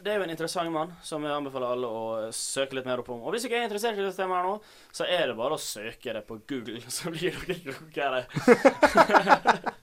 det 0.00 0.12
er 0.12 0.20
jo 0.20 0.24
en 0.24 0.32
interessant 0.32 0.72
mann 0.72 0.94
som 1.04 1.24
jeg 1.24 1.34
anbefaler 1.34 1.74
alle 1.74 1.88
å 1.88 2.30
søke 2.34 2.78
litt 2.78 2.88
mer 2.88 3.02
opp 3.02 3.10
om. 3.12 3.20
Og 3.24 3.34
hvis 3.34 3.44
dere 3.44 3.60
er 3.60 3.68
interessert 3.68 3.98
i 3.98 4.04
dette 4.04 4.16
temaet 4.16 4.46
nå, 4.48 4.54
så 4.96 5.04
er 5.04 5.28
det 5.28 5.36
bare 5.38 5.58
å 5.58 5.60
søke 5.60 6.14
det 6.16 6.24
på 6.28 6.40
Google, 6.48 6.80
så 6.96 7.12
blir 7.12 7.36
dere 7.44 7.60
klokere. 7.66 8.24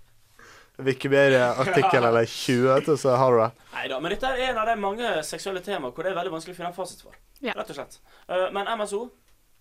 Wikipedia-artikkel 0.77 2.05
eller 2.05 2.25
20, 2.29 2.65
vet 2.69 2.85
du, 2.85 2.97
så 3.01 3.15
har 3.17 3.33
du 3.33 3.39
det. 3.41 3.49
Nei 3.73 3.85
da, 3.89 4.01
men 4.01 4.13
dette 4.13 4.29
er 4.29 4.51
en 4.51 4.59
av 4.61 4.67
de 4.69 4.75
mange 4.81 5.13
seksuelle 5.25 5.63
temaer 5.65 5.93
hvor 5.93 6.05
det 6.05 6.11
er 6.11 6.19
veldig 6.19 6.35
vanskelig 6.35 6.53
å 6.53 6.59
finne 6.59 6.69
en 6.69 6.77
fasit 6.77 7.01
for. 7.01 7.17
Ja. 7.41 7.55
Rett 7.57 7.71
og 7.73 7.79
slett. 7.79 7.97
Eh, 8.29 8.49
men 8.53 8.69
MSO, 8.77 9.07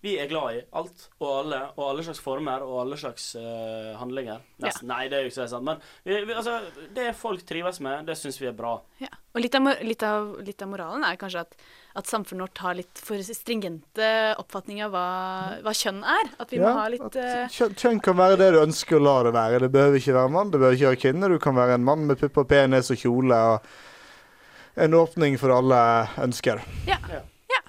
vi 0.05 0.13
er 0.21 0.29
glad 0.29 0.53
i 0.53 0.59
alt 0.77 1.07
og 1.17 1.29
alle, 1.39 1.61
og 1.75 1.83
alle 1.89 2.03
slags 2.05 2.19
former 2.21 2.63
og 2.65 2.81
alle 2.83 2.97
slags 3.01 3.31
uh, 3.39 3.95
handlinger. 3.97 4.43
Nesten. 4.61 4.89
Nei, 4.91 5.07
det 5.09 5.17
er 5.17 5.25
jo 5.25 5.31
ikke 5.31 5.39
så 5.39 5.47
sant, 5.55 5.65
men 5.65 5.81
vi, 6.05 6.19
vi, 6.27 6.35
altså, 6.37 6.59
det 6.93 7.07
folk 7.17 7.41
trives 7.49 7.81
med, 7.81 8.05
det 8.05 8.17
syns 8.19 8.37
vi 8.41 8.49
er 8.51 8.55
bra. 8.57 8.75
Ja. 9.01 9.09
Og 9.37 9.41
litt 9.41 9.57
av, 9.57 9.67
litt, 9.85 10.03
av, 10.05 10.29
litt 10.45 10.61
av 10.65 10.69
moralen 10.69 11.05
er 11.05 11.17
kanskje 11.21 11.43
at, 11.43 11.57
at 11.97 12.09
samfunnet 12.09 12.47
vårt 12.47 12.61
har 12.65 12.77
litt 12.77 13.01
for 13.05 13.21
stringente 13.21 14.09
oppfatninger 14.41 14.87
av 14.87 14.95
hva, 14.95 15.07
hva 15.65 15.73
kjønn 15.77 16.01
er. 16.01 16.31
At 16.41 16.53
vi 16.53 16.61
må 16.61 16.73
ha 16.73 16.87
litt 16.89 17.17
eh, 17.21 17.45
kjønn, 17.53 17.77
kjønn 17.77 18.01
kan 18.05 18.17
være 18.17 18.39
det 18.41 18.51
du 18.55 18.61
ønsker 18.63 18.97
å 18.97 19.03
la 19.03 19.15
det 19.27 19.35
være. 19.37 19.61
Det 19.65 19.71
behøver 19.75 20.01
ikke 20.01 20.17
være 20.17 20.33
mann, 20.33 20.53
det 20.53 20.61
behøver 20.61 20.79
ikke 20.79 20.91
være 20.93 21.01
kvinne. 21.05 21.31
Du 21.33 21.37
kan 21.43 21.57
være 21.57 21.77
en 21.77 21.85
mann 21.85 22.09
med 22.09 22.21
pupper, 22.21 22.49
penis 22.49 22.89
og 22.93 23.01
kjole. 23.01 23.41
og 23.53 24.77
En 24.87 24.97
åpning 24.97 25.37
for 25.41 25.53
alle 25.53 25.81
ønsker. 26.25 26.65
Ja, 26.89 26.97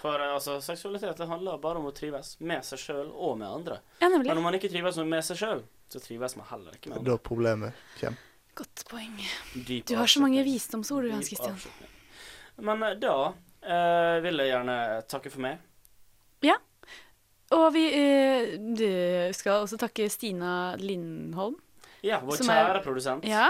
For 0.03 0.21
eh, 0.21 0.35
altså, 0.35 0.59
seksualitet 0.63 1.19
det 1.19 1.29
handler 1.31 1.59
bare 1.63 1.81
om 1.81 1.89
å 1.91 1.95
trives 1.95 2.37
med 2.41 2.65
seg 2.67 2.79
sjøl 2.83 3.11
og 3.13 3.39
med 3.41 3.49
andre. 3.49 3.81
ja 4.01 4.09
Men 4.13 4.25
når 4.27 4.43
man 4.45 4.59
ikke 4.59 4.71
trives 4.73 4.97
med 5.03 5.25
seg 5.27 5.41
sjøl, 5.41 5.63
så 5.89 6.01
trives 6.05 6.37
man 6.39 6.47
heller 6.51 6.77
ikke 6.77 6.91
med 6.93 7.01
andre. 7.01 7.13
Da 7.17 7.23
problemet 7.31 7.85
kommer. 8.01 8.25
Godt 8.59 8.85
poeng. 8.91 9.15
Deep 9.55 9.87
Du 9.87 9.95
har 9.97 10.07
så 10.11 10.21
mange 10.21 10.43
visdomsord, 10.43 11.05
du, 11.07 11.13
Hans 11.15 11.31
Christian. 11.31 11.59
Men 12.59 12.83
eh, 12.83 12.97
da 12.99 13.15
eh, 13.63 14.19
vil 14.25 14.43
jeg 14.43 14.53
gjerne 14.53 14.79
takke 15.11 15.31
for 15.31 15.45
meg. 15.47 15.63
Ja. 16.43 16.57
Og 17.55 17.71
vi 17.75 17.87
eh, 17.97 18.57
du 18.59 19.33
skal 19.37 19.63
også 19.65 19.79
takke 19.81 20.09
Stina 20.13 20.75
Lindholm. 20.81 21.57
Ja, 22.05 22.21
vår 22.23 22.43
kjære 22.43 22.77
er- 22.77 22.85
produsent. 22.85 23.25
Ja. 23.27 23.49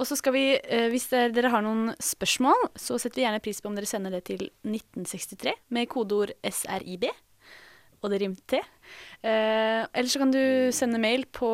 Og 0.00 0.06
så 0.08 0.16
skal 0.18 0.34
vi, 0.36 0.44
eh, 0.56 0.88
hvis 0.92 1.10
dere, 1.12 1.52
har 1.52 1.64
noen 1.64 1.94
spørsmål, 2.00 2.70
så 2.78 2.98
setter 2.98 3.20
vi 3.20 3.26
gjerne 3.26 3.42
pris 3.44 3.60
på 3.60 3.70
om 3.70 3.76
dere 3.78 3.90
sender 3.90 4.14
det 4.16 4.24
til 4.30 4.46
1963 4.64 5.56
med 5.76 5.90
kodeord 5.92 6.32
SRIB. 6.44 7.10
Og 8.00 8.08
det 8.08 8.20
rimte 8.22 8.46
til. 8.48 8.62
Eh, 9.20 9.82
eller 9.84 10.08
så 10.08 10.22
kan 10.22 10.30
du 10.32 10.40
sende 10.72 10.96
mail 11.02 11.26
på 11.36 11.50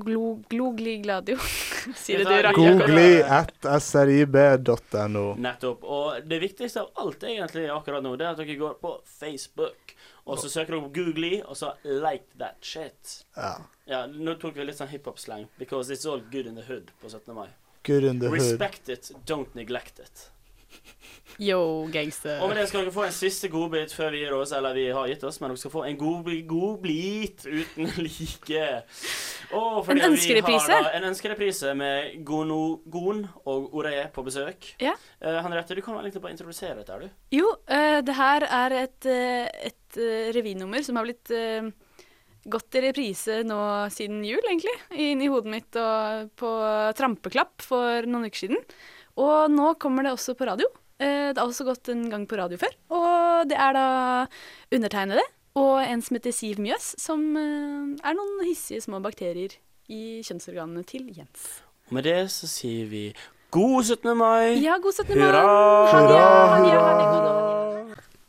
glo, 0.00 0.38
glogligladio. 0.48 1.36
Sier 2.02 2.22
det 2.24 2.30
du, 2.30 2.36
rakk. 2.46 2.56
Googly 2.56 3.20
at 3.20 3.68
srib.no. 3.84 5.26
Nettopp. 5.36 5.84
Og 5.84 6.24
det 6.30 6.40
viktigste 6.40 6.86
av 6.86 7.04
alt 7.04 7.26
egentlig 7.28 7.66
akkurat 7.74 8.04
nå, 8.06 8.14
det 8.16 8.26
er 8.26 8.32
at 8.32 8.40
dere 8.40 8.56
går 8.62 8.78
på 8.80 8.94
Facebook. 9.04 9.92
Og 10.24 10.40
så 10.40 10.48
søker 10.48 10.78
dere 10.78 10.86
på 10.86 10.94
Googly, 10.96 11.34
og 11.44 11.58
så 11.58 11.74
like 11.84 12.32
that 12.40 12.64
shit. 12.64 13.20
Ja. 13.36 13.58
Ja, 13.90 14.04
nå 14.06 14.36
tok 14.38 14.54
vi 14.54 14.64
litt 14.68 14.78
sånn 14.78 14.90
hiphop-slang. 14.92 15.48
Because 15.58 15.90
it's 15.90 16.06
all 16.06 16.20
good 16.30 16.46
in 16.46 16.54
the 16.54 16.62
hood 16.68 16.92
på 17.02 17.10
17. 17.10 17.34
mai. 17.34 17.48
Good 17.82 18.04
in 18.04 18.20
the 18.20 18.28
hood. 18.30 18.38
Respect 18.38 18.88
it, 18.88 19.10
don't 19.26 19.54
neglect 19.58 19.98
it. 19.98 20.28
Yo, 21.40 21.86
gangster. 21.90 22.40
Og 22.42 22.50
med 22.50 22.58
det 22.60 22.66
skal 22.68 22.84
dere 22.84 22.92
få 22.94 23.04
en 23.06 23.14
siste 23.14 23.48
godbit 23.50 23.94
før 23.96 24.12
vi 24.14 24.20
gir 24.22 24.34
oss, 24.36 24.52
eller 24.54 24.74
vi 24.76 24.84
har 24.94 25.08
gitt 25.08 25.22
oss, 25.26 25.38
men 25.40 25.50
dere 25.50 25.62
skal 25.62 25.72
få 25.72 25.82
en 25.88 25.98
godbit 25.98 26.44
god 26.50 26.78
bit 26.84 27.46
uten 27.48 27.90
like. 28.06 28.64
Og 29.56 29.80
fordi 29.86 30.04
En 30.04 30.04
vi 30.04 30.18
ønskereprise? 30.18 30.70
har 30.74 30.86
da 30.86 30.92
En 30.98 31.08
ønskereprise 31.10 31.74
med 31.74 32.24
Gono, 32.26 32.60
Gon 32.86 33.24
og 33.46 33.74
Oré 33.78 34.04
på 34.14 34.22
besøk. 34.26 34.74
Ja. 34.82 34.92
Uh, 35.22 35.40
Henriette, 35.42 35.74
du 35.74 35.82
kan 35.82 35.96
vel 35.96 36.06
egentlig 36.06 36.22
bare 36.26 36.36
introdusere 36.36 36.76
dette, 36.78 36.92
er 36.92 37.06
du? 37.06 37.38
Jo, 37.40 37.54
uh, 37.70 38.00
det 38.06 38.18
her 38.20 38.46
er 38.50 38.76
et, 38.84 39.10
uh, 39.10 39.70
et 39.70 40.00
revynummer 40.36 40.84
som 40.86 41.00
har 41.00 41.08
blitt 41.08 41.32
gått 42.48 42.76
i 42.78 42.84
reprise 42.86 43.40
nå 43.46 43.58
siden 43.92 44.22
jul, 44.24 44.40
egentlig. 44.46 44.76
Inn 44.96 45.24
i 45.24 45.28
hodet 45.32 45.52
mitt 45.52 45.80
og 45.80 46.30
på 46.40 46.52
trampeklapp 46.96 47.66
for 47.66 48.06
noen 48.08 48.28
uker 48.30 48.46
siden. 48.46 48.62
Og 49.20 49.50
nå 49.52 49.74
kommer 49.82 50.06
det 50.06 50.14
også 50.14 50.36
på 50.38 50.48
radio. 50.48 50.68
Eh, 51.00 51.32
det 51.32 51.40
har 51.40 51.48
også 51.48 51.66
gått 51.68 51.90
en 51.92 52.06
gang 52.12 52.24
på 52.28 52.38
radio 52.40 52.60
før. 52.60 52.76
Og 52.96 53.50
det 53.50 53.58
er 53.58 53.76
da 53.76 53.86
undertegnede 54.72 55.26
og 55.58 55.80
en 55.82 56.02
som 56.04 56.14
heter 56.14 56.34
Siv 56.34 56.60
Mjøs, 56.62 56.92
som 57.00 57.24
eh, 57.36 57.98
er 58.06 58.16
noen 58.16 58.44
hissige 58.46 58.84
små 58.84 59.00
bakterier 59.02 59.56
i 59.90 60.20
kjønnsorganene 60.22 60.84
til 60.86 61.08
Jens. 61.16 61.48
Og 61.88 61.96
med 61.98 62.06
det 62.06 62.20
så 62.30 62.46
sier 62.46 62.86
vi 62.86 63.04
god 63.50 63.82
17. 63.82 64.12
mai. 64.14 64.60
Ja, 64.62 64.78
god 64.78 64.94
17. 64.94 65.16
mai! 65.18 65.26
Hurra! 65.26 65.42
Hurra, 65.90 66.26
Hurra. 66.62 67.36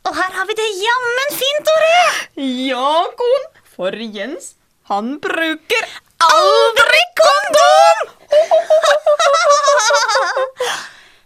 Og 0.02 0.16
her 0.18 0.34
har 0.34 0.48
vi 0.50 0.56
det 0.58 0.68
jammen 0.82 1.36
fint, 1.38 1.68
Tore! 1.68 2.00
Ja, 2.42 2.88
Gon. 3.20 3.61
For 3.72 3.96
Jens, 3.96 4.50
han 4.90 5.14
bruker 5.24 5.86
Aldri 6.22 7.04
kondom! 7.16 8.02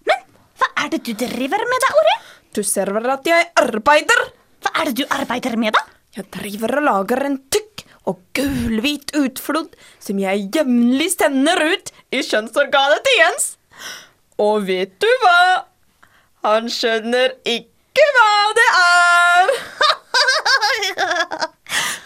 Men 0.06 0.20
hva 0.60 0.68
er 0.84 0.92
det 0.92 1.00
du 1.08 1.10
driver 1.18 1.64
med 1.66 1.82
da, 1.82 1.90
Ore? 1.98 2.14
Du 2.54 2.62
ser 2.62 2.92
vel 2.94 3.08
at 3.10 3.26
jeg 3.26 3.48
arbeider? 3.58 4.22
Hva 4.62 4.72
er 4.78 4.92
det 4.92 4.94
du 5.00 5.04
arbeider 5.18 5.58
med, 5.58 5.74
da? 5.74 5.82
Jeg 6.14 6.30
driver 6.38 6.76
og 6.78 6.86
lager 6.86 7.24
en 7.26 7.40
tykk 7.50 7.82
og 8.06 8.22
gulhvit 8.38 9.10
utflod 9.18 9.74
som 9.98 10.22
jeg 10.22 10.46
jevnlig 10.54 11.10
sender 11.16 11.64
ut 11.74 11.92
i 12.14 12.22
kjønnsorganet 12.22 13.02
til 13.08 13.20
Jens. 13.24 13.50
Og 14.38 14.70
vet 14.70 14.94
du 15.02 15.10
hva? 15.24 15.66
Han 16.46 16.70
skjønner 16.70 17.34
ikke 17.42 18.06
hva 18.14 18.32
det 18.62 18.70
er. 18.84 19.54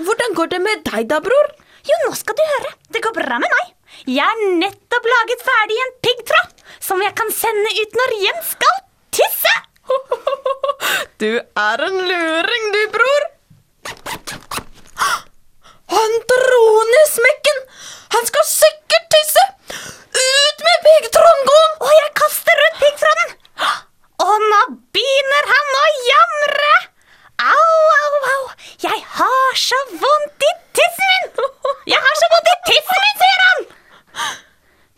Hvordan 0.07 0.35
går 0.39 0.51
det 0.55 0.61
med 0.65 0.85
deg 0.89 1.09
da, 1.11 1.19
bror? 1.25 1.49
Jo, 1.89 1.97
nå 2.05 2.13
skal 2.17 2.37
du 2.39 2.43
høre. 2.55 2.73
Det 2.93 3.03
går 3.05 3.15
bra 3.17 3.39
med 3.43 3.53
meg. 3.57 3.73
Jeg 4.09 4.25
har 4.25 4.43
nettopp 4.61 5.09
laget 5.13 5.43
ferdig 5.45 5.77
en 5.85 5.93
piggtråd 6.05 6.63
som 6.81 7.03
jeg 7.05 7.13
kan 7.19 7.33
sende 7.35 7.73
ut 7.81 7.99
når 8.01 8.15
Jens 8.25 8.55
skal 8.57 8.79
tisse. 9.19 9.57
Du 11.21 11.29
er 11.37 11.83
en 11.85 11.97
luring, 12.09 12.67
du, 12.73 12.81
bror. 12.95 13.25
Han 15.93 16.15
dro 16.33 16.63
ned 16.93 17.11
smekken. 17.11 17.59
Han 18.15 18.29
skal 18.31 18.47
sikkert 18.49 19.11
tisse. 19.13 19.45
Ut 19.75 20.65
med 20.67 20.87
piggtråden! 20.87 21.77
Og 21.85 21.93
jeg 21.97 22.13
kaster 22.23 22.63
ut 22.65 22.81
piggtråden. 22.81 23.37
Og 24.25 24.47
nå 24.47 24.63
begynner 24.97 25.51
han 25.53 25.77
å 25.83 25.85
jamre. 26.09 26.73
Au, 27.41 27.69
au, 28.05 28.17
au. 28.35 28.43
Jeg 28.83 29.05
har 29.17 29.55
så 29.57 29.79
vondt 30.03 30.45
i 30.49 30.51
tissen 30.77 31.13
min. 31.13 31.47
Jeg 31.93 32.01
har 32.07 32.19
så 32.21 32.29
vondt 32.35 32.51
i 32.53 32.57
tissen 32.69 33.05
min, 33.05 33.23
sier 33.23 33.45
han. 33.47 33.63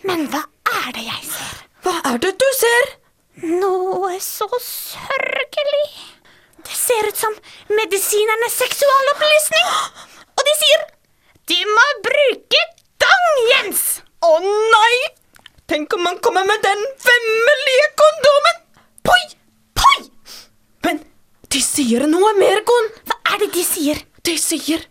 Men 0.09 0.25
hva 0.33 0.43
er 0.83 0.89
det 0.97 1.05
jeg 1.07 1.29
ser? 1.29 1.61
Hva 1.85 1.95
er 2.13 2.19
det 2.25 2.33
du 2.43 2.49
ser? 2.59 2.91
Noe 3.63 4.19
så 4.23 4.49
sørgelig. 4.65 5.87
Det 6.63 6.77
ser 6.79 7.09
ut 7.09 7.19
som 7.19 7.39
medisinernes 7.79 8.59
seksualopplysning. 8.65 9.71
Og 10.37 10.45
de 10.49 10.57
sier 10.59 10.85
du 11.51 11.59
må 11.69 11.87
bruke 12.07 12.61
dang, 13.03 13.31
Jens. 13.53 13.87
Å 14.23 14.35
nei! 14.43 14.99
Tenk 15.71 15.95
om 15.97 16.07
han 16.07 16.19
kommer 16.25 16.47
med 16.47 16.63
den 16.63 16.83
vemmelige 17.07 17.88
kondomen! 18.03 18.61
Poi! 19.07 19.23
Poi! 19.79 19.97
Men 20.87 21.01
de 21.53 21.61
sier 21.61 22.07
noe 22.09 22.33
mer, 22.38 22.63
Gunn. 22.65 22.88
Hva 23.09 23.19
er 23.35 23.42
det 23.42 23.50
de 23.57 23.63
sier? 23.67 23.98
De 24.25 24.37
sier 24.40 24.87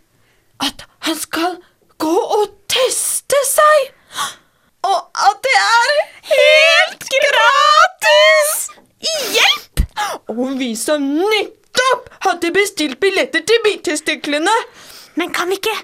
at 0.62 0.84
han 1.08 1.18
skal 1.18 1.56
gå 2.02 2.12
og 2.36 2.52
teste 2.70 3.38
seg. 3.48 3.88
Og 4.86 4.98
at 5.26 5.40
det 5.46 5.54
er 5.58 6.02
helt 6.28 7.06
gratis! 7.14 8.52
Hjelp! 9.34 9.82
Og 10.30 10.54
vi 10.60 10.72
som 10.78 11.02
nettopp 11.02 12.10
hadde 12.28 12.52
bestilt 12.54 13.00
billetter 13.02 13.42
til 13.46 13.62
bitestiklene. 13.66 14.54
Men 15.18 15.34
kan 15.34 15.50
vi 15.50 15.58
ikke 15.60 15.78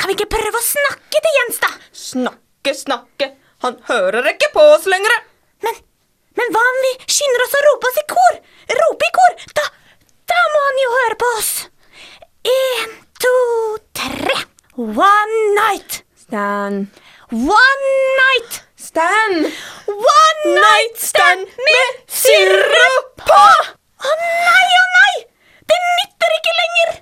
Kan 0.00 0.08
vi 0.10 0.14
ikke 0.16 0.32
prøve 0.32 0.58
å 0.58 0.64
snakke 0.64 1.20
til 1.22 1.34
Jens, 1.36 1.58
da? 1.62 1.68
Snakke, 1.94 2.72
snakke. 2.74 3.28
Han 3.62 3.76
hører 3.86 4.26
ikke 4.32 4.48
på 4.54 4.62
oss 4.72 4.88
lenger. 4.90 5.12
Men, 5.62 5.76
men 6.40 6.50
hva 6.54 6.62
om 6.70 6.80
vi 6.86 6.92
skynder 7.04 7.44
oss 7.44 7.56
å 7.58 7.62
rope 7.66 7.90
oss 7.90 8.00
i 8.00 8.04
kor? 8.10 8.38
Rope 8.80 9.06
i 9.06 9.12
kor? 9.14 9.36
Da, 9.60 9.66
da 10.32 10.40
må 10.54 10.64
han 10.66 10.82
jo 10.82 10.92
høre 10.98 11.20
på 11.24 11.32
oss. 11.38 11.52
En, 12.54 12.94
to, 13.22 13.36
tre 13.96 14.40
One 14.76 15.40
night. 15.54 16.02
Stan. 16.18 16.86
One 17.30 17.86
night! 18.20 18.62
Stan! 18.76 19.44
One 19.88 20.42
night 20.54 20.96
stand 20.98 21.46
med 21.66 22.00
sirup 22.06 23.22
på! 23.26 23.44
Å 24.04 24.12
nei, 24.20 24.66
å 24.78 24.84
nei! 24.96 25.14
Det 25.70 25.78
nytter 25.84 26.34
ikke 26.36 26.54
lenger! 26.58 26.92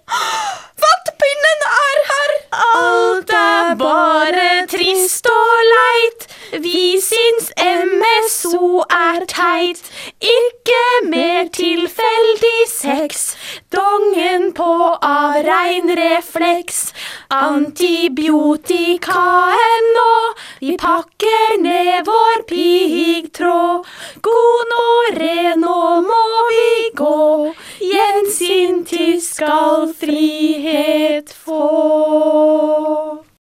Vattpinnen 0.85 1.66
er 1.70 2.01
her! 2.12 2.35
Alt 2.68 3.35
er 3.41 3.75
bare 3.83 4.47
trist 4.73 5.29
og 5.33 5.66
leit. 5.73 6.29
Vi 6.53 7.00
syns 7.00 7.48
MSO 7.57 8.84
er 8.92 9.24
teit. 9.24 9.80
Ikke 10.20 11.09
mer 11.09 11.48
tilfeldig 11.48 12.68
sex. 12.68 13.40
Dongen 13.72 14.53
på 14.53 14.98
av 15.00 15.40
rein 15.46 15.88
refleks. 15.96 16.92
Antibiotikaen 17.32 19.88
nå. 19.96 20.12
Vi 20.61 20.76
pakker 20.76 21.57
ned 21.64 22.05
vår 22.11 22.44
piggtråd. 22.53 23.88
Gonoré, 24.28 25.57
nå 25.57 26.05
må 26.05 26.28
vi 26.53 26.92
gå. 27.00 27.48
Gjensyn 27.80 28.84
til 28.92 29.16
skal 29.24 29.88
frihet 29.96 31.32
få. 31.32 33.24